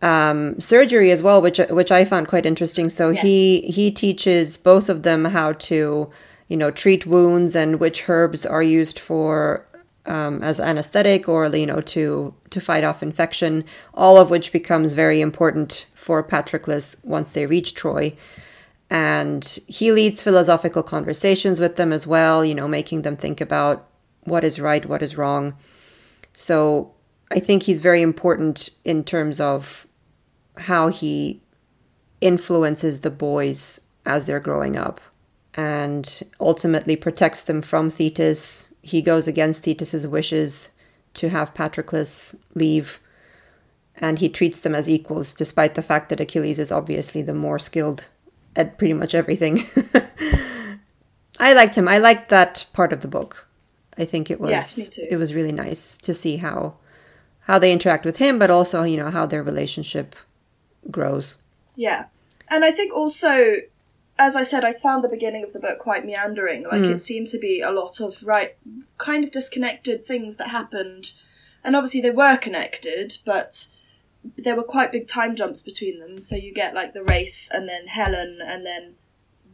um, 0.00 0.60
surgery 0.60 1.10
as 1.10 1.22
well, 1.22 1.42
which 1.42 1.58
which 1.70 1.90
I 1.90 2.04
found 2.04 2.28
quite 2.28 2.46
interesting. 2.46 2.90
So 2.90 3.10
he 3.10 3.62
he 3.62 3.90
teaches 3.90 4.56
both 4.56 4.88
of 4.88 5.02
them 5.02 5.26
how 5.26 5.52
to, 5.52 6.10
you 6.48 6.56
know, 6.56 6.70
treat 6.70 7.06
wounds 7.06 7.56
and 7.56 7.80
which 7.80 8.08
herbs 8.08 8.46
are 8.46 8.62
used 8.62 8.98
for 8.98 9.66
um, 10.06 10.42
as 10.42 10.60
anesthetic 10.60 11.28
or 11.28 11.46
you 11.48 11.66
know 11.66 11.80
to 11.80 12.34
to 12.50 12.60
fight 12.60 12.84
off 12.84 13.02
infection. 13.02 13.64
All 13.94 14.16
of 14.18 14.30
which 14.30 14.52
becomes 14.52 14.94
very 14.94 15.20
important 15.20 15.86
for 15.94 16.22
Patroclus 16.22 16.96
once 17.04 17.32
they 17.32 17.46
reach 17.46 17.74
Troy 17.74 18.16
and 18.90 19.58
he 19.66 19.92
leads 19.92 20.22
philosophical 20.22 20.82
conversations 20.82 21.60
with 21.60 21.76
them 21.76 21.92
as 21.92 22.06
well 22.06 22.44
you 22.44 22.54
know 22.54 22.68
making 22.68 23.02
them 23.02 23.16
think 23.16 23.40
about 23.40 23.86
what 24.24 24.44
is 24.44 24.60
right 24.60 24.86
what 24.86 25.02
is 25.02 25.16
wrong 25.16 25.54
so 26.32 26.92
i 27.30 27.38
think 27.38 27.64
he's 27.64 27.80
very 27.80 28.02
important 28.02 28.70
in 28.84 29.04
terms 29.04 29.40
of 29.40 29.86
how 30.60 30.88
he 30.88 31.40
influences 32.20 33.00
the 33.00 33.10
boys 33.10 33.80
as 34.04 34.26
they're 34.26 34.40
growing 34.40 34.76
up 34.76 35.00
and 35.54 36.22
ultimately 36.40 36.96
protects 36.96 37.42
them 37.42 37.62
from 37.62 37.90
thetis 37.90 38.68
he 38.82 39.02
goes 39.02 39.26
against 39.26 39.64
thetis's 39.64 40.06
wishes 40.06 40.70
to 41.14 41.28
have 41.28 41.54
patroclus 41.54 42.34
leave 42.54 42.98
and 43.96 44.18
he 44.18 44.28
treats 44.28 44.60
them 44.60 44.74
as 44.74 44.88
equals 44.88 45.34
despite 45.34 45.74
the 45.74 45.82
fact 45.82 46.08
that 46.08 46.20
achilles 46.20 46.58
is 46.58 46.72
obviously 46.72 47.22
the 47.22 47.34
more 47.34 47.58
skilled 47.58 48.08
at 48.58 48.76
pretty 48.76 48.92
much 48.92 49.14
everything. 49.14 49.64
I 51.40 51.52
liked 51.52 51.76
him. 51.76 51.88
I 51.88 51.98
liked 51.98 52.28
that 52.28 52.66
part 52.72 52.92
of 52.92 53.00
the 53.00 53.08
book. 53.08 53.46
I 53.96 54.04
think 54.04 54.30
it 54.30 54.40
was 54.40 54.50
Yes, 54.50 54.98
it 54.98 55.16
was 55.16 55.34
really 55.34 55.52
nice 55.52 55.96
to 55.98 56.12
see 56.12 56.36
how 56.36 56.74
how 57.42 57.58
they 57.58 57.72
interact 57.72 58.04
with 58.04 58.18
him, 58.18 58.38
but 58.38 58.50
also 58.50 58.82
you 58.82 58.96
know 58.96 59.10
how 59.10 59.24
their 59.24 59.42
relationship 59.42 60.14
grows. 60.90 61.36
Yeah. 61.76 62.06
And 62.48 62.64
I 62.64 62.70
think 62.70 62.94
also, 62.94 63.56
as 64.18 64.36
I 64.36 64.42
said, 64.42 64.64
I 64.64 64.72
found 64.72 65.04
the 65.04 65.08
beginning 65.08 65.44
of 65.44 65.52
the 65.52 65.60
book 65.60 65.78
quite 65.78 66.04
meandering. 66.04 66.64
Like 66.64 66.84
hmm. 66.84 66.92
it 66.92 67.00
seemed 67.00 67.28
to 67.28 67.38
be 67.38 67.60
a 67.60 67.70
lot 67.70 68.00
of 68.00 68.22
right, 68.24 68.56
kind 68.98 69.24
of 69.24 69.30
disconnected 69.30 70.04
things 70.04 70.36
that 70.36 70.48
happened. 70.48 71.12
And 71.62 71.76
obviously 71.76 72.00
they 72.00 72.10
were 72.10 72.36
connected, 72.36 73.18
but 73.24 73.68
there 74.36 74.56
were 74.56 74.62
quite 74.62 74.92
big 74.92 75.06
time 75.06 75.36
jumps 75.36 75.62
between 75.62 75.98
them. 75.98 76.20
So 76.20 76.36
you 76.36 76.52
get 76.52 76.74
like 76.74 76.94
the 76.94 77.04
race, 77.04 77.48
and 77.52 77.68
then 77.68 77.86
Helen, 77.86 78.40
and 78.44 78.64
then 78.64 78.94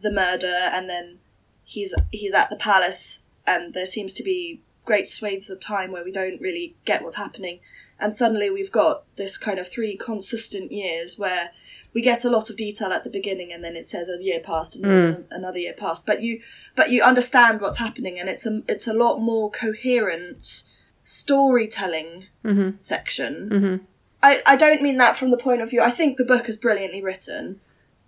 the 0.01 0.12
murder, 0.12 0.47
and 0.47 0.89
then 0.89 1.18
he's 1.64 1.95
he's 2.11 2.35
at 2.35 2.51
the 2.51 2.57
palace, 2.57 3.26
and 3.47 3.74
there 3.74 3.87
seems 3.87 4.14
to 4.14 4.22
be 4.22 4.61
great 4.85 5.07
swathes 5.07 5.51
of 5.51 5.61
time 5.61 5.91
where 5.93 6.05
we 6.05 6.12
don't 6.12 6.41
really 6.41 6.76
get 6.85 7.03
what's 7.03 7.16
happening. 7.16 7.61
And 7.99 8.12
suddenly 8.12 8.51
we've 8.51 8.72
got 8.72 9.05
this 9.16 9.38
kind 9.38 9.59
of 9.59 9.68
three 9.68 9.97
consistent 9.97 10.72
years 10.72 11.18
where 11.18 11.51
we 11.92 12.03
get 12.03 12.24
a 12.24 12.30
lot 12.30 12.51
of 12.51 12.57
detail 12.57 12.92
at 12.92 13.05
the 13.05 13.11
beginning 13.11 13.53
and 13.53 13.62
then 13.62 13.76
it 13.76 13.86
says 13.86 14.09
a 14.09 14.22
year 14.22 14.40
passed 14.40 14.74
and 14.76 14.84
then 14.84 15.14
mm. 15.14 15.26
another 15.30 15.59
year 15.59 15.74
passed. 15.74 16.07
But 16.07 16.22
you 16.22 16.40
but 16.74 16.90
you 16.90 17.03
understand 17.03 17.61
what's 17.61 17.78
happening 17.78 18.18
and 18.18 18.28
it's 18.28 18.47
a 18.47 18.62
it's 18.68 18.88
a 18.88 18.95
lot 18.95 19.20
more 19.20 19.51
coherent 19.51 20.64
storytelling 21.03 22.26
mm-hmm. 22.45 22.76
section. 22.78 23.51
Mm-hmm. 23.51 23.84
I, 24.22 24.42
I 24.47 24.57
don't 24.57 24.82
mean 24.82 24.97
that 24.97 25.18
from 25.18 25.30
the 25.30 25.36
point 25.36 25.61
of 25.61 25.68
view 25.68 25.82
i 25.82 25.90
think 25.90 26.16
the 26.16 26.24
book 26.24 26.49
is 26.49 26.57
brilliantly 26.57 27.03
written 27.03 27.61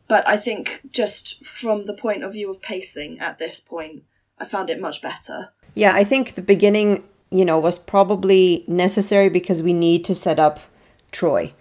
but 0.08 0.26
i 0.26 0.38
think 0.38 0.80
just 0.90 1.44
from 1.44 1.84
the 1.84 1.92
point 1.92 2.24
of 2.24 2.32
view 2.32 2.48
of 2.48 2.62
pacing 2.62 3.20
at 3.20 3.36
this 3.36 3.60
point 3.60 4.02
i 4.38 4.44
found 4.44 4.70
it 4.70 4.80
much 4.80 5.02
better. 5.02 5.52
Yeah, 5.74 5.94
I 5.94 6.04
think 6.04 6.34
the 6.34 6.42
beginning, 6.42 7.04
you 7.30 7.44
know, 7.44 7.58
was 7.58 7.78
probably 7.78 8.64
necessary 8.66 9.28
because 9.28 9.62
we 9.62 9.72
need 9.72 10.04
to 10.04 10.14
set 10.14 10.38
up 10.38 10.60
Troy. 11.10 11.52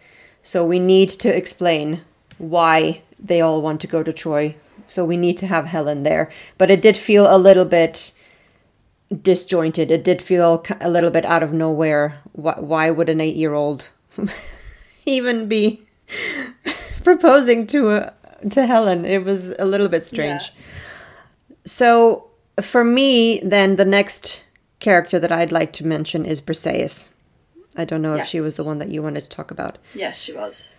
So 0.43 0.63
we 0.66 0.80
need 0.80 1.09
to 1.09 1.36
explain 1.36 2.01
why 2.38 3.01
they 3.20 3.41
all 3.41 3.61
want 3.61 3.82
to 3.82 3.88
go 3.88 4.03
to 4.03 4.13
Troy. 4.13 4.55
So 4.88 5.03
we 5.03 5.18
need 5.18 5.38
to 5.38 5.47
have 5.47 5.66
Helen 5.66 6.03
there. 6.03 6.30
But 6.57 6.70
it 6.70 6.82
did 6.82 6.95
feel 6.95 7.34
a 7.34 7.38
little 7.38 7.66
bit 7.66 8.11
disjointed. 9.22 9.91
It 9.91 10.03
did 10.03 10.22
feel 10.22 10.63
a 10.82 10.89
little 10.89 11.09
bit 11.09 11.26
out 11.26 11.43
of 11.43 11.53
nowhere. 11.53 12.20
Why, 12.34 12.91
would 12.91 13.09
an 13.09 13.22
eight 13.22 13.36
year 13.36 13.53
old 13.53 13.89
even 15.05 15.47
be 15.47 15.82
proposing 17.03 17.68
to 17.68 17.91
a, 17.91 18.13
to 18.51 18.66
Helen? 18.66 19.05
It 19.05 19.24
was 19.24 19.53
a 19.57 19.66
little 19.66 19.89
bit 19.89 20.07
strange. 20.07 20.53
So 21.66 22.30
for 22.61 22.84
me, 22.84 23.39
then 23.43 23.76
the 23.76 23.86
next 23.86 24.41
character 24.86 25.19
that 25.19 25.31
I'd 25.31 25.51
like 25.51 25.73
to 25.73 25.88
mention 25.95 26.27
is 26.27 26.39
Briseis. 26.39 27.09
I 27.75 27.86
don't 27.86 28.03
know 28.03 28.13
if 28.13 28.27
she 28.27 28.39
was 28.39 28.55
the 28.55 28.63
one 28.63 28.77
that 28.77 28.89
you 28.89 29.01
wanted 29.01 29.21
to 29.23 29.29
talk 29.29 29.49
about. 29.49 29.79
yes 29.95 30.21
she 30.21 30.31
was 30.31 30.69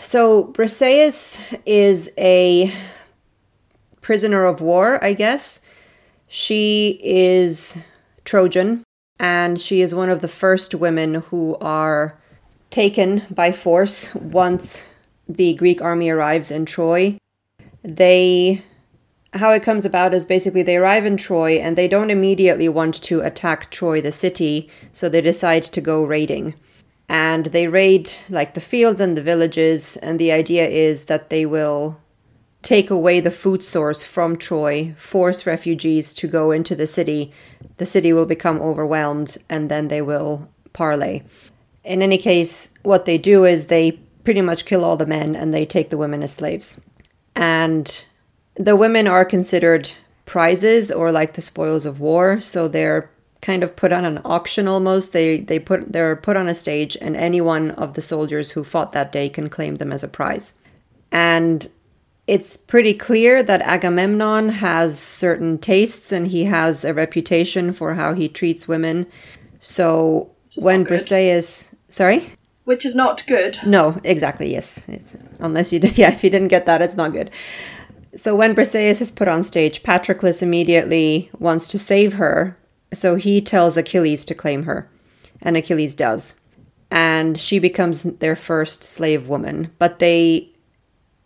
So 0.00 0.46
Briseis 0.46 1.40
is 1.64 2.10
a 2.18 2.72
prisoner 4.00 4.44
of 4.46 4.60
war, 4.60 5.02
I 5.02 5.12
guess. 5.12 5.60
She 6.26 6.98
is 7.04 7.78
Trojan, 8.24 8.82
and 9.20 9.60
she 9.60 9.80
is 9.80 9.94
one 9.94 10.10
of 10.10 10.22
the 10.22 10.34
first 10.42 10.74
women 10.74 11.14
who 11.30 11.56
are 11.60 12.18
taken 12.70 13.22
by 13.30 13.52
force 13.52 14.12
once 14.14 14.82
the 15.28 15.54
Greek 15.54 15.80
army 15.80 16.10
arrives 16.10 16.50
in 16.50 16.66
Troy. 16.66 17.16
They 17.84 18.64
how 19.34 19.52
it 19.52 19.62
comes 19.62 19.84
about 19.84 20.14
is 20.14 20.26
basically 20.26 20.62
they 20.62 20.76
arrive 20.76 21.06
in 21.06 21.16
Troy 21.16 21.58
and 21.58 21.76
they 21.76 21.88
don't 21.88 22.10
immediately 22.10 22.68
want 22.68 22.94
to 23.02 23.20
attack 23.20 23.70
Troy 23.70 24.00
the 24.00 24.12
city, 24.12 24.68
so 24.92 25.08
they 25.08 25.20
decide 25.20 25.62
to 25.64 25.80
go 25.80 26.02
raiding. 26.04 26.54
And 27.08 27.46
they 27.46 27.68
raid 27.68 28.10
like 28.28 28.54
the 28.54 28.60
fields 28.60 29.00
and 29.00 29.16
the 29.16 29.22
villages, 29.22 29.96
and 29.96 30.18
the 30.18 30.32
idea 30.32 30.66
is 30.66 31.04
that 31.04 31.30
they 31.30 31.46
will 31.46 31.98
take 32.62 32.90
away 32.90 33.20
the 33.20 33.30
food 33.30 33.62
source 33.62 34.04
from 34.04 34.36
Troy, 34.36 34.94
force 34.96 35.46
refugees 35.46 36.14
to 36.14 36.28
go 36.28 36.52
into 36.52 36.76
the 36.76 36.86
city. 36.86 37.32
The 37.78 37.86
city 37.86 38.12
will 38.12 38.26
become 38.26 38.60
overwhelmed, 38.60 39.36
and 39.48 39.68
then 39.70 39.88
they 39.88 40.00
will 40.00 40.48
parley. 40.72 41.24
In 41.84 42.02
any 42.02 42.18
case, 42.18 42.72
what 42.82 43.04
they 43.04 43.18
do 43.18 43.44
is 43.44 43.66
they 43.66 43.98
pretty 44.24 44.40
much 44.40 44.64
kill 44.64 44.84
all 44.84 44.96
the 44.96 45.06
men 45.06 45.34
and 45.34 45.52
they 45.52 45.66
take 45.66 45.90
the 45.90 45.98
women 45.98 46.22
as 46.22 46.32
slaves. 46.32 46.80
And 47.34 48.04
the 48.54 48.76
women 48.76 49.06
are 49.06 49.24
considered 49.24 49.92
prizes 50.24 50.90
or 50.90 51.10
like 51.12 51.34
the 51.34 51.42
spoils 51.42 51.86
of 51.86 52.00
war, 52.00 52.40
so 52.40 52.68
they're 52.68 53.10
kind 53.40 53.62
of 53.62 53.76
put 53.76 53.92
on 53.92 54.04
an 54.04 54.20
auction 54.24 54.68
almost. 54.68 55.12
They 55.12 55.40
they 55.40 55.58
put 55.58 55.92
they're 55.92 56.16
put 56.16 56.36
on 56.36 56.48
a 56.48 56.54
stage 56.54 56.96
and 57.00 57.16
any 57.16 57.40
one 57.40 57.72
of 57.72 57.94
the 57.94 58.02
soldiers 58.02 58.52
who 58.52 58.64
fought 58.64 58.92
that 58.92 59.12
day 59.12 59.28
can 59.28 59.48
claim 59.48 59.76
them 59.76 59.92
as 59.92 60.02
a 60.02 60.08
prize. 60.08 60.54
And 61.10 61.68
it's 62.26 62.56
pretty 62.56 62.94
clear 62.94 63.42
that 63.42 63.60
Agamemnon 63.62 64.48
has 64.48 64.98
certain 64.98 65.58
tastes 65.58 66.12
and 66.12 66.28
he 66.28 66.44
has 66.44 66.84
a 66.84 66.94
reputation 66.94 67.72
for 67.72 67.94
how 67.94 68.14
he 68.14 68.28
treats 68.28 68.68
women. 68.68 69.06
So 69.60 70.30
when 70.56 70.84
Briseis 70.84 71.74
sorry? 71.88 72.32
Which 72.64 72.86
is 72.86 72.94
not 72.94 73.26
good. 73.26 73.58
No, 73.66 74.00
exactly, 74.04 74.52
yes. 74.52 74.84
It's, 74.86 75.16
unless 75.40 75.72
you 75.72 75.80
did, 75.80 75.98
yeah, 76.02 76.12
if 76.12 76.22
you 76.22 76.30
didn't 76.30 76.48
get 76.48 76.64
that, 76.66 76.80
it's 76.80 76.96
not 76.96 77.12
good. 77.12 77.30
So 78.14 78.36
when 78.36 78.54
Briseis 78.54 79.00
is 79.00 79.10
put 79.10 79.28
on 79.28 79.42
stage, 79.42 79.82
Patroclus 79.82 80.42
immediately 80.42 81.30
wants 81.38 81.66
to 81.68 81.78
save 81.78 82.14
her. 82.14 82.58
So 82.92 83.14
he 83.14 83.40
tells 83.40 83.76
Achilles 83.76 84.26
to 84.26 84.34
claim 84.34 84.64
her, 84.64 84.88
and 85.40 85.56
Achilles 85.56 85.94
does. 85.94 86.36
And 86.90 87.38
she 87.38 87.58
becomes 87.58 88.02
their 88.02 88.36
first 88.36 88.84
slave 88.84 89.28
woman. 89.28 89.72
But 89.78 89.98
they 89.98 90.50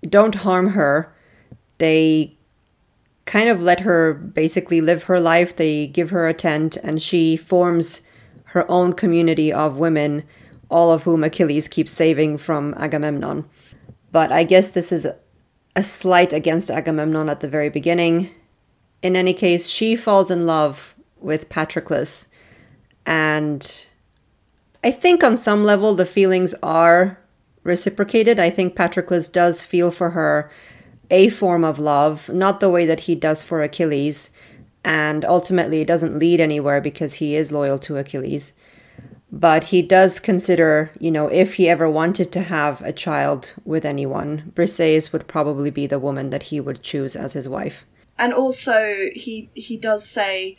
don't 0.09 0.37
harm 0.37 0.71
her. 0.71 1.13
They 1.79 2.37
kind 3.25 3.49
of 3.49 3.61
let 3.61 3.81
her 3.81 4.15
basically 4.15 4.81
live 4.81 5.05
her 5.05 5.19
life. 5.19 5.57
They 5.57 5.89
give 5.89 6.11
her 6.11 6.29
a 6.29 6.35
tent, 6.35 6.77
and 6.77 7.03
she 7.03 7.37
forms 7.37 8.01
her 8.45 8.71
own 8.71 8.93
community 8.93 9.53
of 9.53 9.77
women, 9.77 10.23
all 10.71 10.93
of 10.93 11.03
whom 11.03 11.25
Achilles 11.25 11.67
keeps 11.67 11.91
saving 11.91 12.39
from 12.39 12.75
Agamemnon. 12.75 13.45
But 14.13 14.31
I 14.31 14.45
guess 14.45 14.71
this 14.71 14.93
is 14.93 15.09
a 15.77 15.83
slight 15.83 16.33
against 16.33 16.71
Agamemnon 16.71 17.29
at 17.29 17.41
the 17.41 17.49
very 17.49 17.69
beginning. 17.69 18.31
In 19.03 19.15
any 19.15 19.35
case, 19.35 19.69
she 19.69 19.95
falls 19.95 20.31
in 20.31 20.47
love 20.47 20.95
with 21.21 21.51
Patroclus, 21.51 22.27
and 23.05 23.85
I 24.83 24.91
think 24.91 25.23
on 25.23 25.37
some 25.37 25.65
level 25.65 25.95
the 25.95 26.07
feelings 26.07 26.55
are 26.63 27.19
reciprocated. 27.63 28.41
I 28.41 28.49
think 28.49 28.75
Patroclus 28.75 29.31
does 29.31 29.63
feel 29.63 29.91
for 29.91 30.11
her 30.11 30.51
a 31.11 31.29
form 31.29 31.63
of 31.63 31.79
love, 31.79 32.31
not 32.31 32.61
the 32.61 32.71
way 32.71 32.87
that 32.87 33.01
he 33.01 33.15
does 33.15 33.43
for 33.43 33.63
Achilles, 33.63 34.31
and 34.83 35.25
ultimately 35.25 35.83
it 35.83 35.87
doesn't 35.87 36.19
lead 36.19 36.41
anywhere 36.41 36.81
because 36.81 37.15
he 37.15 37.37
is 37.37 37.53
loyal 37.53 37.79
to 37.81 37.99
Achilles 37.99 38.55
but 39.31 39.65
he 39.65 39.83
does 39.83 40.21
consider, 40.21 40.91
you 41.01 41.11
know, 41.11 41.27
if 41.29 41.55
he 41.55 41.69
ever 41.69 41.91
wanted 41.91 42.31
to 42.33 42.43
have 42.43 42.81
a 42.83 42.93
child 42.93 43.55
with 43.65 43.85
anyone, 43.85 44.53
Briseis 44.55 45.13
would 45.13 45.27
probably 45.27 45.71
be 45.71 45.87
the 45.87 45.99
woman 45.99 46.31
that 46.31 46.45
he 46.45 46.61
would 46.61 46.83
choose 46.83 47.17
as 47.17 47.33
his 47.33 47.49
wife. 47.49 47.85
And 48.19 48.33
also, 48.33 49.11
he 49.15 49.51
he 49.55 49.77
does 49.77 50.09
say 50.09 50.59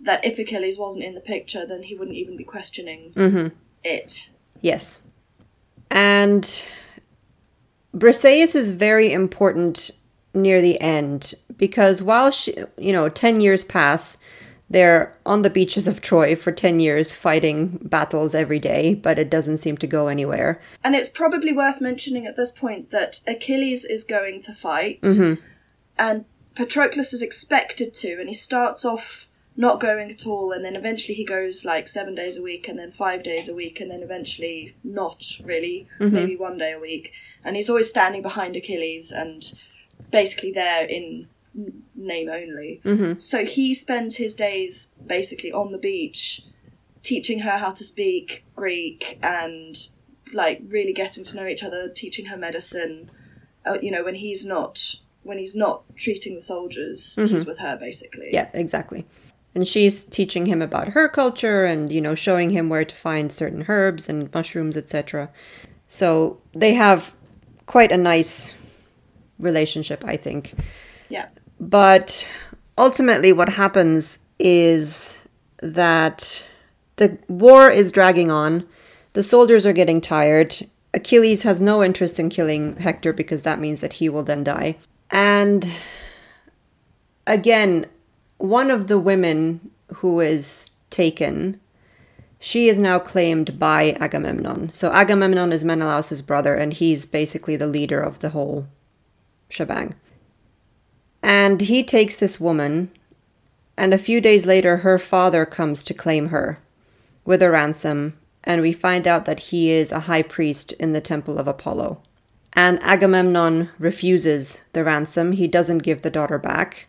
that 0.00 0.24
if 0.24 0.38
Achilles 0.38 0.78
wasn't 0.78 1.04
in 1.04 1.14
the 1.14 1.20
picture, 1.20 1.66
then 1.66 1.84
he 1.84 1.94
wouldn't 1.94 2.16
even 2.16 2.36
be 2.36 2.44
questioning 2.44 3.12
mm-hmm. 3.14 3.48
it. 3.84 4.30
Yes, 4.60 5.00
and 5.90 6.64
Briseis 7.94 8.56
is 8.56 8.70
very 8.70 9.12
important 9.12 9.90
near 10.34 10.60
the 10.60 10.80
end 10.80 11.34
because 11.56 12.02
while 12.02 12.30
she, 12.30 12.54
you 12.76 12.92
know, 12.92 13.08
ten 13.08 13.40
years 13.40 13.62
pass 13.62 14.16
they're 14.70 15.18
on 15.26 15.42
the 15.42 15.50
beaches 15.50 15.88
of 15.88 16.00
Troy 16.00 16.36
for 16.36 16.52
10 16.52 16.78
years 16.78 17.12
fighting 17.14 17.80
battles 17.82 18.36
every 18.36 18.60
day, 18.60 18.94
but 18.94 19.18
it 19.18 19.28
doesn't 19.28 19.58
seem 19.58 19.76
to 19.78 19.86
go 19.86 20.06
anywhere. 20.06 20.62
And 20.84 20.94
it's 20.94 21.08
probably 21.08 21.52
worth 21.52 21.80
mentioning 21.80 22.24
at 22.24 22.36
this 22.36 22.52
point 22.52 22.90
that 22.90 23.20
Achilles 23.26 23.84
is 23.84 24.04
going 24.04 24.40
to 24.42 24.52
fight, 24.52 25.02
mm-hmm. 25.02 25.42
and 25.98 26.24
Patroclus 26.54 27.12
is 27.12 27.20
expected 27.20 27.92
to, 27.94 28.20
and 28.20 28.28
he 28.28 28.34
starts 28.34 28.84
off 28.84 29.26
not 29.56 29.80
going 29.80 30.10
at 30.10 30.24
all, 30.24 30.52
and 30.52 30.64
then 30.64 30.76
eventually 30.76 31.14
he 31.14 31.24
goes 31.24 31.64
like 31.64 31.88
seven 31.88 32.14
days 32.14 32.38
a 32.38 32.42
week, 32.42 32.68
and 32.68 32.78
then 32.78 32.92
five 32.92 33.24
days 33.24 33.48
a 33.48 33.54
week, 33.54 33.80
and 33.80 33.90
then 33.90 34.02
eventually 34.02 34.76
not 34.84 35.24
really, 35.44 35.88
mm-hmm. 35.98 36.14
maybe 36.14 36.36
one 36.36 36.56
day 36.56 36.72
a 36.72 36.78
week. 36.78 37.12
And 37.44 37.56
he's 37.56 37.68
always 37.68 37.90
standing 37.90 38.22
behind 38.22 38.54
Achilles 38.54 39.10
and 39.10 39.52
basically 40.10 40.52
there 40.52 40.86
in 40.86 41.28
name 41.94 42.28
only. 42.28 42.80
Mm-hmm. 42.84 43.18
So 43.18 43.44
he 43.44 43.74
spends 43.74 44.16
his 44.16 44.34
days 44.34 44.94
basically 45.04 45.52
on 45.52 45.72
the 45.72 45.78
beach 45.78 46.42
teaching 47.02 47.40
her 47.40 47.58
how 47.58 47.72
to 47.72 47.84
speak 47.84 48.44
Greek 48.54 49.18
and 49.22 49.76
like 50.32 50.60
really 50.66 50.92
getting 50.92 51.24
to 51.24 51.36
know 51.36 51.46
each 51.46 51.62
other, 51.62 51.88
teaching 51.88 52.26
her 52.26 52.36
medicine. 52.36 53.10
Uh, 53.64 53.78
you 53.82 53.90
know, 53.90 54.04
when 54.04 54.16
he's 54.16 54.44
not 54.44 54.96
when 55.22 55.38
he's 55.38 55.54
not 55.54 55.84
treating 55.96 56.34
the 56.34 56.40
soldiers, 56.40 57.16
mm-hmm. 57.18 57.32
he's 57.32 57.46
with 57.46 57.58
her 57.58 57.76
basically. 57.76 58.30
Yeah, 58.32 58.48
exactly. 58.52 59.06
And 59.54 59.66
she's 59.66 60.04
teaching 60.04 60.46
him 60.46 60.62
about 60.62 60.88
her 60.88 61.08
culture 61.08 61.64
and 61.64 61.92
you 61.92 62.00
know 62.00 62.14
showing 62.14 62.50
him 62.50 62.68
where 62.68 62.84
to 62.84 62.94
find 62.94 63.32
certain 63.32 63.64
herbs 63.68 64.08
and 64.08 64.32
mushrooms, 64.32 64.76
etc. 64.76 65.30
So 65.88 66.40
they 66.52 66.74
have 66.74 67.14
quite 67.66 67.92
a 67.92 67.96
nice 67.96 68.54
relationship, 69.38 70.04
I 70.06 70.16
think. 70.16 70.54
Yeah. 71.08 71.28
But 71.60 72.26
ultimately, 72.78 73.32
what 73.32 73.50
happens 73.50 74.18
is 74.38 75.18
that 75.62 76.42
the 76.96 77.18
war 77.28 77.70
is 77.70 77.92
dragging 77.92 78.30
on, 78.30 78.66
the 79.12 79.22
soldiers 79.22 79.66
are 79.66 79.74
getting 79.74 80.00
tired. 80.00 80.66
Achilles 80.94 81.42
has 81.42 81.60
no 81.60 81.84
interest 81.84 82.18
in 82.18 82.30
killing 82.30 82.76
Hector 82.76 83.12
because 83.12 83.42
that 83.42 83.60
means 83.60 83.80
that 83.80 83.94
he 83.94 84.08
will 84.08 84.22
then 84.22 84.42
die. 84.42 84.76
And 85.10 85.70
again, 87.26 87.86
one 88.38 88.70
of 88.70 88.86
the 88.86 88.98
women 88.98 89.70
who 89.96 90.20
is 90.20 90.72
taken, 90.88 91.60
she 92.38 92.68
is 92.68 92.78
now 92.78 92.98
claimed 92.98 93.58
by 93.58 93.92
Agamemnon. 94.00 94.72
So 94.72 94.90
Agamemnon 94.92 95.52
is 95.52 95.64
Menelaus's 95.64 96.22
brother, 96.22 96.54
and 96.54 96.72
he's 96.72 97.04
basically 97.04 97.56
the 97.56 97.66
leader 97.66 98.00
of 98.00 98.20
the 98.20 98.30
whole 98.30 98.66
shebang. 99.48 99.94
And 101.22 101.60
he 101.60 101.82
takes 101.82 102.16
this 102.16 102.40
woman, 102.40 102.90
and 103.76 103.92
a 103.92 103.98
few 103.98 104.20
days 104.20 104.46
later, 104.46 104.78
her 104.78 104.98
father 104.98 105.44
comes 105.44 105.84
to 105.84 105.94
claim 105.94 106.28
her 106.28 106.58
with 107.24 107.42
a 107.42 107.50
ransom, 107.50 108.18
and 108.44 108.62
we 108.62 108.72
find 108.72 109.06
out 109.06 109.26
that 109.26 109.40
he 109.40 109.70
is 109.70 109.92
a 109.92 110.00
high 110.00 110.22
priest 110.22 110.72
in 110.72 110.92
the 110.92 111.00
temple 111.00 111.38
of 111.38 111.46
Apollo. 111.46 112.02
And 112.52 112.82
Agamemnon 112.82 113.70
refuses 113.78 114.64
the 114.72 114.84
ransom, 114.84 115.32
he 115.32 115.46
doesn't 115.46 115.78
give 115.78 116.02
the 116.02 116.10
daughter 116.10 116.38
back. 116.38 116.88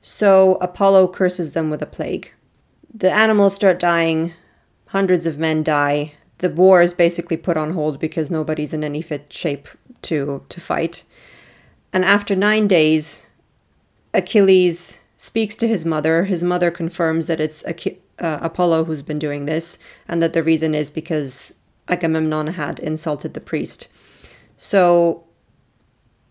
So 0.00 0.56
Apollo 0.56 1.08
curses 1.08 1.52
them 1.52 1.70
with 1.70 1.80
a 1.82 1.86
plague. 1.86 2.32
The 2.92 3.12
animals 3.12 3.54
start 3.54 3.78
dying, 3.78 4.32
hundreds 4.88 5.24
of 5.24 5.38
men 5.38 5.62
die. 5.62 6.14
The 6.38 6.50
war 6.50 6.82
is 6.82 6.92
basically 6.92 7.36
put 7.36 7.56
on 7.56 7.72
hold 7.72 8.00
because 8.00 8.30
nobody's 8.30 8.72
in 8.72 8.82
any 8.82 9.00
fit 9.00 9.32
shape 9.32 9.68
to, 10.02 10.44
to 10.48 10.60
fight. 10.60 11.04
And 11.92 12.04
after 12.04 12.34
nine 12.34 12.66
days, 12.66 13.28
Achilles 14.14 15.00
speaks 15.16 15.56
to 15.56 15.68
his 15.68 15.84
mother. 15.84 16.24
His 16.24 16.42
mother 16.42 16.70
confirms 16.70 17.26
that 17.26 17.40
it's 17.40 17.64
Ach- 17.64 17.98
uh, 18.18 18.38
Apollo 18.40 18.84
who's 18.84 19.02
been 19.02 19.18
doing 19.18 19.46
this, 19.46 19.78
and 20.08 20.22
that 20.22 20.32
the 20.32 20.42
reason 20.42 20.74
is 20.74 20.90
because 20.90 21.54
Agamemnon 21.88 22.48
had 22.48 22.78
insulted 22.78 23.34
the 23.34 23.40
priest. 23.40 23.88
So 24.58 25.24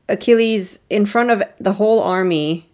Achilles, 0.08 0.80
in 0.90 1.06
front 1.06 1.32
of 1.32 1.44
the 1.60 1.74
whole 1.74 2.02
army, 2.02 2.70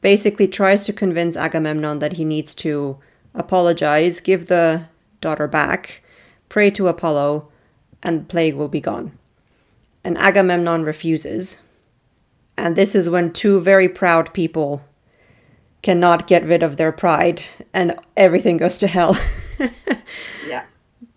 basically 0.00 0.46
tries 0.46 0.84
to 0.84 0.92
convince 0.92 1.36
Agamemnon 1.36 1.98
that 1.98 2.14
he 2.14 2.24
needs 2.24 2.54
to 2.56 2.98
apologize, 3.34 4.20
give 4.20 4.46
the 4.46 4.86
daughter 5.20 5.48
back, 5.48 6.02
pray 6.48 6.70
to 6.70 6.88
Apollo, 6.88 7.48
and 8.02 8.20
the 8.20 8.24
plague 8.24 8.54
will 8.54 8.68
be 8.68 8.80
gone. 8.80 9.18
And 10.04 10.18
Agamemnon 10.18 10.84
refuses. 10.84 11.60
And 12.56 12.76
this 12.76 12.94
is 12.94 13.10
when 13.10 13.32
two 13.32 13.60
very 13.60 13.88
proud 13.88 14.32
people 14.32 14.84
cannot 15.82 16.26
get 16.26 16.44
rid 16.44 16.62
of 16.62 16.76
their 16.76 16.92
pride 16.92 17.44
and 17.72 17.94
everything 18.16 18.56
goes 18.56 18.78
to 18.78 18.86
hell. 18.86 19.16
yeah. 20.48 20.64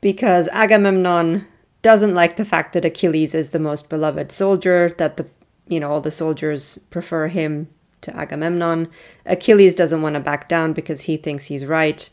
Because 0.01 0.47
Agamemnon 0.49 1.47
doesn't 1.81 2.13
like 2.13 2.35
the 2.35 2.45
fact 2.45 2.73
that 2.73 2.85
Achilles 2.85 3.33
is 3.33 3.51
the 3.51 3.59
most 3.59 3.89
beloved 3.89 4.31
soldier, 4.31 4.93
that 4.97 5.17
the 5.17 5.25
you 5.69 5.79
know 5.79 5.91
all 5.91 6.01
the 6.01 6.11
soldiers 6.11 6.77
prefer 6.89 7.27
him 7.27 7.69
to 8.01 8.15
Agamemnon. 8.15 8.89
Achilles 9.25 9.75
doesn't 9.75 10.01
want 10.01 10.15
to 10.15 10.19
back 10.19 10.49
down 10.49 10.73
because 10.73 11.01
he 11.01 11.17
thinks 11.17 11.45
he's 11.45 11.65
right. 11.65 12.09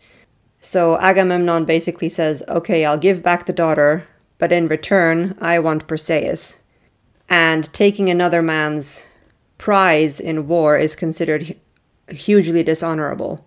So 0.61 0.97
Agamemnon 0.99 1.65
basically 1.65 2.09
says, 2.09 2.43
"Okay, 2.49 2.85
I'll 2.85 2.99
give 2.99 3.23
back 3.23 3.47
the 3.47 3.53
daughter, 3.53 4.05
but 4.39 4.53
in 4.53 4.69
return, 4.69 5.37
I 5.41 5.59
want 5.59 5.89
Briseis." 5.89 6.61
And 7.29 7.73
taking 7.73 8.09
another 8.09 8.43
man's 8.43 9.07
prize 9.65 10.21
in 10.21 10.47
war 10.47 10.77
is 10.77 10.95
considered 10.95 11.57
hugely 12.11 12.63
dishonorable. 12.63 13.47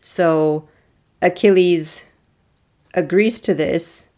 So 0.00 0.66
Achilles 1.20 2.10
agrees 2.94 3.38
to 3.40 3.52
this 3.52 4.12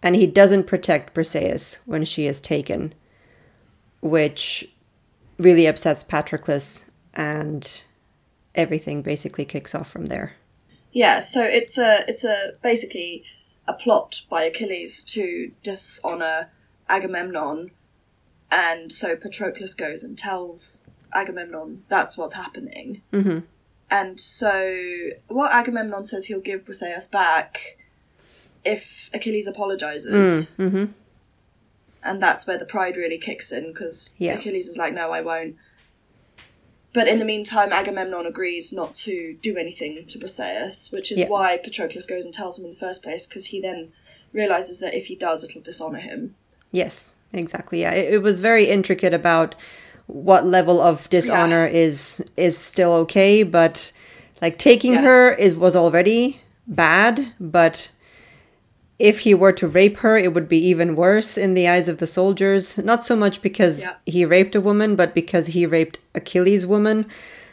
and 0.00 0.14
he 0.14 0.24
doesn't 0.24 0.68
protect 0.68 1.14
Briseis 1.14 1.80
when 1.84 2.04
she 2.04 2.28
is 2.28 2.40
taken, 2.40 2.94
which 4.00 4.70
really 5.36 5.66
upsets 5.66 6.04
Patroclus 6.04 6.88
and 7.12 7.82
everything 8.54 9.02
basically 9.02 9.44
kicks 9.44 9.74
off 9.74 9.90
from 9.90 10.06
there. 10.06 10.36
Yeah, 10.92 11.18
so 11.18 11.42
it's 11.42 11.76
a 11.76 12.04
it's 12.06 12.22
a 12.22 12.52
basically 12.62 13.24
a 13.66 13.72
plot 13.72 14.20
by 14.30 14.44
Achilles 14.44 15.02
to 15.14 15.50
dishonor 15.64 16.50
Agamemnon, 16.88 17.72
and 18.50 18.90
so 18.92 19.16
Patroclus 19.16 19.76
goes 19.76 20.02
and 20.02 20.16
tells 20.16 20.84
Agamemnon 21.12 21.84
that's 21.88 22.16
what's 22.16 22.34
happening. 22.34 23.02
Mm-hmm. 23.12 23.40
And 23.90 24.20
so, 24.20 25.10
what 25.28 25.52
Agamemnon 25.52 26.04
says 26.04 26.26
he'll 26.26 26.40
give 26.40 26.64
Briseis 26.64 27.10
back 27.10 27.78
if 28.64 29.08
Achilles 29.14 29.46
apologizes. 29.46 30.50
Mm-hmm. 30.58 30.86
And 32.02 32.22
that's 32.22 32.46
where 32.46 32.58
the 32.58 32.64
pride 32.66 32.96
really 32.96 33.18
kicks 33.18 33.50
in 33.50 33.68
because 33.72 34.14
Yeah. 34.18 34.34
Achilles 34.34 34.68
is 34.68 34.76
like, 34.76 34.92
no, 34.94 35.10
I 35.10 35.20
won't. 35.20 35.56
But 36.94 37.08
in 37.08 37.18
the 37.18 37.24
meantime, 37.24 37.72
Agamemnon 37.72 38.26
agrees 38.26 38.72
not 38.72 38.94
to 38.96 39.36
do 39.42 39.56
anything 39.56 40.04
to 40.06 40.18
Briseis, 40.18 40.92
which 40.92 41.12
is 41.12 41.20
Yeah. 41.20 41.28
why 41.28 41.58
Patroclus 41.58 42.06
goes 42.06 42.24
and 42.24 42.32
tells 42.32 42.58
him 42.58 42.64
in 42.64 42.70
the 42.70 42.76
first 42.76 43.02
place 43.02 43.26
because 43.26 43.46
he 43.46 43.60
then 43.60 43.92
realizes 44.32 44.80
that 44.80 44.94
if 44.94 45.06
he 45.06 45.16
does, 45.16 45.42
it'll 45.44 45.60
dishonor 45.62 45.98
him. 45.98 46.34
Yes, 46.70 47.14
exactly. 47.32 47.80
Yeah, 47.82 47.92
it, 47.92 48.14
it 48.14 48.22
was 48.22 48.40
very 48.40 48.66
intricate 48.66 49.14
about 49.14 49.54
what 50.06 50.46
level 50.46 50.80
of 50.80 51.08
dishonor 51.10 51.66
is 51.66 52.24
is 52.36 52.56
still 52.56 52.92
okay, 52.92 53.42
but 53.42 53.92
like 54.40 54.58
taking 54.58 54.92
Yes. 54.94 55.04
her 55.04 55.32
is 55.34 55.54
was 55.54 55.76
already 55.76 56.40
bad, 56.66 57.32
but 57.40 57.90
if 58.98 59.20
he 59.20 59.32
were 59.34 59.52
to 59.52 59.68
rape 59.68 59.98
her, 59.98 60.18
it 60.18 60.34
would 60.34 60.48
be 60.48 60.58
even 60.58 60.96
worse 60.96 61.38
in 61.38 61.54
the 61.54 61.68
eyes 61.68 61.86
of 61.88 61.98
the 61.98 62.06
soldiers. 62.06 62.78
Not 62.78 63.04
so 63.04 63.14
much 63.14 63.42
because 63.42 63.82
Yeah. 63.82 63.94
he 64.06 64.24
raped 64.24 64.56
a 64.56 64.60
woman, 64.60 64.96
but 64.96 65.14
because 65.14 65.48
he 65.48 65.66
raped 65.66 65.98
Achilles' 66.14 66.66
woman. 66.66 67.06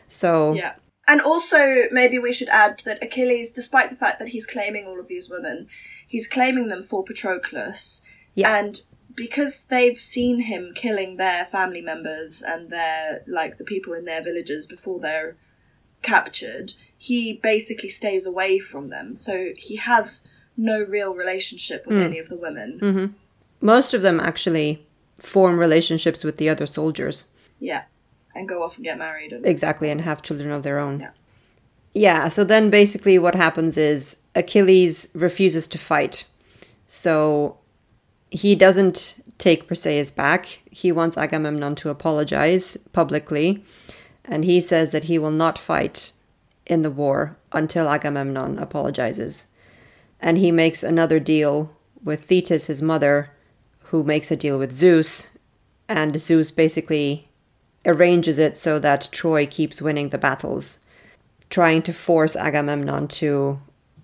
So 0.07 0.53
Yeah. 0.53 0.73
And 1.07 1.21
also, 1.21 1.83
maybe 1.91 2.17
we 2.17 2.33
should 2.33 2.49
add 2.49 2.81
that 2.85 3.03
Achilles, 3.03 3.51
despite 3.51 3.91
the 3.91 3.95
fact 3.95 4.17
that 4.17 4.29
he's 4.29 4.47
claiming 4.47 4.87
all 4.87 4.99
of 4.99 5.07
these 5.07 5.29
women, 5.29 5.67
he's 6.07 6.25
claiming 6.25 6.67
them 6.67 6.81
for 6.81 7.03
Patroclus. 7.05 8.01
Yeah. 8.33 8.57
And 8.57 8.81
because 9.15 9.65
they've 9.65 9.99
seen 9.99 10.41
him 10.41 10.73
killing 10.75 11.17
their 11.17 11.45
family 11.45 11.81
members 11.81 12.43
and 12.45 12.69
their, 12.69 13.23
like, 13.27 13.57
the 13.57 13.63
people 13.63 13.93
in 13.93 14.05
their 14.05 14.21
villages 14.21 14.67
before 14.67 14.99
they're 14.99 15.37
captured, 16.01 16.73
he 16.97 17.33
basically 17.33 17.89
stays 17.89 18.25
away 18.25 18.59
from 18.59 18.89
them. 18.89 19.13
So 19.13 19.53
he 19.55 19.77
has 19.77 20.25
no 20.57 20.83
real 20.83 21.15
relationship 21.15 21.85
with 21.85 21.97
hmm. 21.97 22.03
any 22.03 22.19
of 22.19 22.29
the 22.29 22.37
women. 22.37 22.79
Mm-hmm. 22.81 23.05
most 23.65 23.93
of 23.93 24.01
them 24.01 24.19
actually 24.19 24.85
form 25.17 25.57
relationships 25.57 26.23
with 26.23 26.37
the 26.37 26.49
other 26.49 26.65
soldiers. 26.65 27.25
Yeah. 27.59 27.83
And 28.33 28.49
go 28.49 28.63
off 28.63 28.75
and 28.75 28.83
get 28.83 28.97
married. 28.97 29.31
And, 29.31 29.45
Exactly, 29.45 29.89
and 29.89 30.01
have 30.01 30.21
children 30.21 30.51
of 30.51 30.63
their 30.63 30.79
own. 30.79 30.99
Yeah. 30.99 31.11
Yeah, 31.93 32.27
so 32.27 32.43
then 32.43 32.69
basically 32.69 33.17
what 33.17 33.35
happens 33.35 33.77
is 33.77 34.17
Achilles 34.35 35.07
refuses 35.13 35.65
to 35.69 35.77
fight. 35.77 36.25
So 36.87 37.57
he 38.35 38.53
doesn't 38.53 39.15
take 39.37 39.67
Briseis 39.67 40.13
back. 40.13 40.61
He 40.69 40.91
wants 40.91 41.17
Agamemnon 41.17 41.75
to 41.75 41.89
apologize 41.89 42.77
publicly. 42.91 43.63
And 44.25 44.43
he 44.43 44.59
says 44.59 44.91
that 44.91 45.05
he 45.05 45.17
will 45.17 45.31
not 45.31 45.57
fight 45.57 46.11
in 46.65 46.81
the 46.81 46.91
war 46.91 47.37
until 47.51 47.87
Agamemnon 47.87 48.59
apologizes. 48.59 49.47
And 50.19 50.37
he 50.37 50.51
makes 50.51 50.83
another 50.83 51.19
deal 51.19 51.75
with 52.03 52.25
Thetis, 52.25 52.67
his 52.67 52.81
mother, 52.81 53.31
who 53.83 54.03
makes 54.03 54.31
a 54.31 54.35
deal 54.35 54.57
with 54.57 54.73
Zeus. 54.73 55.29
And 55.87 56.19
Zeus 56.19 56.51
basically 56.51 57.29
arranges 57.85 58.37
it 58.37 58.57
so 58.57 58.79
that 58.79 59.09
Troy 59.11 59.45
keeps 59.45 59.81
winning 59.81 60.09
the 60.09 60.17
battles, 60.17 60.79
trying 61.49 61.83
to 61.83 61.93
force 61.93 62.35
Agamemnon 62.35 63.07
to 63.07 63.59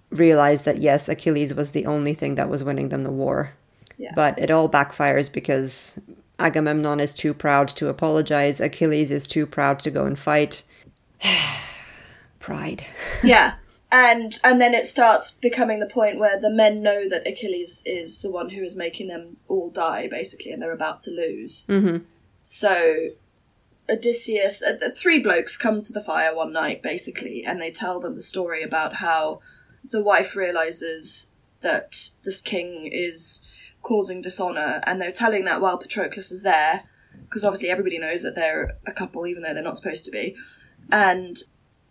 realize 0.10 0.64
that 0.64 0.78
yes, 0.78 1.10
Achilles 1.10 1.54
was 1.54 1.72
the 1.72 1.86
only 1.86 2.14
thing 2.14 2.36
that 2.36 2.50
was 2.50 2.64
winning 2.64 2.90
them 2.90 3.04
the 3.04 3.12
war. 3.12 3.54
Yeah. 4.02 4.14
But 4.16 4.40
it 4.40 4.50
all 4.50 4.68
backfires 4.68 5.32
because 5.32 6.00
Agamemnon 6.40 7.00
is 7.00 7.14
too 7.14 7.36
proud 7.36 7.68
to 7.70 7.88
apologize, 7.88 8.60
Achilles 8.60 9.12
is 9.12 9.28
too 9.28 9.46
proud 9.46 9.80
to 9.82 9.92
go 9.92 10.06
and 10.06 10.18
fight. 10.18 10.64
Pride. 12.40 12.84
yeah 13.24 13.54
and 13.92 14.40
and 14.44 14.62
then 14.62 14.74
it 14.74 14.88
starts 14.88 15.32
becoming 15.32 15.80
the 15.80 15.88
point 15.88 16.18
where 16.18 16.40
the 16.40 16.50
men 16.50 16.82
know 16.82 17.08
that 17.10 17.28
achilles 17.28 17.84
is 17.86 18.22
the 18.22 18.32
one 18.32 18.50
who 18.50 18.64
is 18.64 18.76
making 18.76 19.08
them 19.08 19.38
all 19.48 19.70
die 19.70 20.08
basically 20.08 20.52
and 20.52 20.62
they're 20.62 20.72
about 20.72 21.00
to 21.00 21.12
lose 21.12 21.66
hmm 21.68 21.98
so 22.44 23.10
odysseus 23.90 24.64
uh, 24.64 24.74
the 24.80 24.92
three 24.92 25.20
blokes 25.20 25.58
come 25.58 25.82
to 25.82 25.92
the 25.92 26.02
fire 26.02 26.34
one 26.34 26.54
night 26.54 26.82
basically 26.82 27.44
and 27.46 27.62
they 27.62 27.70
tell 27.70 28.00
them 28.00 28.16
the 28.16 28.22
story 28.22 28.64
about 28.64 28.96
how 28.96 29.40
the 29.84 30.02
wife 30.02 30.36
realizes 30.36 31.32
that 31.60 32.10
this 32.24 32.42
king 32.42 32.88
is 32.92 33.46
causing 33.82 34.22
dishonor 34.22 34.82
and 34.86 35.02
they're 35.02 35.12
telling 35.12 35.46
that 35.46 35.62
while 35.62 35.78
patroclus 35.78 36.32
is 36.32 36.44
there 36.44 36.84
because 37.26 37.44
obviously 37.44 37.70
everybody 37.70 37.98
knows 37.98 38.22
that 38.24 38.36
they're 38.36 38.78
a 38.86 38.92
couple 38.92 39.26
even 39.26 39.42
though 39.42 39.54
they're 39.54 39.64
not 39.64 39.78
supposed 39.78 40.06
to 40.06 40.12
be 40.12 40.36
and 40.92 41.38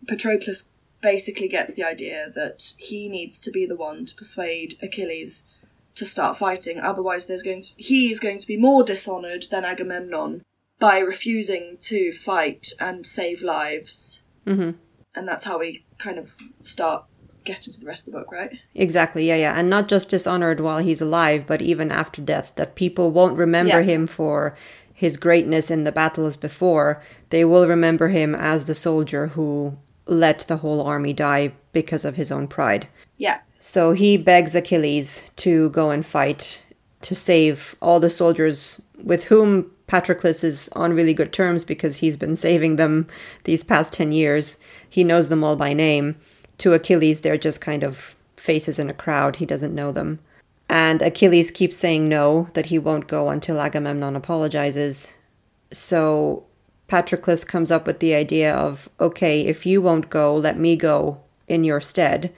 Patroclus 0.07 0.68
basically 1.03 1.49
gets 1.49 1.74
the 1.74 1.84
idea 1.84 2.28
that 2.34 2.74
he 2.78 3.09
needs 3.09 3.41
to 3.41 3.51
be 3.51 3.66
the 3.66 3.76
one 3.76 4.05
to 4.05 4.14
persuade 4.14 4.74
Achilles 4.82 5.57
to 5.95 6.05
start 6.05 6.36
fighting. 6.36 6.78
Otherwise, 6.78 7.26
there's 7.26 7.43
going 7.43 7.62
to 7.62 7.70
he 7.76 8.11
is 8.11 8.20
going 8.20 8.38
to 8.38 8.47
be 8.47 8.57
more 8.57 8.82
dishonored 8.82 9.45
than 9.51 9.64
Agamemnon 9.64 10.43
by 10.78 10.99
refusing 10.99 11.76
to 11.80 12.12
fight 12.12 12.68
and 12.78 13.05
save 13.05 13.43
lives. 13.43 14.22
Mhm. 14.47 14.76
And 15.14 15.28
that's 15.28 15.45
how 15.45 15.59
we 15.59 15.84
kind 15.99 16.18
of 16.18 16.36
start 16.62 17.05
getting 17.55 17.72
to 17.72 17.80
the 17.80 17.86
rest 17.86 18.07
of 18.07 18.12
the 18.12 18.18
book, 18.20 18.32
right? 18.32 18.59
Exactly, 18.74 19.26
yeah, 19.28 19.36
yeah. 19.36 19.55
And 19.59 19.68
not 19.70 19.88
just 19.88 20.09
dishonored 20.11 20.61
while 20.61 20.78
he's 20.78 21.01
alive, 21.01 21.44
but 21.46 21.61
even 21.62 21.90
after 21.90 22.20
death, 22.22 22.53
that 22.57 22.74
people 22.74 23.11
won't 23.11 23.36
remember 23.36 23.80
Yeah. 23.80 23.92
him 23.94 24.07
for 24.07 24.55
his 24.92 25.16
greatness 25.16 25.70
in 25.70 25.84
the 25.84 25.92
battles 25.92 26.36
before. 26.36 27.03
They 27.30 27.44
will 27.44 27.66
remember 27.66 28.09
him 28.09 28.34
as 28.34 28.64
the 28.64 28.74
soldier 28.74 29.28
who 29.28 29.76
let 30.07 30.40
the 30.40 30.59
whole 30.59 30.82
army 30.82 31.12
die 31.12 31.53
because 31.72 32.05
of 32.05 32.16
his 32.16 32.30
own 32.30 32.46
pride. 32.48 32.86
Yeah. 33.16 33.38
So 33.61 33.92
he 33.92 34.16
begs 34.16 34.55
Achilles 34.55 35.30
to 35.36 35.70
go 35.70 35.90
and 35.90 36.05
fight 36.05 36.62
to 37.03 37.14
save 37.14 37.76
all 37.80 38.01
the 38.01 38.11
soldiers 38.11 38.80
with 39.03 39.24
whom 39.24 39.70
Patroclus 39.86 40.44
is 40.44 40.68
on 40.74 40.92
really 40.92 41.14
good 41.14 41.32
terms 41.32 41.64
because 41.64 41.96
he's 41.96 42.16
been 42.16 42.36
saving 42.36 42.76
them 42.76 43.07
these 43.44 43.64
past 43.64 43.92
10 43.92 44.12
years. 44.12 44.59
He 44.88 45.03
knows 45.03 45.28
them 45.30 45.42
all 45.42 45.57
by 45.57 45.72
name. 45.72 46.16
To 46.61 46.75
Achilles, 46.75 47.21
they're 47.21 47.39
just 47.39 47.61
kind 47.61 47.83
of 47.83 48.15
faces 48.37 48.79
in 48.79 48.91
a 48.91 48.95
crowd. 48.95 49.37
He 49.37 49.47
doesn't 49.47 49.75
know 49.75 49.93
them. 49.93 50.19
And 50.69 51.01
Achilles 51.01 51.51
keeps 51.51 51.77
saying 51.77 52.09
no, 52.09 52.49
that 52.53 52.67
he 52.67 52.79
won't 52.79 53.09
go 53.09 53.31
until 53.31 53.61
Agamemnon 53.61 54.15
apologizes. 54.15 55.17
So 55.73 56.45
Patroclus 56.87 57.47
comes 57.47 57.71
up 57.71 57.87
with 57.87 58.01
the 58.01 58.15
idea 58.15 58.55
of 58.55 58.91
okay, 59.01 59.41
if 59.41 59.65
you 59.65 59.81
won't 59.81 60.11
go, 60.11 60.37
let 60.37 60.59
me 60.59 60.77
go 60.77 61.21
in 61.49 61.65
your 61.65 61.81
stead. 61.81 62.33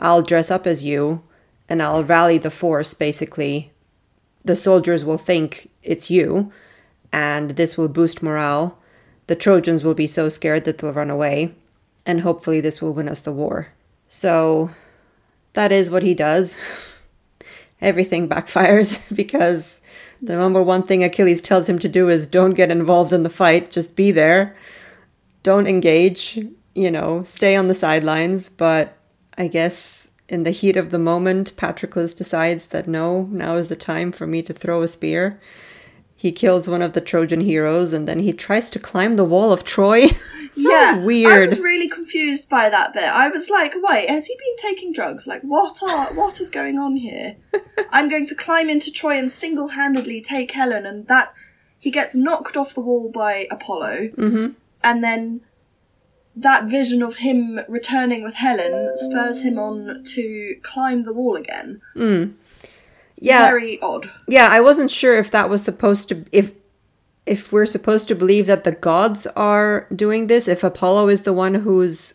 I'll 0.00 0.22
dress 0.22 0.50
up 0.50 0.66
as 0.66 0.82
you 0.82 1.22
and 1.68 1.82
I'll 1.82 2.02
rally 2.02 2.38
the 2.38 2.50
force 2.50 2.94
basically. 2.94 3.72
The 4.42 4.56
soldiers 4.56 5.04
will 5.04 5.18
think 5.18 5.68
it's 5.82 6.08
you, 6.08 6.52
and 7.12 7.50
this 7.52 7.76
will 7.76 7.88
boost 7.88 8.22
morale. 8.22 8.78
The 9.26 9.36
Trojans 9.36 9.84
will 9.84 9.94
be 9.94 10.06
so 10.06 10.28
scared 10.28 10.64
that 10.64 10.78
they'll 10.78 10.92
run 10.92 11.10
away, 11.10 11.54
and 12.06 12.20
hopefully, 12.20 12.60
this 12.60 12.80
will 12.80 12.94
win 12.94 13.08
us 13.08 13.20
the 13.20 13.32
war. 13.32 13.68
So, 14.08 14.70
that 15.52 15.72
is 15.72 15.90
what 15.90 16.04
he 16.04 16.14
does. 16.14 16.58
Everything 17.80 18.28
backfires 18.28 19.02
because 19.16 19.80
the 20.22 20.36
number 20.36 20.62
one 20.62 20.82
thing 20.84 21.04
Achilles 21.04 21.40
tells 21.40 21.68
him 21.68 21.78
to 21.80 21.88
do 21.88 22.08
is 22.08 22.26
don't 22.26 22.54
get 22.54 22.70
involved 22.70 23.12
in 23.12 23.22
the 23.22 23.30
fight, 23.30 23.70
just 23.70 23.96
be 23.96 24.10
there. 24.10 24.56
Don't 25.42 25.66
engage, 25.66 26.38
you 26.74 26.90
know, 26.90 27.22
stay 27.22 27.54
on 27.54 27.68
the 27.68 27.74
sidelines. 27.74 28.48
But 28.48 28.96
I 29.36 29.48
guess 29.48 30.10
in 30.28 30.42
the 30.42 30.50
heat 30.50 30.76
of 30.76 30.90
the 30.90 30.98
moment, 30.98 31.54
Patroclus 31.56 32.16
decides 32.16 32.66
that 32.68 32.88
no, 32.88 33.24
now 33.30 33.56
is 33.56 33.68
the 33.68 33.76
time 33.76 34.10
for 34.12 34.26
me 34.26 34.42
to 34.42 34.52
throw 34.52 34.82
a 34.82 34.88
spear. 34.88 35.40
He 36.18 36.32
kills 36.32 36.66
one 36.66 36.82
of 36.82 36.94
the 36.94 37.00
Trojan 37.00 37.42
heroes 37.42 37.92
and 37.92 38.08
then 38.08 38.20
he 38.20 38.32
tries 38.32 38.70
to 38.70 38.78
climb 38.78 39.16
the 39.16 39.24
wall 39.24 39.52
of 39.52 39.64
Troy. 39.64 40.08
Yeah, 40.58 40.98
weird. 40.98 41.32
I 41.32 41.46
was 41.46 41.60
really 41.60 41.88
confused 41.88 42.48
by 42.48 42.70
that 42.70 42.94
bit. 42.94 43.04
I 43.04 43.28
was 43.28 43.50
like, 43.50 43.74
"Wait, 43.76 44.08
has 44.08 44.26
he 44.26 44.34
been 44.36 44.56
taking 44.56 44.92
drugs? 44.92 45.26
Like, 45.26 45.42
what 45.42 45.82
are 45.82 46.06
what 46.14 46.40
is 46.40 46.48
going 46.48 46.78
on 46.78 46.96
here?" 46.96 47.36
I'm 47.90 48.08
going 48.08 48.26
to 48.26 48.34
climb 48.34 48.70
into 48.70 48.90
Troy 48.90 49.18
and 49.18 49.30
single-handedly 49.30 50.22
take 50.22 50.52
Helen, 50.52 50.86
and 50.86 51.06
that 51.08 51.34
he 51.78 51.90
gets 51.90 52.14
knocked 52.14 52.56
off 52.56 52.74
the 52.74 52.80
wall 52.80 53.10
by 53.10 53.46
Apollo, 53.50 54.08
mm-hmm. 54.16 54.52
and 54.82 55.04
then 55.04 55.42
that 56.34 56.68
vision 56.68 57.02
of 57.02 57.16
him 57.16 57.60
returning 57.68 58.22
with 58.22 58.34
Helen 58.34 58.92
spurs 58.94 59.42
him 59.42 59.58
on 59.58 60.02
to 60.04 60.56
climb 60.62 61.04
the 61.04 61.14
wall 61.14 61.36
again. 61.36 61.80
Yeah. 63.18 63.48
Very 63.48 63.80
odd. 63.80 64.10
Yeah, 64.28 64.48
I 64.50 64.60
wasn't 64.60 64.90
sure 64.90 65.16
if 65.18 65.30
that 65.30 65.48
was 65.48 65.62
supposed 65.62 66.08
to 66.10 66.24
if 66.32 66.52
if 67.24 67.50
we're 67.52 67.66
supposed 67.66 68.06
to 68.08 68.14
believe 68.14 68.46
that 68.46 68.64
the 68.64 68.72
gods 68.72 69.26
are 69.34 69.86
doing 69.94 70.26
this, 70.28 70.46
if 70.48 70.62
Apollo 70.62 71.08
is 71.08 71.22
the 71.22 71.32
one 71.32 71.54
who's 71.54 72.14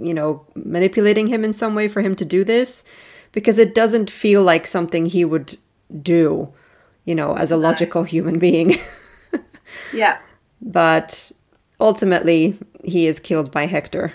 you 0.00 0.14
know 0.14 0.44
manipulating 0.54 1.26
him 1.28 1.44
in 1.44 1.52
some 1.52 1.74
way 1.74 1.88
for 1.88 2.00
him 2.02 2.14
to 2.16 2.24
do 2.24 2.44
this 2.44 2.84
because 3.32 3.58
it 3.58 3.74
doesn't 3.74 4.10
feel 4.10 4.42
like 4.42 4.66
something 4.66 5.06
he 5.06 5.24
would 5.24 5.56
do, 6.02 6.52
you 7.04 7.14
know, 7.14 7.36
as 7.36 7.50
a 7.50 7.56
logical 7.56 8.04
human 8.04 8.38
being. 8.38 8.74
Yeah. 9.92 10.18
but 10.60 11.32
ultimately 11.80 12.56
he 12.84 13.06
is 13.06 13.18
killed 13.18 13.50
by 13.50 13.66
Hector, 13.66 14.12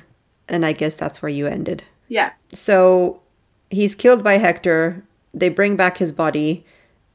and 0.47 0.65
I 0.65 0.71
guess 0.71 0.95
that's 0.95 1.21
where 1.21 1.29
you 1.29 1.47
ended. 1.47 1.83
Yeah. 2.07 2.31
So 2.53 3.21
he's 3.69 3.93
killed 3.95 4.23
by 4.23 4.37
Hector. 4.37 5.03
They 5.33 5.49
bring 5.49 5.75
back 5.75 5.97
his 5.97 6.11
body. 6.11 6.65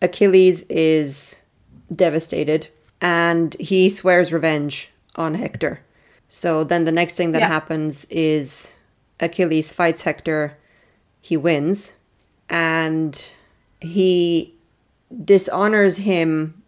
Achilles 0.00 0.62
is 0.68 1.42
devastated 1.94 2.68
and 3.00 3.54
he 3.60 3.88
swears 3.90 4.32
revenge 4.32 4.90
on 5.16 5.34
Hector. 5.34 5.80
So 6.28 6.64
then 6.64 6.84
the 6.84 6.92
next 6.92 7.14
thing 7.14 7.32
that 7.32 7.40
Yeah. 7.40 7.48
happens 7.48 8.06
is 8.10 8.72
Achilles 9.20 9.72
fights 9.72 10.02
Hector. 10.02 10.56
He 11.20 11.36
wins 11.36 11.96
and 12.48 13.28
he 13.80 14.54
dishonors 15.24 15.98
him 15.98 16.62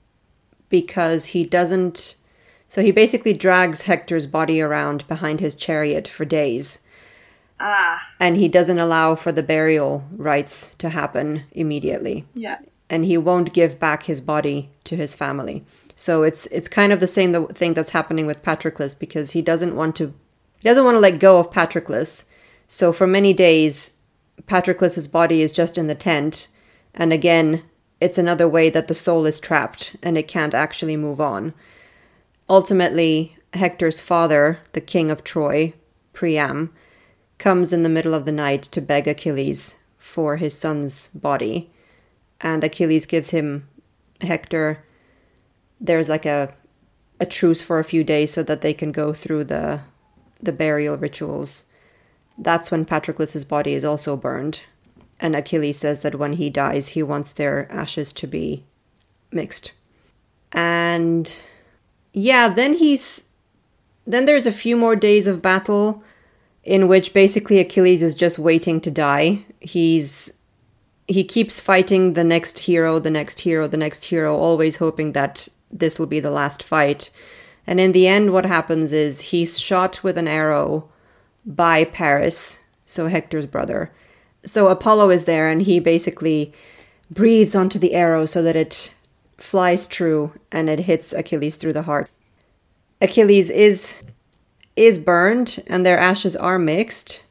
because 0.69 1.27
he 1.27 1.45
doesn't. 1.45 2.15
So 2.69 2.83
he 2.83 2.91
basically 2.91 3.33
drags 3.33 3.83
Hector's 3.83 4.27
body 4.27 4.61
around 4.61 5.07
behind 5.09 5.41
his 5.41 5.55
chariot 5.55 6.07
for 6.09 6.25
days 6.25 6.81
Ah. 7.59 8.07
and 8.21 8.37
he 8.37 8.49
doesn't 8.49 8.79
allow 8.79 9.15
for 9.15 9.33
the 9.33 9.43
burial 9.43 10.05
rites 10.13 10.75
to 10.77 10.91
happen 10.91 11.45
immediately. 11.53 12.25
Yeah. 12.35 12.59
and 12.91 13.05
he 13.05 13.17
won't 13.19 13.53
give 13.55 13.81
back 13.81 14.05
his 14.05 14.21
body 14.21 14.71
to 14.85 14.95
his 14.97 15.15
family. 15.15 15.65
So 15.97 16.23
it's 16.23 16.47
it's 16.47 16.69
kind 16.69 16.93
of 16.93 17.01
the 17.01 17.07
same 17.07 17.47
thing 17.49 17.75
that's 17.75 17.91
happening 17.91 18.27
with 18.27 18.43
patroclus 18.43 18.95
because 18.95 19.31
he 19.33 19.43
doesn't 19.43 19.75
want 19.75 19.97
to 19.97 20.13
he 20.61 20.69
doesn't 20.69 20.85
want 20.85 20.95
to 20.97 21.01
let 21.01 21.19
go 21.19 21.39
of 21.39 21.51
patroclus. 21.51 22.25
So 22.69 22.93
for 22.93 23.07
many 23.07 23.33
days 23.33 23.97
patroclus's 24.47 25.09
body 25.09 25.41
is 25.41 25.51
just 25.51 25.79
in 25.79 25.87
the 25.87 25.95
tent. 25.95 26.49
And 26.95 27.13
again 27.13 27.63
it's 28.01 28.19
another 28.19 28.47
way 28.47 28.69
that 28.71 28.87
the 28.89 28.95
soul 28.95 29.25
is 29.25 29.41
trapped 29.41 29.97
and 30.03 30.19
it 30.19 30.29
can't 30.29 30.55
actually 30.55 30.97
move 30.97 31.21
on. 31.21 31.55
Ultimately 32.49 33.37
hector's 33.55 34.01
father 34.03 34.59
the 34.73 34.81
king 34.83 35.11
of 35.11 35.25
troy 35.25 35.73
priam 36.13 36.71
comes 37.39 37.73
in 37.73 37.83
the 37.83 37.89
middle 37.89 38.15
of 38.15 38.25
the 38.25 38.33
night 38.33 38.63
to 38.63 38.81
beg 38.81 39.07
Achilles 39.07 39.79
for 39.99 40.37
his 40.37 40.57
son's 40.57 41.09
body. 41.09 41.71
And 42.41 42.63
Achilles 42.65 43.07
gives 43.07 43.31
him 43.31 43.69
Hector. 44.21 44.85
There's 45.81 46.09
like 46.09 46.27
a 46.27 46.55
a 47.19 47.27
truce 47.27 47.63
for 47.63 47.79
a 47.79 47.85
few 47.85 48.05
days 48.05 48.33
so 48.33 48.43
that 48.43 48.61
they 48.61 48.75
can 48.75 48.93
go 48.93 49.13
through 49.13 49.45
the 49.45 49.81
the 50.41 50.53
burial 50.53 50.97
rituals. 50.97 51.65
That's 52.39 52.71
when 52.71 52.85
Patroclus's 52.85 53.45
body 53.45 53.73
is 53.73 53.85
also 53.85 54.17
burned. 54.17 54.61
And 55.19 55.35
Achilles 55.35 55.79
says 55.79 56.01
that 56.01 56.17
when 56.17 56.35
he 56.35 56.51
dies, 56.51 56.89
he 56.89 57.03
wants 57.03 57.33
their 57.33 57.71
ashes 57.73 58.13
to 58.15 58.27
be 58.27 58.65
mixed. 59.33 59.73
And 60.53 61.35
yeah, 62.13 62.49
then 62.49 62.75
he's 62.75 63.31
then 64.07 64.27
there's 64.27 64.47
a 64.47 64.53
few 64.53 64.77
more 64.77 64.95
days 64.95 65.27
of 65.27 65.43
battle 65.43 66.03
in 66.67 66.89
which 66.89 67.15
basically 67.15 67.61
Achilles 67.61 68.03
is 68.03 68.15
just 68.15 68.39
waiting 68.39 68.81
to 68.81 68.91
die. 68.91 69.45
He's 69.61 70.33
he 71.09 71.23
keeps 71.23 71.61
fighting 71.61 72.15
the 72.15 72.25
next 72.25 72.59
hero, 72.59 72.99
the 72.99 73.11
next 73.11 73.39
hero, 73.39 73.69
the 73.69 73.77
next 73.77 74.07
hero, 74.07 74.37
always 74.37 74.77
hoping 74.77 75.13
that 75.13 75.47
this 75.71 76.01
will 76.01 76.07
be 76.07 76.19
the 76.19 76.33
last 76.33 76.65
fight. 76.65 77.11
And 77.65 77.79
in 77.79 77.93
the 77.93 78.09
end 78.09 78.33
what 78.33 78.45
happens 78.45 78.93
is 78.93 79.21
he's 79.21 79.59
shot 79.59 80.03
with 80.03 80.19
an 80.19 80.27
arrow 80.27 80.89
by 81.45 81.85
Paris, 81.85 82.59
so 82.85 83.07
Hector's 83.07 83.47
brother. 83.47 83.93
So 84.45 84.67
Apollo 84.67 85.11
is 85.11 85.25
there 85.25 85.49
and 85.49 85.63
he 85.63 85.79
basically 85.79 86.53
breathes 87.09 87.55
onto 87.55 87.79
the 87.79 87.95
arrow 87.95 88.27
so 88.27 88.43
that 88.43 88.57
it 88.57 88.93
flies 89.39 89.87
true 89.87 90.33
and 90.51 90.69
it 90.69 90.81
hits 90.81 91.13
Achilles 91.13 91.57
through 91.57 91.75
the 91.75 91.83
heart. 91.83 92.11
Achilles 93.01 93.51
is 93.51 94.03
is 94.77 94.99
burned 94.99 95.63
and 95.67 95.85
their 95.85 95.99
ashes 95.99 96.37
are 96.37 96.59
mixed. 96.59 97.23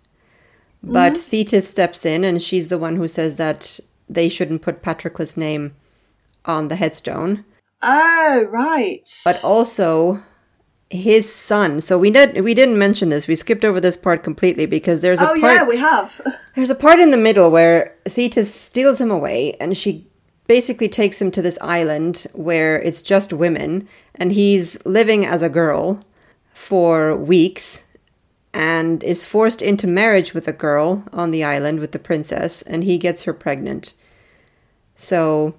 But 0.84 1.14
mm-hmm. 1.14 1.22
Thetis 1.22 1.70
steps 1.70 2.06
in 2.06 2.24
and 2.24 2.42
she's 2.42 2.70
the 2.70 2.78
one 2.78 2.96
who 2.96 3.08
says 3.08 3.36
that 3.38 3.80
they 4.10 4.30
shouldn't 4.30 4.62
put 4.62 4.82
Patroclus' 4.84 5.38
name 5.38 5.76
on 6.46 6.68
the 6.68 6.76
headstone. 6.76 7.46
Oh, 7.82 8.48
right. 8.52 9.08
But 9.24 9.44
also 9.44 10.22
his 10.90 11.32
son. 11.34 11.82
So 11.82 11.98
we 11.98 12.12
did 12.12 12.44
we 12.44 12.54
didn't 12.54 12.78
mention 12.78 13.10
this. 13.10 13.28
We 13.28 13.36
skipped 13.36 13.66
over 13.66 13.80
this 13.80 13.98
part 13.98 14.24
completely 14.24 14.66
because 14.66 15.00
there's 15.00 15.22
a 15.22 15.32
oh, 15.32 15.40
part 15.40 15.56
yeah, 15.56 15.64
we 15.64 15.78
have. 15.78 16.22
there's 16.56 16.70
a 16.70 16.76
part 16.76 17.00
in 17.00 17.12
the 17.12 17.18
middle 17.18 17.50
where 17.50 17.96
Thetis 18.08 18.54
steals 18.54 19.02
him 19.02 19.12
away 19.12 19.54
and 19.60 19.78
she 19.78 20.08
basically 20.48 20.88
takes 20.88 21.20
him 21.20 21.32
to 21.32 21.42
this 21.42 21.58
island 21.62 22.28
where 22.34 22.80
it's 22.82 23.02
just 23.02 23.34
women 23.34 23.88
and 24.14 24.32
he's 24.32 24.84
living 24.86 25.26
as 25.26 25.42
a 25.42 25.50
girl 25.50 26.04
for 26.56 27.16
weeks 27.16 27.84
and 28.54 29.04
is 29.04 29.26
forced 29.26 29.62
into 29.62 29.86
marriage 29.86 30.34
with 30.34 30.48
a 30.48 30.54
girl 30.54 31.04
on 31.12 31.32
the 31.32 31.44
island 31.44 31.82
with 31.82 31.92
the 31.92 32.00
princess 32.00 32.62
and 32.62 32.86
he 32.86 32.98
gets 32.98 33.24
her 33.24 33.34
pregnant. 33.34 33.94
So 34.96 35.54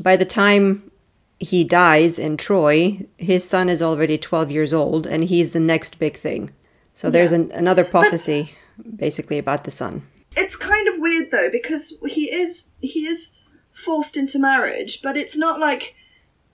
by 0.00 0.16
the 0.16 0.24
time 0.24 0.90
he 1.38 1.62
dies 1.62 2.18
in 2.18 2.36
Troy, 2.36 3.06
his 3.16 3.48
son 3.48 3.68
is 3.68 3.80
already 3.80 4.18
12 4.18 4.50
years 4.50 4.72
old 4.72 5.06
and 5.06 5.22
he's 5.24 5.52
the 5.52 5.60
next 5.60 6.00
big 6.00 6.16
thing. 6.16 6.50
So 6.94 7.08
there's 7.08 7.32
an, 7.32 7.52
another 7.52 7.84
prophecy 7.84 8.52
basically 8.96 9.38
about 9.38 9.62
the 9.64 9.70
son. 9.70 10.02
it's 10.36 10.56
kind 10.56 10.88
of 10.88 10.94
weird 10.98 11.30
though 11.30 11.50
because 11.50 11.96
he 12.08 12.32
is 12.34 12.72
he 12.80 13.06
is 13.06 13.38
forced 13.70 14.16
into 14.16 14.38
marriage, 14.38 15.00
but 15.00 15.16
it's 15.16 15.38
not 15.38 15.60
like 15.60 15.94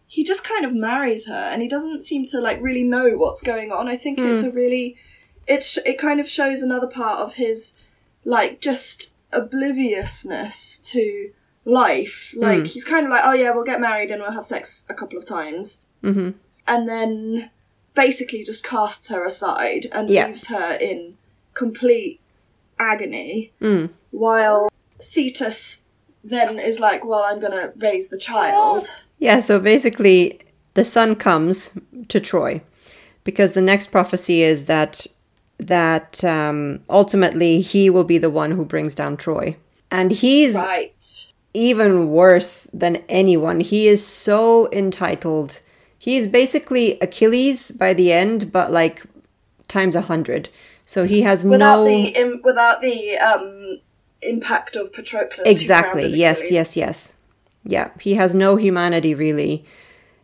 he 0.09 0.25
just 0.25 0.43
kind 0.43 0.65
of 0.65 0.75
marries 0.75 1.27
her 1.27 1.35
and 1.35 1.61
he 1.61 1.69
doesn't 1.69 2.03
seem 2.03 2.25
to 2.25 2.41
like 2.41 2.61
really 2.61 2.83
know 2.83 3.11
what's 3.11 3.43
going 3.43 3.71
on. 3.71 3.87
I 3.87 3.97
think 3.97 4.19
hmm. 4.19 4.25
it's 4.25 4.43
a 4.43 4.51
really 4.51 4.97
it 5.47 5.63
sh- 5.63 5.85
it 5.85 5.99
kind 5.99 6.19
of 6.19 6.29
shows 6.29 6.63
another 6.63 6.89
part 6.89 7.21
of 7.21 7.35
his 7.35 7.81
like 8.25 8.61
just 8.61 9.15
obliviousness 9.33 10.79
to 10.79 11.31
life. 11.67 12.33
Hmm. 12.35 12.43
Like 12.43 12.67
he's 12.67 12.87
kind 12.87 13.05
of 13.05 13.11
like, 13.11 13.23
oh 13.23 13.35
yeah, 13.35 13.51
we'll 13.51 13.65
get 13.65 13.81
married 13.81 14.11
and 14.11 14.23
we'll 14.23 14.33
have 14.33 14.47
sex 14.47 14.85
a 14.89 14.95
couple 14.95 15.19
of 15.19 15.27
times, 15.27 15.85
mm-hmm. 16.03 16.31
and 16.67 16.89
then 16.89 17.51
basically 17.95 18.43
just 18.43 18.65
casts 18.65 19.11
her 19.11 19.25
aside 19.25 19.87
and 19.93 20.09
Yeah. 20.09 20.29
leaves 20.29 20.47
her 20.47 20.79
in 20.81 21.19
complete 21.53 22.21
agony, 22.79 23.53
hmm. 23.59 23.87
while 24.11 24.71
Thetis 24.99 25.83
then 26.25 26.59
is 26.59 26.81
like, 26.81 27.05
well, 27.05 27.25
I'm 27.25 27.41
gonna 27.41 27.73
raise 27.77 28.09
the 28.09 28.19
child. 28.19 28.89
Yeah, 29.19 29.41
so 29.41 29.59
basically, 29.59 30.41
the 30.75 30.85
son 30.85 31.15
comes 31.17 31.77
to 32.09 32.21
Troy 32.21 32.61
because 33.25 33.53
the 33.53 33.61
next 33.61 33.89
prophecy 33.89 34.43
is 34.43 34.67
that 34.67 35.07
that 35.59 36.23
um, 36.23 36.81
ultimately 36.89 37.61
he 37.61 37.91
will 37.91 38.05
be 38.05 38.17
the 38.19 38.31
one 38.31 38.53
who 38.53 38.65
brings 38.65 38.95
down 38.95 39.17
Troy, 39.17 39.57
and 39.91 40.13
he's 40.13 40.55
Right. 40.55 41.33
even 41.53 42.11
worse 42.11 42.65
than 42.73 43.03
anyone. 43.09 43.59
He 43.61 43.89
is 43.89 44.07
so 44.07 44.71
entitled. 44.73 45.61
He's 45.99 46.29
basically 46.29 46.97
Achilles 47.01 47.73
by 47.73 47.93
the 47.93 48.13
end, 48.13 48.53
but 48.53 48.71
like 48.71 49.03
times 49.67 49.97
a 49.97 50.03
hundred. 50.03 50.49
So 50.87 51.05
he 51.05 51.23
has 51.23 51.45
Without 51.45 51.81
no 51.81 51.85
the 51.85 52.03
Im- 52.17 52.41
without 52.45 52.81
the 52.81 53.19
um 53.19 53.79
impact 54.23 54.77
of 54.77 54.93
Patroclus. 54.93 55.43
exactly 55.47 56.07
yes 56.07 56.51
yes 56.51 56.77
yes 56.77 57.15
yeah 57.65 57.91
he 58.01 58.15
has 58.15 58.35
no 58.35 58.57
humanity 58.57 59.15
really 59.15 59.65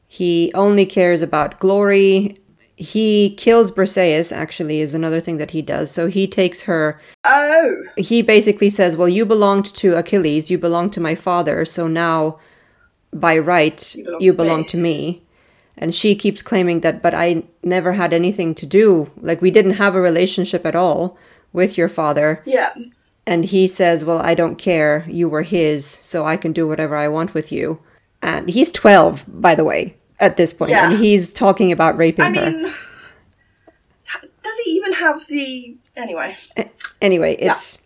he 0.06 0.52
only 0.54 0.86
cares 0.86 1.22
about 1.22 1.58
glory 1.58 2.38
he 2.76 3.34
kills 3.36 3.70
Briseis, 3.70 4.32
actually, 4.32 4.80
is 4.80 4.94
another 4.94 5.20
thing 5.20 5.36
that 5.36 5.52
he 5.52 5.62
does. 5.62 5.90
So 5.90 6.08
he 6.08 6.26
takes 6.26 6.62
her, 6.62 7.00
Oh, 7.22 7.84
he 7.96 8.20
basically 8.20 8.68
says, 8.68 8.96
Well, 8.96 9.08
you 9.08 9.24
belonged 9.24 9.66
to 9.76 9.94
Achilles, 9.94 10.50
you 10.50 10.58
belonged 10.58 10.92
to 10.94 11.00
my 11.00 11.14
father, 11.14 11.64
so 11.64 11.86
now 11.86 12.38
by 13.12 13.38
right, 13.38 13.94
you 13.94 14.32
belong 14.32 14.36
belong, 14.36 14.64
to 14.64 14.70
to, 14.70 14.76
me." 14.76 14.82
me. 14.82 15.22
And 15.76 15.94
she 15.94 16.14
keeps 16.14 16.42
claiming 16.42 16.80
that, 16.80 17.02
but 17.02 17.14
I 17.14 17.44
never 17.62 17.92
had 17.94 18.12
anything 18.12 18.54
to 18.56 18.66
do, 18.66 19.10
like, 19.20 19.40
we 19.40 19.50
didn't 19.50 19.72
have 19.72 19.94
a 19.94 20.00
relationship 20.00 20.64
at 20.64 20.76
all 20.76 21.16
with 21.52 21.76
your 21.78 21.88
father. 21.88 22.42
yeah. 22.44 22.70
And 23.26 23.44
he 23.44 23.66
says, 23.66 24.04
Well, 24.04 24.18
I 24.18 24.34
don't 24.34 24.56
care. 24.56 25.04
You 25.08 25.28
were 25.28 25.42
his, 25.42 25.86
so 25.86 26.26
I 26.26 26.36
can 26.36 26.52
do 26.52 26.66
whatever 26.68 26.96
I 26.96 27.08
want 27.08 27.34
with 27.34 27.50
you. 27.50 27.80
And 28.22 28.48
he's 28.48 28.70
12, 28.70 29.24
by 29.28 29.54
the 29.54 29.64
way, 29.64 29.96
at 30.20 30.36
this 30.36 30.52
point, 30.52 30.70
Yeah. 30.70 30.90
And 30.90 30.98
he's 30.98 31.30
talking 31.32 31.72
about 31.72 31.96
raping 31.96 32.24
I 32.24 32.28
her. 32.28 32.50
mean, 32.50 32.72
does 34.42 34.58
he 34.64 34.70
even 34.72 34.92
have 34.94 35.26
the. 35.26 35.76
Anyway. 35.96 36.36
Anyway, 37.00 37.36
it's. 37.38 37.78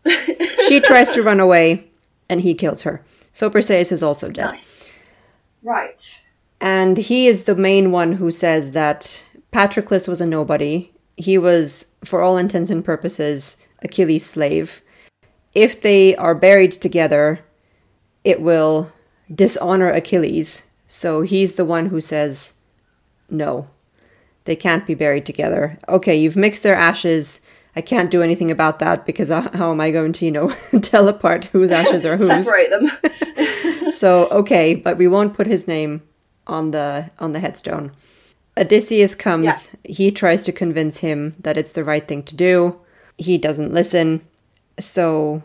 she 0.69 0.81
tries 0.81 1.11
to 1.13 1.23
run 1.23 1.41
away, 1.41 1.89
and 2.29 2.41
he 2.41 2.55
kills 2.55 2.83
her. 2.83 3.05
So 3.33 3.49
Briseis 3.51 3.93
is 3.93 4.03
also 4.03 4.31
dead. 4.31 4.47
Nice. 4.47 4.89
Right. 5.63 6.25
And 6.61 6.97
he 6.97 7.27
is 7.29 7.45
the 7.45 7.55
main 7.55 7.93
one 7.93 8.13
who 8.15 8.31
says 8.31 8.73
that 8.73 9.23
Patroclus 9.53 10.09
was 10.09 10.21
a 10.21 10.27
nobody. 10.27 10.91
He 11.17 11.39
was, 11.39 11.87
for 12.05 12.23
all 12.23 12.37
intents 12.37 12.71
and 12.71 12.85
purposes, 12.85 13.57
Achilles' 13.83 14.27
slave. 14.27 14.83
If 15.55 15.81
they 15.81 16.15
are 16.17 16.35
buried 16.35 16.73
together, 16.73 17.41
it 18.25 18.41
will 18.41 18.93
dishonor 19.33 19.91
Achilles. 19.91 20.65
So 20.87 21.23
he's 21.23 21.55
the 21.55 21.65
one 21.65 21.87
who 21.87 22.01
says, 22.01 22.55
no, 23.31 23.69
they 24.45 24.57
can't 24.57 24.87
be 24.87 24.95
buried 24.95 25.27
together. 25.27 25.79
Okay, 25.89 26.17
you've 26.17 26.37
mixed 26.37 26.63
their 26.63 26.75
ashes. 26.75 27.41
I 27.77 27.81
can't 27.81 28.11
do 28.11 28.23
anything 28.23 28.51
about 28.51 28.79
that 28.79 29.05
because 29.05 29.29
how 29.29 29.71
am 29.71 29.81
I 29.81 29.91
going 29.91 30.13
to, 30.15 30.25
you 30.25 30.31
know, 30.31 30.49
tell 30.83 31.09
apart 31.09 31.47
whose 31.47 31.71
ashes 31.71 32.05
are 32.07 32.17
whose? 32.19 32.29
Separate 32.29 32.71
them. 32.71 32.91
So 33.99 34.29
okay, 34.29 34.77
but 34.77 34.97
we 34.97 35.09
won't 35.09 35.35
put 35.35 35.49
his 35.49 35.67
name 35.67 36.03
on 36.47 36.71
the 36.71 37.11
on 37.19 37.33
the 37.33 37.41
headstone. 37.41 37.91
Odysseus 38.57 39.15
comes. 39.17 39.45
Yeah. 39.45 39.59
He 39.85 40.13
tries 40.13 40.45
to 40.45 40.53
convince 40.53 40.99
him 40.99 41.35
that 41.41 41.57
it's 41.57 41.73
the 41.73 41.83
right 41.83 42.07
thing 42.07 42.23
to 42.25 42.37
do. 42.37 42.79
He 43.17 43.39
doesn't 43.39 43.73
listen. 43.73 44.27
So 44.79 45.43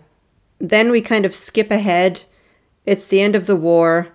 then 0.59 0.91
we 0.91 1.01
kind 1.01 1.25
of 1.25 1.35
skip 1.35 1.71
ahead. 1.71 2.23
It's 2.85 3.05
the 3.07 3.21
end 3.21 3.35
of 3.35 3.45
the 3.47 3.55
war. 3.55 4.09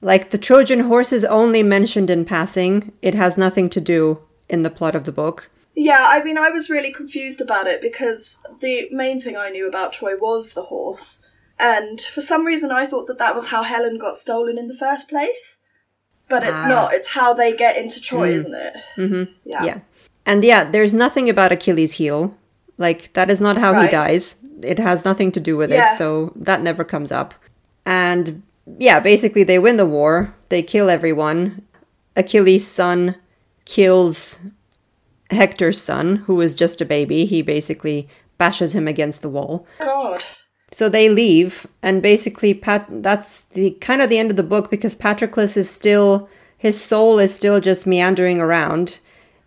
Like 0.00 0.30
the 0.30 0.38
Trojan 0.38 0.80
horse 0.80 1.12
is 1.12 1.24
only 1.24 1.62
mentioned 1.62 2.10
in 2.10 2.24
passing. 2.24 2.92
It 3.02 3.14
has 3.14 3.36
nothing 3.36 3.68
to 3.70 3.80
do 3.80 4.20
in 4.48 4.62
the 4.62 4.70
plot 4.70 4.94
of 4.94 5.04
the 5.04 5.12
book. 5.12 5.50
yeah, 5.74 6.06
I 6.10 6.22
mean, 6.24 6.36
I 6.36 6.50
was 6.50 6.68
really 6.68 6.92
confused 6.92 7.40
about 7.40 7.66
it 7.66 7.80
because 7.80 8.40
the 8.60 8.88
main 8.90 9.20
thing 9.20 9.36
I 9.36 9.50
knew 9.50 9.68
about 9.68 9.92
Troy 9.92 10.16
was 10.16 10.52
the 10.54 10.62
horse. 10.62 11.24
And 11.58 12.00
for 12.00 12.20
some 12.22 12.44
reason, 12.44 12.70
I 12.72 12.86
thought 12.86 13.06
that 13.06 13.18
that 13.18 13.34
was 13.34 13.46
how 13.48 13.62
Helen 13.62 13.98
got 13.98 14.16
stolen 14.16 14.58
in 14.58 14.66
the 14.66 14.74
first 14.74 15.08
place. 15.08 15.58
But 16.28 16.42
it's 16.42 16.64
Ah. 16.64 16.68
not. 16.68 16.94
It's 16.94 17.10
how 17.10 17.32
they 17.34 17.54
get 17.54 17.76
into 17.76 18.00
Troy, 18.00 18.30
isn't 18.32 18.54
it? 18.54 18.74
Mm-hmm. 18.96 19.32
Yeah. 19.44 19.64
Yeah. 19.64 19.78
And 20.26 20.44
yeah, 20.44 20.64
there's 20.70 20.94
nothing 20.94 21.28
about 21.28 21.52
Achilles' 21.52 21.92
heel. 21.92 22.34
Like, 22.80 23.12
that 23.12 23.30
is 23.30 23.40
not 23.40 23.58
how 23.58 23.80
he 23.80 23.86
dies. 23.88 24.36
It 24.62 24.78
has 24.78 25.04
nothing 25.04 25.30
to 25.32 25.40
do 25.40 25.56
with 25.56 25.70
Yeah. 25.70 25.94
it, 25.94 25.98
so 25.98 26.32
that 26.34 26.62
never 26.62 26.82
comes 26.82 27.12
up. 27.12 27.34
And 27.86 28.42
yeah, 28.78 28.98
basically, 29.00 29.44
they 29.44 29.58
win 29.58 29.76
the 29.76 29.86
war, 29.86 30.34
they 30.48 30.62
kill 30.62 30.90
everyone. 30.90 31.62
Achilles' 32.16 32.66
son 32.66 33.14
kills 33.64 34.40
Hector's 35.30 35.80
son, 35.80 36.16
who 36.26 36.40
is 36.40 36.54
just 36.54 36.80
a 36.80 36.84
baby. 36.84 37.24
He 37.24 37.42
basically 37.42 38.08
bashes 38.38 38.74
him 38.74 38.88
against 38.88 39.22
the 39.22 39.28
wall. 39.28 39.66
God. 39.78 40.24
So 40.72 40.88
they 40.88 41.08
leave, 41.08 41.66
and 41.82 42.00
basically, 42.02 42.54
Pat. 42.54 42.86
That's 42.88 43.40
the 43.54 43.72
kind 43.80 44.00
of 44.02 44.08
the 44.08 44.18
end 44.18 44.30
of 44.30 44.36
the 44.36 44.42
book 44.42 44.70
because 44.70 44.94
Patroclus 44.94 45.56
is 45.56 45.68
still 45.68 46.28
his 46.56 46.80
soul 46.80 47.18
is 47.18 47.34
still 47.34 47.60
just 47.60 47.86
meandering 47.86 48.40
around. 48.40 48.98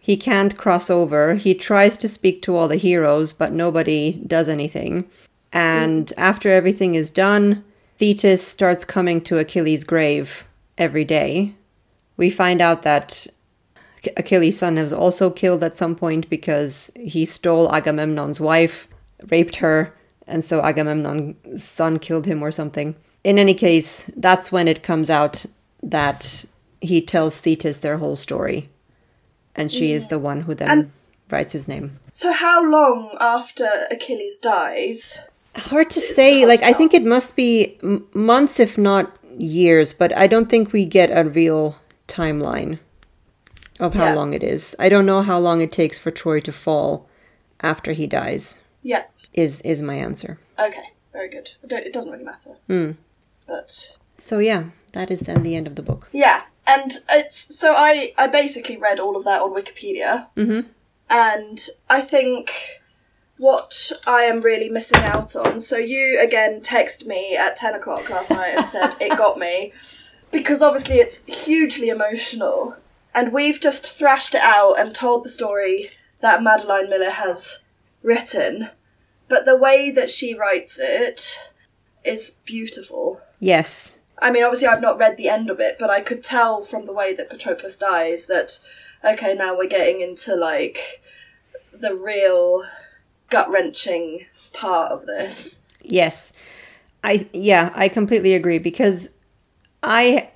He 0.04 0.18
can't 0.18 0.58
cross 0.58 0.90
over. 0.90 1.36
He 1.36 1.56
tries 1.56 1.96
to 1.96 2.10
speak 2.10 2.42
to 2.42 2.58
all 2.58 2.68
the 2.68 2.76
heroes, 2.76 3.32
but 3.32 3.54
nobody 3.54 4.22
does 4.28 4.50
anything. 4.50 5.06
And 5.54 6.12
after 6.18 6.52
everything 6.52 6.96
is 6.96 7.10
done, 7.10 7.64
Thetis 8.00 8.46
starts 8.46 8.84
coming 8.84 9.22
to 9.22 9.38
Achilles' 9.38 9.86
grave 9.86 10.46
every 10.78 11.06
day. 11.06 11.56
We 12.18 12.30
find 12.30 12.60
out 12.60 12.82
that 12.82 13.28
Achilles' 14.18 14.58
son 14.58 14.76
was 14.76 14.92
also 14.92 15.30
killed 15.30 15.64
at 15.64 15.78
some 15.78 15.96
point 15.96 16.30
because 16.30 16.92
he 17.00 17.26
stole 17.26 17.74
Agamemnon's 17.74 18.42
wife, 18.42 18.90
raped 19.32 19.56
her, 19.56 19.96
and 20.28 20.44
so 20.44 20.60
Agamemnon's 20.60 21.64
son 21.64 21.98
killed 21.98 22.26
him 22.26 22.44
or 22.44 22.52
something. 22.52 22.98
In 23.24 23.40
any 23.40 23.54
case, 23.54 24.12
that's 24.18 24.52
when 24.52 24.68
it 24.68 24.84
comes 24.84 25.10
out 25.10 25.46
that 25.82 26.44
he 26.82 27.00
tells 27.00 27.40
Thetis 27.40 27.78
their 27.78 28.00
whole 28.00 28.18
story. 28.18 28.70
And 29.56 29.72
she 29.72 29.92
is 29.92 30.08
the 30.08 30.20
one 30.20 30.42
who 30.42 30.56
then 30.56 30.70
And- 30.70 30.92
writes 31.30 31.54
his 31.54 31.68
name. 31.68 32.00
So 32.12 32.32
how 32.32 32.64
long 32.64 33.16
after 33.20 33.88
Achilles 33.92 34.38
dies? 34.40 35.20
Hard 35.56 35.90
to 35.92 36.00
say. 36.00 36.46
Like, 36.46 36.64
I 36.64 36.74
think 36.74 36.94
it 36.94 37.04
must 37.06 37.36
be 37.36 37.78
m- 37.84 38.08
months, 38.14 38.60
if 38.60 38.78
not 38.78 39.16
years, 39.38 39.94
but 39.94 40.16
I 40.18 40.28
don't 40.28 40.50
think 40.50 40.72
we 40.74 40.86
get 40.86 41.10
a 41.12 41.24
real 41.24 41.76
timeline 42.08 42.80
of 43.80 43.94
how 43.94 44.06
Yeah. 44.06 44.14
long 44.16 44.34
it 44.34 44.44
is. 44.44 44.76
I 44.80 44.90
don't 44.90 45.06
know 45.06 45.22
how 45.22 45.40
long 45.40 45.62
it 45.62 45.72
takes 45.72 45.98
for 46.00 46.12
Troy 46.12 46.40
to 46.42 46.52
fall 46.52 47.08
after 47.62 47.92
he 47.94 48.08
dies. 48.08 48.58
Yeah. 48.84 49.04
Is 49.34 49.62
is 49.62 49.82
my 49.82 49.96
answer. 49.96 50.38
Okay. 50.60 50.90
Very 51.12 51.30
good. 51.30 51.52
It 51.64 51.94
doesn't 51.94 52.12
really 52.12 52.24
matter. 52.26 52.52
Hmm. 52.68 52.92
But 53.48 53.98
So 54.18 54.40
yeah, 54.40 54.64
that 54.94 55.10
is 55.12 55.22
then 55.22 55.44
the 55.44 55.56
end 55.56 55.68
of 55.68 55.76
the 55.76 55.82
book. 55.84 56.10
yeah, 56.12 56.42
and 56.66 56.92
it's 57.12 57.58
so 57.58 57.74
I 57.76 58.14
I 58.18 58.28
basically 58.28 58.78
read 58.78 59.00
all 59.00 59.16
of 59.16 59.26
that 59.26 59.42
on 59.42 59.54
Wikipedia, 59.54 60.28
mm-hmm. 60.36 60.68
and 61.10 61.68
I 61.90 62.02
think 62.02 62.52
what 63.38 63.92
I 64.08 64.24
am 64.24 64.42
really 64.42 64.70
missing 64.70 65.04
out 65.04 65.36
on. 65.36 65.60
So 65.60 65.78
you 65.78 66.22
again 66.22 66.62
text 66.62 67.06
me 67.06 67.36
at 67.36 67.56
ten 67.56 67.74
o'clock 67.74 68.10
last 68.10 68.32
night 68.32 68.56
and 68.56 68.66
said 68.66 68.96
it 69.02 69.18
got 69.18 69.38
me 69.38 69.74
because 70.32 70.62
obviously 70.62 70.96
it's 70.96 71.46
hugely 71.46 71.90
emotional, 71.90 72.78
and 73.14 73.34
we've 73.34 73.60
just 73.60 73.98
thrashed 73.98 74.36
it 74.36 74.42
out 74.42 74.80
and 74.80 74.96
told 74.96 75.24
the 75.24 75.30
story 75.30 75.88
that 76.22 76.42
Madeline 76.42 76.90
Miller 76.90 77.10
has 77.10 77.60
written, 78.02 78.70
but 79.28 79.46
the 79.46 79.58
way 79.58 79.92
that 79.92 80.10
she 80.10 80.34
writes 80.34 80.80
it 80.82 81.38
is 82.06 82.40
beautiful. 82.46 83.22
Yes. 83.40 83.98
I 84.24 84.32
mean, 84.32 84.44
obviously, 84.44 84.70
I've 84.70 84.82
not 84.82 84.98
read 84.98 85.18
the 85.18 85.28
end 85.28 85.50
of 85.50 85.60
it, 85.60 85.76
but 85.78 85.90
I 85.90 86.00
could 86.00 86.24
tell 86.24 86.62
from 86.62 86.86
the 86.86 86.94
way 86.94 87.14
that 87.14 87.30
Patroclus 87.30 87.78
dies 87.78 88.28
that, 88.28 88.58
okay, 89.04 89.36
now 89.36 89.56
we're 89.56 89.68
getting 89.68 90.00
into 90.00 90.34
like 90.34 91.02
the 91.74 91.94
real 91.94 92.64
gut 93.30 93.50
wrenching 93.50 94.26
part 94.54 94.94
of 94.94 95.06
this. 95.06 95.64
Yes. 95.82 96.32
I 97.04 97.28
yeah, 97.34 97.72
I 97.76 97.90
completely 97.90 98.34
agree 98.34 98.60
because 98.60 99.18
I 99.84 100.30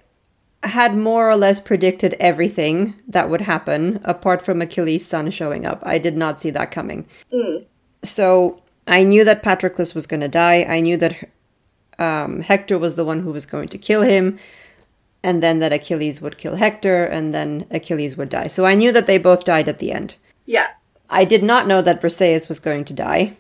had 0.64 0.98
more 0.98 1.30
or 1.30 1.38
less 1.38 1.62
predicted 1.62 2.14
everything 2.20 2.96
that 3.08 3.30
would 3.30 3.42
happen 3.42 4.02
apart 4.04 4.42
from 4.42 4.62
Achilles' 4.62 5.06
son 5.06 5.32
showing 5.32 5.66
up. 5.66 5.80
I 5.84 5.98
did 5.98 6.18
not 6.18 6.42
see 6.42 6.50
that 6.50 6.72
coming. 6.72 7.08
Mm. 7.32 7.66
So 8.04 8.62
I 8.86 9.06
knew 9.06 9.24
that 9.24 9.44
Patroclus 9.44 9.96
was 9.96 10.08
going 10.08 10.20
to 10.20 10.28
die. 10.28 10.66
I 10.68 10.82
knew 10.82 10.98
that 10.98 11.30
um, 12.00 12.42
Hector 12.42 12.78
was 12.78 12.96
the 12.96 13.06
one 13.06 13.22
who 13.22 13.32
was 13.32 13.46
going 13.46 13.68
to 13.70 13.78
kill 13.78 14.02
him, 14.02 14.38
and 15.24 15.42
then 15.44 15.60
that 15.60 15.74
Achilles 15.74 16.22
would 16.22 16.38
kill 16.38 16.56
Hector, 16.56 17.06
and 17.06 17.34
then 17.34 17.66
Achilles 17.72 18.16
would 18.18 18.30
die. 18.30 18.48
So 18.48 18.66
I 18.66 18.76
knew 18.76 18.92
that 18.92 19.08
they 19.08 19.18
both 19.18 19.44
died 19.44 19.68
at 19.68 19.80
the 19.80 19.92
end. 19.92 20.16
Yeah, 20.46 20.68
I 21.10 21.26
did 21.26 21.44
not 21.44 21.68
know 21.68 21.82
that 21.82 22.02
Briseis 22.02 22.48
was 22.48 22.60
going 22.60 22.86
to 22.86 22.94
die. 22.94 23.34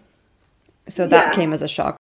So 0.89 1.05
that 1.07 1.27
Yeah. 1.27 1.35
came 1.35 1.53
as 1.53 1.61
a 1.61 1.67
shock. 1.67 1.97